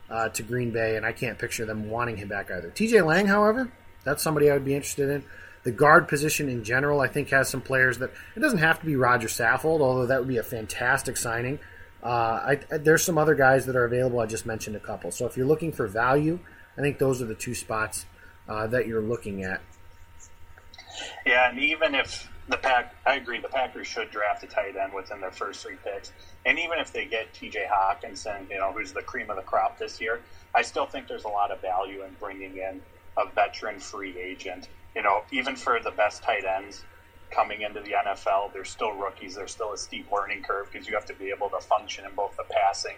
uh, 0.09 0.29
to 0.29 0.43
Green 0.43 0.71
Bay, 0.71 0.95
and 0.95 1.05
I 1.05 1.11
can't 1.11 1.37
picture 1.37 1.65
them 1.65 1.89
wanting 1.89 2.17
him 2.17 2.27
back 2.27 2.51
either. 2.51 2.69
TJ 2.69 3.05
Lang, 3.05 3.27
however, 3.27 3.71
that's 4.03 4.23
somebody 4.23 4.49
I 4.49 4.53
would 4.53 4.65
be 4.65 4.75
interested 4.75 5.09
in. 5.09 5.23
The 5.63 5.71
guard 5.71 6.07
position 6.07 6.49
in 6.49 6.63
general, 6.63 6.99
I 6.99 7.07
think, 7.07 7.29
has 7.29 7.49
some 7.49 7.61
players 7.61 7.99
that 7.99 8.11
it 8.35 8.41
doesn't 8.41 8.59
have 8.59 8.79
to 8.81 8.85
be 8.85 8.95
Rodger 8.95 9.29
Saffold, 9.29 9.79
although 9.79 10.07
that 10.07 10.19
would 10.19 10.27
be 10.27 10.37
a 10.37 10.43
fantastic 10.43 11.15
signing. 11.15 11.59
Uh, 12.03 12.57
I, 12.69 12.77
there's 12.77 13.03
some 13.03 13.17
other 13.17 13.33
guys 13.33 13.65
that 13.67 13.77
are 13.77 13.85
available. 13.85 14.19
I 14.19 14.25
just 14.25 14.45
mentioned 14.45 14.75
a 14.75 14.79
couple. 14.79 15.11
So 15.11 15.25
if 15.25 15.37
you're 15.37 15.45
looking 15.45 15.71
for 15.71 15.87
value, 15.87 16.37
I 16.77 16.81
think 16.81 16.99
those 16.99 17.21
are 17.21 17.25
the 17.25 17.35
two 17.35 17.55
spots 17.55 18.05
uh, 18.49 18.67
that 18.67 18.87
you're 18.87 19.01
looking 19.01 19.45
at. 19.45 19.61
Yeah, 21.25 21.49
and 21.49 21.59
even 21.59 21.95
if 21.95 22.29
the 22.47 22.57
pack, 22.57 22.95
I 23.05 23.15
agree, 23.15 23.39
the 23.39 23.47
Packers 23.47 23.87
should 23.87 24.11
draft 24.11 24.43
a 24.43 24.47
tight 24.47 24.75
end 24.75 24.93
within 24.93 25.21
their 25.21 25.31
first 25.31 25.63
three 25.63 25.77
picks. 25.83 26.11
And 26.45 26.59
even 26.59 26.79
if 26.79 26.91
they 26.91 27.05
get 27.05 27.33
T.J. 27.33 27.67
Hockenson, 27.71 28.49
you 28.49 28.57
know, 28.57 28.73
who's 28.73 28.91
the 28.91 29.01
cream 29.01 29.29
of 29.29 29.37
the 29.37 29.43
crop 29.43 29.77
this 29.77 30.01
year, 30.01 30.21
I 30.53 30.61
still 30.61 30.85
think 30.85 31.07
there's 31.07 31.23
a 31.23 31.29
lot 31.29 31.51
of 31.51 31.61
value 31.61 32.03
in 32.03 32.15
bringing 32.19 32.57
in 32.57 32.81
a 33.17 33.29
veteran 33.33 33.79
free 33.79 34.17
agent. 34.19 34.67
You 34.95 35.03
know, 35.03 35.23
even 35.31 35.55
for 35.55 35.79
the 35.79 35.91
best 35.91 36.23
tight 36.23 36.43
ends, 36.45 36.83
coming 37.33 37.61
into 37.61 37.81
the 37.81 37.91
NFL. 37.91 38.53
They're 38.53 38.65
still 38.65 38.91
rookies. 38.91 39.35
There's 39.35 39.51
still 39.51 39.73
a 39.73 39.77
steep 39.77 40.11
learning 40.11 40.43
curve 40.43 40.71
because 40.71 40.87
you 40.87 40.93
have 40.93 41.05
to 41.05 41.15
be 41.15 41.31
able 41.35 41.49
to 41.49 41.59
function 41.59 42.05
in 42.05 42.13
both 42.15 42.35
the 42.37 42.43
passing 42.49 42.95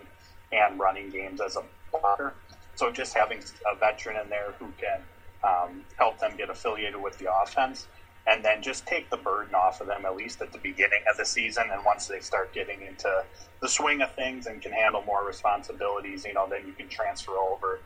and 0.51 0.79
running 0.79 1.09
games 1.09 1.41
as 1.41 1.55
a 1.55 1.63
blocker. 1.91 2.33
So 2.75 2.91
just 2.91 3.13
having 3.13 3.39
a 3.71 3.75
veteran 3.77 4.17
in 4.21 4.29
there 4.29 4.53
who 4.59 4.67
can 4.77 5.01
um, 5.43 5.81
help 5.97 6.19
them 6.19 6.33
get 6.37 6.49
affiliated 6.49 7.01
with 7.01 7.17
the 7.17 7.33
offense 7.33 7.87
and 8.27 8.43
then 8.43 8.61
just 8.61 8.85
take 8.87 9.09
the 9.09 9.17
burden 9.17 9.53
off 9.53 9.81
of 9.81 9.87
them 9.87 10.05
at 10.05 10.15
least 10.15 10.41
at 10.41 10.51
the 10.51 10.57
beginning 10.57 11.01
of 11.09 11.17
the 11.17 11.25
season. 11.25 11.65
And 11.71 11.83
once 11.85 12.07
they 12.07 12.19
start 12.19 12.53
getting 12.53 12.81
into 12.81 13.23
the 13.61 13.69
swing 13.69 14.01
of 14.01 14.13
things 14.15 14.47
and 14.47 14.61
can 14.61 14.71
handle 14.71 15.03
more 15.03 15.23
responsibilities, 15.25 16.25
you 16.25 16.33
know, 16.33 16.47
then 16.49 16.65
you 16.65 16.73
can 16.73 16.89
transfer 16.89 17.33
over 17.33 17.79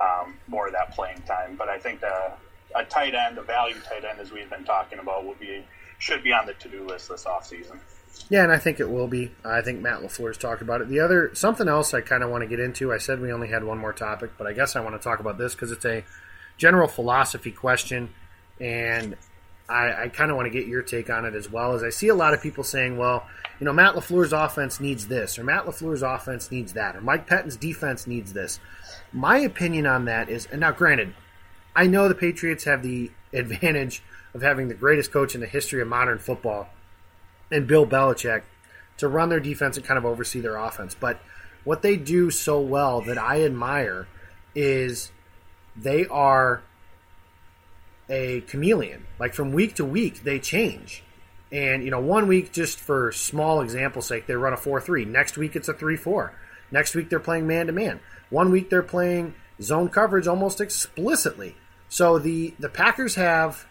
um, 0.00 0.34
more 0.46 0.66
of 0.66 0.74
that 0.74 0.94
playing 0.94 1.22
time. 1.22 1.56
But 1.56 1.68
I 1.68 1.78
think 1.78 2.00
the, 2.00 2.32
a 2.74 2.84
tight 2.84 3.14
end, 3.14 3.38
a 3.38 3.42
value 3.42 3.76
tight 3.88 4.04
end, 4.04 4.20
as 4.20 4.30
we've 4.30 4.50
been 4.50 4.64
talking 4.64 4.98
about, 4.98 5.24
will 5.24 5.34
be 5.34 5.64
should 5.98 6.22
be 6.22 6.32
on 6.32 6.44
the 6.46 6.52
to 6.54 6.68
do 6.68 6.86
list 6.86 7.08
this 7.08 7.24
offseason. 7.24 7.78
Yeah, 8.28 8.42
and 8.42 8.52
I 8.52 8.58
think 8.58 8.80
it 8.80 8.90
will 8.90 9.08
be. 9.08 9.30
I 9.44 9.60
think 9.62 9.80
Matt 9.80 10.00
LaFleur's 10.00 10.36
talked 10.36 10.62
about 10.62 10.80
it. 10.80 10.88
The 10.88 11.00
other 11.00 11.34
something 11.34 11.68
else 11.68 11.94
I 11.94 12.00
kind 12.00 12.22
of 12.22 12.30
want 12.30 12.42
to 12.42 12.48
get 12.48 12.60
into. 12.60 12.92
I 12.92 12.98
said 12.98 13.20
we 13.20 13.32
only 13.32 13.48
had 13.48 13.64
one 13.64 13.78
more 13.78 13.92
topic, 13.92 14.32
but 14.36 14.46
I 14.46 14.52
guess 14.52 14.76
I 14.76 14.80
want 14.80 15.00
to 15.00 15.02
talk 15.02 15.20
about 15.20 15.38
this 15.38 15.54
because 15.54 15.70
it's 15.70 15.84
a 15.84 16.04
general 16.56 16.88
philosophy 16.88 17.50
question, 17.50 18.10
and 18.60 19.16
I, 19.68 20.04
I 20.04 20.08
kind 20.08 20.30
of 20.30 20.36
want 20.36 20.46
to 20.46 20.50
get 20.50 20.68
your 20.68 20.82
take 20.82 21.10
on 21.10 21.24
it 21.24 21.34
as 21.34 21.50
well. 21.50 21.74
As 21.74 21.82
I 21.82 21.90
see 21.90 22.08
a 22.08 22.14
lot 22.14 22.34
of 22.34 22.42
people 22.42 22.64
saying, 22.64 22.96
"Well, 22.96 23.26
you 23.58 23.64
know, 23.64 23.72
Matt 23.72 23.94
LaFleur's 23.94 24.32
offense 24.32 24.80
needs 24.80 25.08
this, 25.08 25.38
or 25.38 25.44
Matt 25.44 25.64
LaFleur's 25.64 26.02
offense 26.02 26.50
needs 26.50 26.74
that, 26.74 26.96
or 26.96 27.00
Mike 27.00 27.26
Pettine's 27.26 27.56
defense 27.56 28.06
needs 28.06 28.32
this." 28.32 28.60
My 29.12 29.38
opinion 29.38 29.86
on 29.86 30.04
that 30.06 30.28
is, 30.28 30.46
and 30.46 30.60
now 30.60 30.72
granted, 30.72 31.14
I 31.74 31.86
know 31.86 32.08
the 32.08 32.14
Patriots 32.14 32.64
have 32.64 32.82
the 32.82 33.10
advantage 33.32 34.02
of 34.34 34.42
having 34.42 34.68
the 34.68 34.74
greatest 34.74 35.12
coach 35.12 35.34
in 35.34 35.40
the 35.40 35.46
history 35.46 35.80
of 35.80 35.88
modern 35.88 36.18
football 36.18 36.68
and 37.50 37.66
Bill 37.66 37.86
Belichick 37.86 38.42
to 38.98 39.08
run 39.08 39.28
their 39.28 39.40
defense 39.40 39.76
and 39.76 39.86
kind 39.86 39.98
of 39.98 40.04
oversee 40.04 40.40
their 40.40 40.56
offense. 40.56 40.94
But 40.98 41.20
what 41.64 41.82
they 41.82 41.96
do 41.96 42.30
so 42.30 42.60
well 42.60 43.00
that 43.02 43.18
I 43.18 43.42
admire 43.42 44.06
is 44.54 45.10
they 45.76 46.06
are 46.06 46.62
a 48.08 48.40
chameleon. 48.42 49.06
Like 49.18 49.34
from 49.34 49.52
week 49.52 49.76
to 49.76 49.84
week, 49.84 50.22
they 50.22 50.38
change. 50.38 51.02
And, 51.52 51.84
you 51.84 51.90
know, 51.90 52.00
one 52.00 52.26
week, 52.26 52.52
just 52.52 52.78
for 52.78 53.12
small 53.12 53.60
example 53.60 54.02
sake, 54.02 54.26
they 54.26 54.34
run 54.34 54.52
a 54.52 54.56
4 54.56 54.80
3. 54.80 55.04
Next 55.04 55.38
week, 55.38 55.56
it's 55.56 55.68
a 55.68 55.74
3 55.74 55.96
4. 55.96 56.32
Next 56.72 56.94
week, 56.94 57.08
they're 57.08 57.20
playing 57.20 57.46
man 57.46 57.66
to 57.66 57.72
man. 57.72 58.00
One 58.30 58.50
week, 58.50 58.70
they're 58.70 58.82
playing 58.82 59.34
zone 59.62 59.88
coverage 59.88 60.26
almost 60.26 60.60
explicitly. 60.60 61.56
So 61.88 62.18
the, 62.18 62.54
the 62.58 62.68
Packers 62.68 63.14
have 63.14 63.66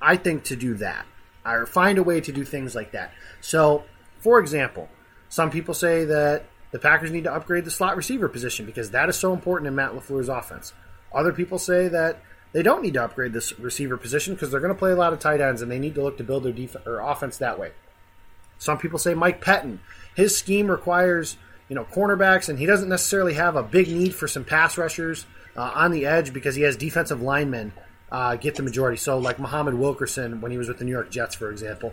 I 0.00 0.16
think, 0.16 0.44
to 0.44 0.56
do 0.56 0.74
that 0.74 1.06
or 1.44 1.66
find 1.66 1.98
a 1.98 2.02
way 2.02 2.20
to 2.20 2.32
do 2.32 2.44
things 2.44 2.74
like 2.74 2.92
that. 2.92 3.12
So, 3.40 3.84
for 4.20 4.38
example, 4.38 4.88
some 5.28 5.50
people 5.50 5.74
say 5.74 6.04
that 6.04 6.46
the 6.70 6.78
Packers 6.78 7.10
need 7.10 7.24
to 7.24 7.32
upgrade 7.32 7.64
the 7.64 7.70
slot 7.70 7.96
receiver 7.96 8.28
position 8.28 8.66
because 8.66 8.90
that 8.90 9.08
is 9.08 9.16
so 9.16 9.32
important 9.32 9.68
in 9.68 9.74
Matt 9.74 9.92
LaFleur's 9.92 10.28
offense. 10.28 10.72
Other 11.12 11.32
people 11.32 11.58
say 11.58 11.88
that 11.88 12.20
they 12.52 12.62
don't 12.62 12.82
need 12.82 12.94
to 12.94 13.04
upgrade 13.04 13.32
this 13.32 13.58
receiver 13.58 13.96
position 13.96 14.34
because 14.34 14.50
they're 14.50 14.60
going 14.60 14.72
to 14.72 14.78
play 14.78 14.92
a 14.92 14.96
lot 14.96 15.12
of 15.12 15.18
tight 15.18 15.40
ends 15.40 15.62
and 15.62 15.70
they 15.70 15.78
need 15.78 15.94
to 15.94 16.02
look 16.02 16.16
to 16.18 16.24
build 16.24 16.44
their 16.44 16.52
def- 16.52 16.86
or 16.86 17.00
offense 17.00 17.38
that 17.38 17.58
way. 17.58 17.72
Some 18.58 18.78
people 18.78 18.98
say 18.98 19.14
Mike 19.14 19.44
Pettine, 19.44 19.78
his 20.16 20.36
scheme 20.36 20.70
requires 20.70 21.36
you 21.68 21.76
know 21.76 21.84
cornerbacks 21.84 22.48
and 22.48 22.58
he 22.58 22.66
doesn't 22.66 22.88
necessarily 22.88 23.34
have 23.34 23.56
a 23.56 23.62
big 23.62 23.88
need 23.88 24.14
for 24.14 24.26
some 24.26 24.44
pass 24.44 24.78
rushers 24.78 25.26
uh, 25.56 25.72
on 25.74 25.90
the 25.90 26.06
edge 26.06 26.32
because 26.32 26.54
he 26.54 26.62
has 26.62 26.76
defensive 26.76 27.20
linemen 27.20 27.72
uh, 28.10 28.36
get 28.36 28.54
the 28.54 28.62
majority. 28.62 28.96
So, 28.96 29.18
like 29.18 29.38
Muhammad 29.38 29.74
Wilkerson 29.74 30.40
when 30.40 30.50
he 30.50 30.58
was 30.58 30.68
with 30.68 30.78
the 30.78 30.84
New 30.84 30.92
York 30.92 31.10
Jets, 31.10 31.34
for 31.34 31.50
example. 31.50 31.92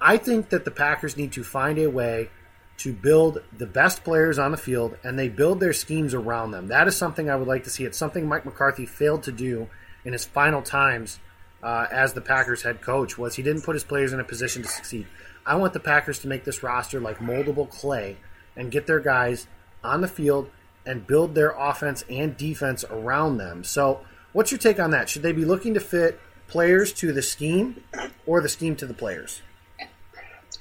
I 0.00 0.16
think 0.16 0.50
that 0.50 0.64
the 0.64 0.70
Packers 0.70 1.16
need 1.16 1.32
to 1.32 1.44
find 1.44 1.78
a 1.78 1.88
way 1.88 2.30
to 2.78 2.92
build 2.92 3.42
the 3.56 3.66
best 3.66 4.04
players 4.04 4.38
on 4.38 4.50
the 4.50 4.56
field 4.56 4.96
and 5.04 5.18
they 5.18 5.28
build 5.28 5.60
their 5.60 5.72
schemes 5.72 6.12
around 6.12 6.50
them. 6.50 6.68
That 6.68 6.88
is 6.88 6.96
something 6.96 7.30
I 7.30 7.36
would 7.36 7.48
like 7.48 7.64
to 7.64 7.70
see. 7.70 7.84
It's 7.84 7.98
something 7.98 8.26
Mike 8.26 8.44
McCarthy 8.44 8.86
failed 8.86 9.22
to 9.24 9.32
do 9.32 9.68
in 10.04 10.12
his 10.12 10.24
final 10.24 10.60
times 10.60 11.18
uh, 11.62 11.86
as 11.90 12.12
the 12.12 12.20
Packers 12.20 12.62
head 12.62 12.82
coach 12.82 13.16
was 13.16 13.36
he 13.36 13.42
didn't 13.42 13.62
put 13.62 13.74
his 13.74 13.84
players 13.84 14.12
in 14.12 14.20
a 14.20 14.24
position 14.24 14.62
to 14.62 14.68
succeed. 14.68 15.06
I 15.46 15.56
want 15.56 15.72
the 15.72 15.80
Packers 15.80 16.18
to 16.20 16.28
make 16.28 16.44
this 16.44 16.62
roster 16.62 17.00
like 17.00 17.18
moldable 17.18 17.70
clay 17.70 18.16
and 18.56 18.70
get 18.70 18.86
their 18.86 19.00
guys 19.00 19.46
on 19.82 20.00
the 20.00 20.08
field 20.08 20.50
and 20.84 21.06
build 21.06 21.34
their 21.34 21.50
offense 21.50 22.04
and 22.10 22.36
defense 22.36 22.84
around 22.90 23.38
them. 23.38 23.64
So 23.64 24.00
What's 24.34 24.50
your 24.50 24.58
take 24.58 24.80
on 24.80 24.90
that? 24.90 25.08
Should 25.08 25.22
they 25.22 25.30
be 25.30 25.44
looking 25.44 25.74
to 25.74 25.80
fit 25.80 26.20
players 26.48 26.92
to 26.94 27.12
the 27.12 27.22
scheme 27.22 27.84
or 28.26 28.40
the 28.40 28.48
scheme 28.48 28.74
to 28.76 28.84
the 28.84 28.92
players? 28.92 29.42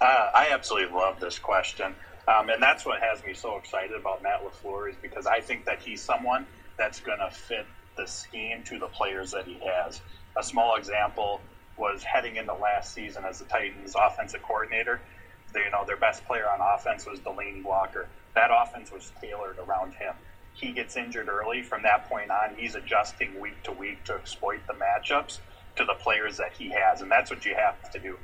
Uh, 0.04 0.30
I 0.34 0.50
absolutely 0.52 0.94
love 0.94 1.22
this 1.22 1.40
question. 1.40 1.96
Um, 2.28 2.50
and 2.50 2.62
that's 2.62 2.86
what 2.86 3.02
has 3.02 3.24
me 3.24 3.34
so 3.34 3.56
excited 3.56 3.96
about 3.96 4.22
Matt 4.22 4.42
LaFleur 4.44 4.90
is 4.90 4.98
because 5.02 5.26
I 5.26 5.40
think 5.40 5.64
that 5.64 5.80
he's 5.80 6.02
someone 6.02 6.46
that's 6.78 7.00
going 7.00 7.20
to 7.20 7.32
fit 7.32 7.66
the 7.96 8.06
scheme 8.06 8.64
to 8.64 8.80
the 8.80 8.88
players 8.88 9.32
that 9.32 9.46
he 9.46 9.58
has. 9.66 10.02
A 10.38 10.44
small 10.44 10.76
example 10.76 11.40
was 11.78 12.04
heading 12.04 12.36
into 12.36 12.54
last 12.54 12.94
season 12.94 13.24
as 13.24 13.40
the 13.40 13.46
Titans 13.46 13.96
offensive 13.96 14.44
coordinator. 14.44 15.00
They, 15.54 15.62
you 15.62 15.72
know, 15.72 15.86
their 15.86 15.96
best 15.96 16.26
player 16.26 16.50
on 16.50 16.60
offense 16.60 17.06
was 17.06 17.22
Delanie 17.22 17.64
Walker. 17.64 18.10
That 18.36 18.50
offense 18.52 18.92
was 18.92 19.10
tailored 19.22 19.58
around 19.58 19.94
him. 19.94 20.16
He 20.54 20.74
gets 20.74 20.98
injured 20.98 21.30
early. 21.30 21.64
From 21.64 21.82
that 21.84 22.10
point 22.10 22.30
on, 22.30 22.56
he's 22.58 22.76
adjusting 22.76 23.40
week 23.40 23.64
to 23.64 23.72
week 23.72 24.04
to 24.04 24.16
exploit 24.16 24.60
the 24.68 24.74
matchups 24.74 25.40
to 25.78 25.86
the 25.86 25.94
players 25.94 26.36
that 26.38 26.52
he 26.52 26.72
has, 26.72 27.02
and 27.02 27.10
that's 27.10 27.32
what 27.32 27.46
you 27.46 27.56
have 27.56 27.90
to 27.92 28.00
do. 28.00 28.18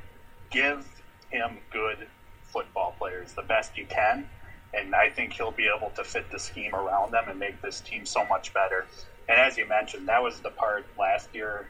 Give 0.52 0.86
him 1.32 1.60
good 1.72 2.08
football 2.44 2.96
players, 2.98 3.34
the 3.34 3.44
best 3.44 3.78
you 3.78 3.86
can, 3.86 4.28
and 4.74 4.94
I 4.94 5.10
think 5.10 5.34
he'll 5.34 5.52
be 5.52 5.70
able 5.76 5.90
to 5.92 6.04
fit 6.04 6.32
the 6.32 6.40
scheme 6.40 6.76
around 6.76 7.12
them 7.12 7.26
and 7.28 7.40
make 7.40 7.62
this 7.62 7.82
team 7.82 8.06
so 8.06 8.26
much 8.26 8.54
better. 8.54 8.86
And 9.28 9.40
as 9.40 9.58
you 9.58 9.68
mentioned, 9.68 10.08
that 10.08 10.22
was 10.22 10.40
the 10.40 10.50
part 10.52 10.86
last 10.98 11.30
year, 11.34 11.68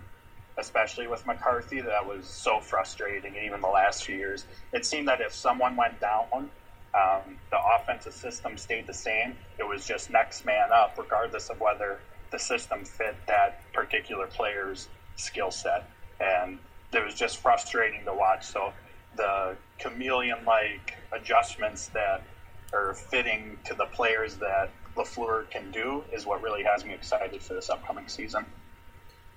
especially 0.57 1.07
with 1.07 1.25
McCarthy, 1.25 1.81
that 1.81 2.05
was 2.05 2.25
so 2.25 2.59
frustrating. 2.59 3.35
And 3.35 3.45
even 3.45 3.61
the 3.61 3.67
last 3.67 4.03
few 4.03 4.15
years, 4.15 4.45
it 4.73 4.85
seemed 4.85 5.07
that 5.07 5.21
if 5.21 5.33
someone 5.33 5.75
went 5.75 5.99
down, 5.99 6.49
um, 6.93 7.37
the 7.51 7.57
offensive 7.77 8.13
system 8.13 8.57
stayed 8.57 8.87
the 8.87 8.93
same. 8.93 9.35
It 9.59 9.67
was 9.67 9.85
just 9.85 10.09
next 10.09 10.45
man 10.45 10.69
up, 10.73 10.95
regardless 10.97 11.49
of 11.49 11.59
whether 11.59 11.99
the 12.31 12.39
system 12.39 12.83
fit 12.85 13.15
that 13.27 13.61
particular 13.73 14.27
player's 14.27 14.89
skill 15.15 15.51
set. 15.51 15.89
And 16.19 16.59
it 16.93 17.03
was 17.03 17.13
just 17.13 17.37
frustrating 17.37 18.03
to 18.05 18.13
watch. 18.13 18.45
So 18.45 18.73
the 19.15 19.55
chameleon 19.79 20.45
like 20.45 20.95
adjustments 21.11 21.87
that 21.89 22.23
are 22.73 22.93
fitting 22.93 23.57
to 23.65 23.73
the 23.73 23.85
players 23.85 24.35
that 24.35 24.69
LaFleur 24.95 25.49
can 25.49 25.71
do 25.71 26.03
is 26.11 26.25
what 26.25 26.41
really 26.41 26.63
has 26.63 26.85
me 26.85 26.93
excited 26.93 27.41
for 27.41 27.53
this 27.53 27.69
upcoming 27.69 28.07
season. 28.07 28.45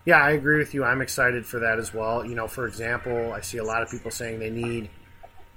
Yeah, 0.05 0.23
I 0.23 0.33
agree 0.33 0.59
with 0.59 0.75
you. 0.75 0.85
I'm 0.85 1.01
excited 1.01 1.47
for 1.47 1.61
that 1.61 1.79
as 1.79 1.95
well. 1.95 2.25
You 2.25 2.35
know, 2.35 2.49
for 2.49 2.67
example, 2.67 3.33
I 3.33 3.41
see 3.41 3.59
a 3.59 3.65
lot 3.65 3.83
of 3.83 3.91
people 3.91 4.11
saying 4.11 4.41
they 4.41 4.51
need, 4.51 4.91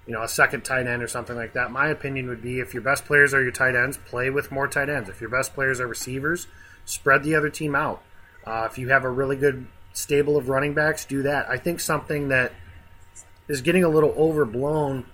you 0.05 0.13
know, 0.13 0.21
a 0.21 0.27
second 0.27 0.63
tight 0.63 0.85
end 0.85 1.01
or 1.01 1.07
something 1.07 1.35
like 1.35 1.53
that. 1.53 1.71
My 1.71 1.87
opinion 1.87 2.27
would 2.27 2.43
be 2.43 2.59
if 2.59 2.73
your 2.73 2.83
best 2.83 3.05
players 3.05 3.33
are 3.33 3.41
your 3.41 3.51
tight 3.51 3.75
ends, 3.75 3.97
play 3.97 4.29
with 4.29 4.51
more 4.51 4.67
tight 4.67 4.89
ends. 4.89 5.09
If 5.09 5.19
your 5.19 5.31
best 5.31 5.55
players 5.55 5.79
are 5.79 5.87
receivers, 5.87 6.47
spread 6.85 7.23
the 7.23 7.33
other 7.33 7.49
team 7.49 7.75
out. 7.75 8.03
Uh, 8.45 8.67
if 8.69 8.77
you 8.77 8.89
have 8.89 9.03
a 9.03 9.09
really 9.09 9.35
good 9.35 9.65
stable 9.93 10.37
of 10.37 10.47
running 10.47 10.75
backs, 10.75 11.05
do 11.05 11.23
that. 11.23 11.49
I 11.49 11.57
think 11.57 11.79
something 11.79 12.27
that 12.27 12.51
is 13.47 13.61
getting 13.61 13.83
a 13.83 13.89
little 13.89 14.11
overblown, 14.11 15.05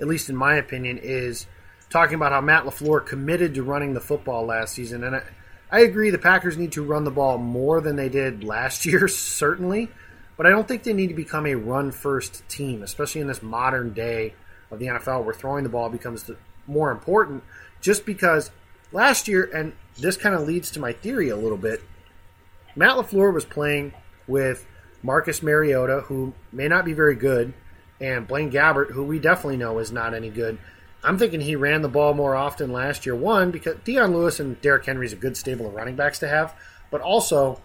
at 0.00 0.08
least 0.08 0.28
in 0.28 0.36
my 0.36 0.56
opinion, 0.56 0.98
is 0.98 1.46
talking 1.90 2.14
about 2.14 2.32
how 2.32 2.40
Matt 2.40 2.64
LaFleur 2.64 3.04
committed 3.06 3.54
to 3.54 3.62
running 3.62 3.94
the 3.94 4.00
football 4.00 4.44
last 4.44 4.74
season. 4.74 5.04
And 5.04 5.16
I, 5.16 5.22
I 5.70 5.80
agree 5.80 6.10
the 6.10 6.18
Packers 6.18 6.56
need 6.56 6.72
to 6.72 6.82
run 6.82 7.04
the 7.04 7.10
ball 7.10 7.38
more 7.38 7.80
than 7.80 7.96
they 7.96 8.08
did 8.08 8.44
last 8.44 8.84
year, 8.86 9.08
certainly. 9.08 9.90
But 10.36 10.46
I 10.46 10.50
don't 10.50 10.68
think 10.68 10.82
they 10.82 10.92
need 10.92 11.08
to 11.08 11.14
become 11.14 11.46
a 11.46 11.54
run 11.54 11.92
first 11.92 12.46
team, 12.48 12.82
especially 12.82 13.20
in 13.20 13.26
this 13.26 13.42
modern 13.42 13.94
day 13.94 14.34
of 14.70 14.78
the 14.78 14.86
NFL 14.86 15.24
where 15.24 15.34
throwing 15.34 15.64
the 15.64 15.70
ball 15.70 15.88
becomes 15.88 16.30
more 16.66 16.90
important. 16.90 17.42
Just 17.80 18.04
because 18.04 18.50
last 18.92 19.28
year, 19.28 19.48
and 19.54 19.72
this 19.98 20.16
kind 20.16 20.34
of 20.34 20.46
leads 20.46 20.70
to 20.72 20.80
my 20.80 20.92
theory 20.92 21.30
a 21.30 21.36
little 21.36 21.56
bit, 21.56 21.82
Matt 22.74 22.96
LaFleur 22.96 23.32
was 23.32 23.46
playing 23.46 23.94
with 24.26 24.66
Marcus 25.02 25.42
Mariota, 25.42 26.02
who 26.02 26.34
may 26.52 26.68
not 26.68 26.84
be 26.84 26.92
very 26.92 27.14
good, 27.14 27.54
and 28.00 28.26
Blaine 28.26 28.50
Gabbert, 28.50 28.90
who 28.90 29.04
we 29.04 29.18
definitely 29.18 29.56
know 29.56 29.78
is 29.78 29.92
not 29.92 30.14
any 30.14 30.30
good. 30.30 30.58
I'm 31.02 31.18
thinking 31.18 31.40
he 31.40 31.56
ran 31.56 31.82
the 31.82 31.88
ball 31.88 32.14
more 32.14 32.34
often 32.34 32.72
last 32.72 33.06
year. 33.06 33.14
One, 33.14 33.50
because 33.50 33.76
Dion 33.84 34.12
Lewis 34.12 34.40
and 34.40 34.60
Derrick 34.60 34.84
Henry 34.86 35.06
is 35.06 35.12
a 35.12 35.16
good 35.16 35.36
stable 35.36 35.66
of 35.66 35.74
running 35.74 35.96
backs 35.96 36.18
to 36.20 36.28
have, 36.28 36.54
but 36.90 37.00
also 37.00 37.60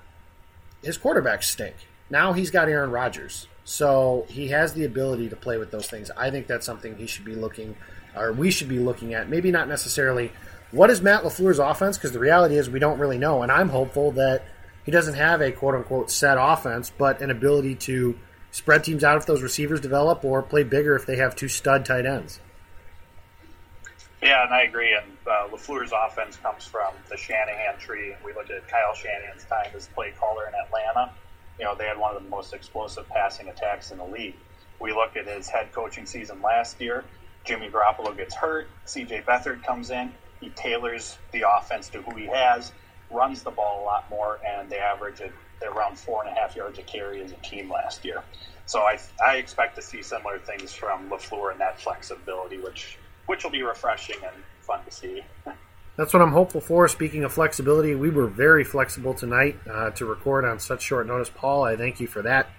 his 0.83 0.97
quarterbacks 0.97 1.45
stink. 1.45 1.75
Now 2.09 2.33
he's 2.33 2.51
got 2.51 2.69
Aaron 2.69 2.91
Rodgers. 2.91 3.47
So 3.63 4.25
he 4.27 4.49
has 4.49 4.73
the 4.73 4.85
ability 4.85 5.29
to 5.29 5.35
play 5.35 5.57
with 5.57 5.71
those 5.71 5.87
things. 5.87 6.11
I 6.17 6.29
think 6.29 6.47
that's 6.47 6.65
something 6.65 6.97
he 6.97 7.07
should 7.07 7.25
be 7.25 7.35
looking, 7.35 7.75
or 8.15 8.33
we 8.33 8.51
should 8.51 8.69
be 8.69 8.79
looking 8.79 9.13
at. 9.13 9.29
Maybe 9.29 9.51
not 9.51 9.67
necessarily 9.67 10.31
what 10.71 10.89
is 10.89 11.01
Matt 11.01 11.23
LaFleur's 11.23 11.59
offense, 11.59 11.97
because 11.97 12.11
the 12.11 12.19
reality 12.19 12.57
is 12.57 12.69
we 12.69 12.79
don't 12.79 12.99
really 12.99 13.17
know. 13.17 13.43
And 13.43 13.51
I'm 13.51 13.69
hopeful 13.69 14.11
that 14.13 14.45
he 14.83 14.91
doesn't 14.91 15.13
have 15.13 15.41
a 15.41 15.51
quote 15.51 15.75
unquote 15.75 16.09
set 16.11 16.37
offense, 16.39 16.91
but 16.95 17.21
an 17.21 17.29
ability 17.29 17.75
to 17.75 18.17
spread 18.51 18.83
teams 18.83 19.03
out 19.03 19.17
if 19.17 19.25
those 19.25 19.41
receivers 19.41 19.81
develop 19.81 20.23
or 20.23 20.41
play 20.41 20.63
bigger 20.63 20.95
if 20.95 21.05
they 21.05 21.15
have 21.15 21.35
two 21.35 21.47
stud 21.47 21.85
tight 21.85 22.05
ends. 22.05 22.39
Yeah, 24.21 24.43
and 24.43 24.53
I 24.53 24.63
agree. 24.63 24.93
And 24.93 25.11
uh, 25.25 25.47
LaFleur's 25.55 25.91
offense 25.91 26.37
comes 26.37 26.65
from 26.65 26.93
the 27.09 27.17
Shanahan 27.17 27.79
tree. 27.79 28.13
We 28.23 28.33
look 28.33 28.51
at 28.51 28.67
Kyle 28.67 28.93
Shanahan's 28.93 29.45
time 29.45 29.71
as 29.75 29.87
play 29.87 30.13
caller 30.19 30.47
in 30.47 30.53
Atlanta. 30.53 31.11
You 31.57 31.65
know, 31.65 31.75
they 31.75 31.85
had 31.85 31.97
one 31.97 32.15
of 32.15 32.23
the 32.23 32.29
most 32.29 32.53
explosive 32.53 33.07
passing 33.09 33.47
attacks 33.47 33.91
in 33.91 33.97
the 33.97 34.05
league. 34.05 34.35
We 34.79 34.93
look 34.93 35.15
at 35.15 35.27
his 35.27 35.47
head 35.47 35.71
coaching 35.71 36.05
season 36.05 36.41
last 36.41 36.79
year. 36.79 37.03
Jimmy 37.43 37.69
Garoppolo 37.69 38.15
gets 38.15 38.35
hurt. 38.35 38.67
CJ 38.85 39.25
Beathard 39.25 39.63
comes 39.63 39.89
in. 39.89 40.13
He 40.39 40.49
tailors 40.49 41.17
the 41.31 41.43
offense 41.57 41.89
to 41.89 42.01
who 42.01 42.15
he 42.15 42.25
has, 42.27 42.71
runs 43.09 43.43
the 43.43 43.51
ball 43.51 43.83
a 43.83 43.85
lot 43.85 44.09
more, 44.09 44.39
and 44.45 44.69
they 44.69 44.77
average 44.77 45.19
it 45.19 45.33
around 45.67 45.97
four 45.97 46.23
and 46.23 46.35
a 46.35 46.39
half 46.39 46.55
yards 46.55 46.79
a 46.79 46.83
carry 46.83 47.21
as 47.21 47.31
a 47.31 47.35
team 47.37 47.69
last 47.69 48.03
year. 48.05 48.23
So 48.65 48.81
I, 48.81 48.99
I 49.25 49.35
expect 49.35 49.75
to 49.75 49.81
see 49.81 50.01
similar 50.01 50.39
things 50.39 50.73
from 50.73 51.09
LaFleur 51.09 51.51
and 51.51 51.59
that 51.59 51.79
flexibility, 51.79 52.57
which 52.57 52.97
which 53.27 53.43
will 53.43 53.51
be 53.51 53.63
refreshing 53.63 54.17
and 54.25 54.35
fun 54.61 54.83
to 54.85 54.91
see. 54.91 55.23
That's 55.97 56.13
what 56.13 56.21
I'm 56.21 56.31
hopeful 56.31 56.61
for. 56.61 56.87
Speaking 56.87 57.23
of 57.23 57.33
flexibility, 57.33 57.95
we 57.95 58.09
were 58.09 58.27
very 58.27 58.63
flexible 58.63 59.13
tonight 59.13 59.57
uh, 59.69 59.91
to 59.91 60.05
record 60.05 60.45
on 60.45 60.59
such 60.59 60.81
short 60.81 61.05
notice. 61.07 61.29
Paul, 61.33 61.63
I 61.63 61.75
thank 61.75 61.99
you 61.99 62.07
for 62.07 62.21
that. 62.23 62.49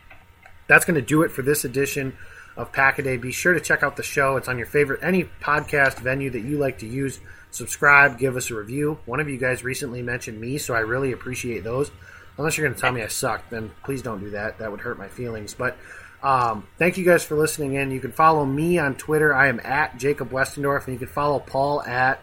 That's 0.68 0.84
going 0.84 0.94
to 0.94 1.02
do 1.02 1.22
it 1.22 1.30
for 1.30 1.42
this 1.42 1.64
edition 1.64 2.16
of 2.56 2.72
Pack 2.72 2.98
a 2.98 3.02
Day. 3.02 3.16
Be 3.16 3.32
sure 3.32 3.54
to 3.54 3.60
check 3.60 3.82
out 3.82 3.96
the 3.96 4.02
show. 4.02 4.36
It's 4.36 4.48
on 4.48 4.58
your 4.58 4.66
favorite 4.66 5.00
any 5.02 5.24
podcast 5.40 5.98
venue 5.98 6.30
that 6.30 6.40
you 6.40 6.58
like 6.58 6.78
to 6.78 6.86
use. 6.86 7.20
Subscribe, 7.50 8.18
give 8.18 8.36
us 8.36 8.50
a 8.50 8.54
review. 8.54 8.98
One 9.04 9.20
of 9.20 9.28
you 9.28 9.38
guys 9.38 9.64
recently 9.64 10.02
mentioned 10.02 10.40
me, 10.40 10.58
so 10.58 10.74
I 10.74 10.80
really 10.80 11.12
appreciate 11.12 11.64
those. 11.64 11.90
Unless 12.38 12.56
you're 12.56 12.66
going 12.66 12.74
to 12.74 12.80
tell 12.80 12.92
me 12.92 13.02
I 13.02 13.08
suck, 13.08 13.48
then 13.50 13.70
please 13.84 14.02
don't 14.02 14.20
do 14.20 14.30
that. 14.30 14.58
That 14.58 14.70
would 14.70 14.80
hurt 14.80 14.98
my 14.98 15.08
feelings. 15.08 15.54
But 15.54 15.76
um, 16.22 16.66
thank 16.78 16.96
you 16.96 17.04
guys 17.04 17.24
for 17.24 17.36
listening 17.36 17.74
in. 17.74 17.90
You 17.90 18.00
can 18.00 18.12
follow 18.12 18.44
me 18.44 18.78
on 18.78 18.94
Twitter. 18.94 19.34
I 19.34 19.48
am 19.48 19.60
at 19.64 19.98
Jacob 19.98 20.30
Westendorf, 20.30 20.86
and 20.86 20.94
you 20.94 20.98
can 20.98 21.08
follow 21.08 21.40
Paul 21.40 21.82
at 21.82 22.20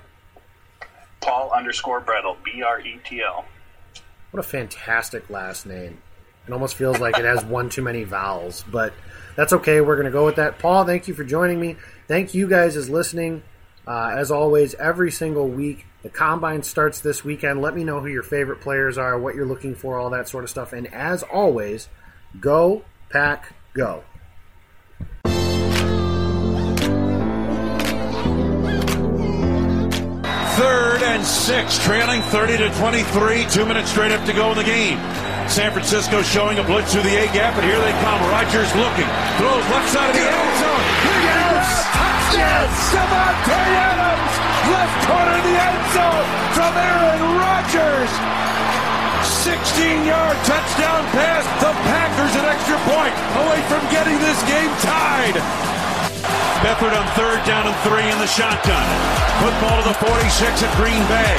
Paul 1.21 1.51
underscore 1.51 2.01
Bretl, 2.01 2.37
B 2.43 2.63
R 2.63 2.79
E 2.79 2.99
T 3.03 3.21
L. 3.21 3.45
What 4.31 4.39
a 4.39 4.43
fantastic 4.43 5.29
last 5.29 5.65
name. 5.65 6.01
It 6.47 6.53
almost 6.53 6.75
feels 6.75 6.99
like 6.99 7.17
it 7.19 7.25
has 7.25 7.43
one 7.45 7.69
too 7.69 7.81
many 7.81 8.03
vowels, 8.03 8.63
but 8.71 8.93
that's 9.35 9.53
okay. 9.53 9.81
We're 9.81 9.95
going 9.95 10.05
to 10.05 10.11
go 10.11 10.25
with 10.25 10.37
that. 10.37 10.57
Paul, 10.59 10.85
thank 10.85 11.07
you 11.07 11.13
for 11.13 11.23
joining 11.23 11.59
me. 11.59 11.75
Thank 12.07 12.33
you 12.33 12.47
guys 12.47 12.75
as 12.75 12.89
listening. 12.89 13.43
Uh, 13.85 14.13
as 14.15 14.31
always, 14.31 14.73
every 14.75 15.11
single 15.11 15.47
week, 15.47 15.85
the 16.01 16.09
combine 16.09 16.63
starts 16.63 17.01
this 17.01 17.23
weekend. 17.23 17.61
Let 17.61 17.75
me 17.75 17.83
know 17.83 17.99
who 17.99 18.07
your 18.07 18.23
favorite 18.23 18.61
players 18.61 18.97
are, 18.97 19.19
what 19.19 19.35
you're 19.35 19.45
looking 19.45 19.75
for, 19.75 19.99
all 19.99 20.09
that 20.11 20.29
sort 20.29 20.43
of 20.43 20.49
stuff. 20.49 20.71
And 20.73 20.87
as 20.93 21.23
always, 21.23 21.89
go, 22.39 22.83
pack, 23.09 23.53
go. 23.73 24.03
Third 30.59 31.03
and 31.03 31.25
six, 31.25 31.83
trailing 31.85 32.21
30 32.21 32.57
to 32.57 32.69
23. 32.75 33.45
Two 33.49 33.65
minutes 33.65 33.91
straight 33.91 34.11
up 34.11 34.25
to 34.25 34.33
go 34.33 34.51
in 34.51 34.57
the 34.57 34.63
game. 34.63 34.99
San 35.49 35.71
Francisco 35.71 36.21
showing 36.21 36.59
a 36.59 36.63
blitz 36.63 36.93
through 36.93 37.01
the 37.01 37.15
A 37.15 37.25
gap, 37.33 37.55
and 37.57 37.65
here 37.65 37.79
they 37.79 37.91
come. 38.03 38.21
Rodgers 38.29 38.69
looking, 38.75 39.09
throws 39.41 39.65
left 39.73 39.89
side 39.89 40.09
of 40.09 40.15
the 40.15 40.21
end 40.21 40.59
zone. 40.61 40.83
Yes! 41.25 41.89
Touchdown! 41.89 42.69
Davante 42.93 43.57
Adams, 43.73 44.48
left 44.69 44.97
corner 45.07 45.33
of 45.33 45.43
the 45.43 45.57
end 45.57 45.81
zone 45.97 46.27
from 46.53 46.71
Aaron 46.77 47.21
Rodgers. 47.41 48.11
16-yard 49.45 50.37
touchdown 50.45 51.03
pass. 51.13 51.43
The 51.61 51.73
Packers 51.89 52.33
an 52.37 52.45
extra 52.45 52.77
point 52.85 53.13
away 53.41 53.59
from 53.65 53.81
getting 53.89 54.17
this 54.19 54.39
game 54.45 54.71
tied. 54.81 55.68
Beathard 56.59 56.91
on 56.91 57.07
third 57.15 57.39
down 57.47 57.67
and 57.67 57.75
three 57.87 58.03
in 58.03 58.17
the 58.19 58.27
shotgun. 58.27 58.83
Football 59.39 59.79
to 59.79 59.85
the 59.89 59.97
46 60.03 60.63
at 60.63 60.71
Green 60.75 60.99
Bay. 61.07 61.37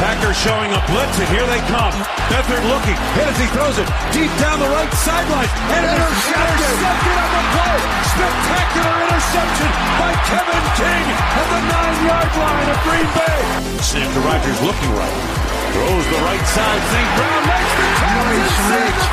Packers 0.00 0.36
showing 0.36 0.68
a 0.72 0.80
blitz, 0.90 1.16
and 1.16 1.28
here 1.32 1.46
they 1.48 1.60
come. 1.68 1.94
Beathard 2.28 2.64
looking, 2.68 2.98
hit 3.16 3.26
as 3.28 3.38
he 3.40 3.48
throws 3.56 3.76
it 3.80 3.88
deep 4.12 4.32
down 4.40 4.60
the 4.60 4.68
right 4.72 4.92
sideline. 4.92 5.48
And 5.72 5.82
intercepted. 5.88 6.72
intercepted 6.72 7.16
on 7.16 7.30
the 7.32 7.44
play. 7.56 7.78
Spectacular 8.12 8.96
interception 9.08 9.70
by 9.96 10.12
Kevin 10.28 10.64
King 10.76 11.04
at 11.10 11.46
the 11.48 11.60
nine-yard 11.72 12.30
line 12.36 12.68
of 12.68 12.78
Green 12.84 13.08
Bay. 13.16 13.40
Snap 13.80 14.08
to 14.12 14.20
Rodgers 14.20 14.60
looking 14.60 14.92
right. 14.94 15.41
Throws 15.72 16.06
the 16.12 16.20
right 16.20 16.46
side. 16.52 16.82
St. 16.92 17.10
Brown 17.16 17.42
makes 17.48 17.72
the 17.80 17.86
catch. 17.96 18.22
Nice 18.28 18.60
reach. 18.68 19.04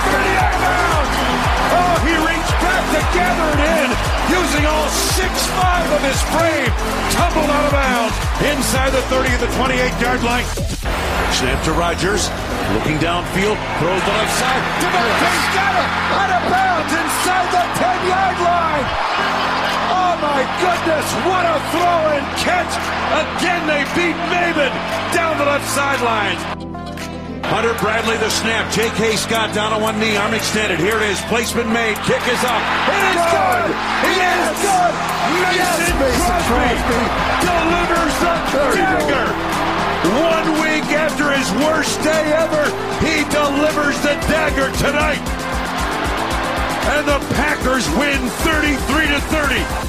Oh, 1.71 1.95
he 2.03 2.13
reached 2.19 2.55
back. 2.59 2.83
to 2.91 3.01
gather 3.15 3.47
it 3.55 3.61
in, 3.79 3.87
using 4.27 4.65
all 4.67 4.89
six-five 5.15 5.87
of 5.95 6.01
his 6.03 6.19
frame. 6.35 6.71
Tumbled 7.15 7.49
out 7.49 7.65
of 7.65 7.71
bounds 7.71 8.15
inside 8.43 8.91
the 8.91 9.03
30 9.07 9.35
of 9.35 9.41
the 9.41 9.51
28-yard 9.55 10.23
line. 10.23 10.45
Snap 11.31 11.63
to 11.63 11.71
Rodgers, 11.71 12.27
looking 12.73 12.97
downfield, 12.99 13.55
throws 13.79 14.03
the 14.03 14.15
left 14.19 14.33
side. 14.35 14.63
Davante's 14.83 15.47
got 15.55 15.73
it, 15.79 15.89
out 16.19 16.31
of 16.35 16.43
bounds 16.51 16.91
inside 16.91 17.47
the 17.55 17.63
10-yard 17.79 18.37
line. 18.43 19.58
Oh 20.19 20.27
my 20.27 20.43
goodness, 20.59 21.07
what 21.23 21.47
a 21.47 21.55
throw 21.71 21.99
and 22.11 22.27
catch! 22.43 22.75
Again, 23.23 23.63
they 23.71 23.87
beat 23.95 24.19
Maven 24.27 24.67
down 25.15 25.39
the 25.39 25.47
left 25.47 25.63
sideline. 25.71 26.35
Hunter 27.47 27.71
Bradley, 27.79 28.19
the 28.19 28.27
snap. 28.27 28.67
J.K. 28.67 29.15
Scott 29.15 29.55
down 29.55 29.71
on 29.71 29.79
one 29.79 29.95
knee, 29.95 30.19
arm 30.19 30.35
extended. 30.35 30.77
Here 30.77 30.99
it 30.99 31.07
is. 31.07 31.23
Placement 31.31 31.71
made. 31.71 31.95
Kick 32.03 32.19
is 32.27 32.43
up. 32.43 32.59
It 32.91 33.03
is 33.15 33.23
good. 33.31 33.69
It 33.71 34.15
yes. 34.19 34.43
is 34.43 34.59
good. 34.59 34.93
Mason, 35.39 35.55
yes, 35.55 35.87
Mason 36.03 36.39
Crosby, 36.51 36.99
Crosby 36.99 37.03
delivers 37.47 38.15
the 38.19 38.35
dagger. 38.75 39.27
One 40.19 40.47
week 40.59 40.87
after 40.99 41.31
his 41.31 41.47
worst 41.63 41.95
day 42.03 42.27
ever, 42.35 42.67
he 42.99 43.23
delivers 43.31 43.95
the 44.03 44.19
dagger 44.27 44.67
tonight. 44.83 45.23
And 46.91 47.07
the 47.07 47.23
Packers 47.39 47.87
win 47.95 48.19
33 48.43 49.07
to 49.15 49.21
30. 49.31 49.88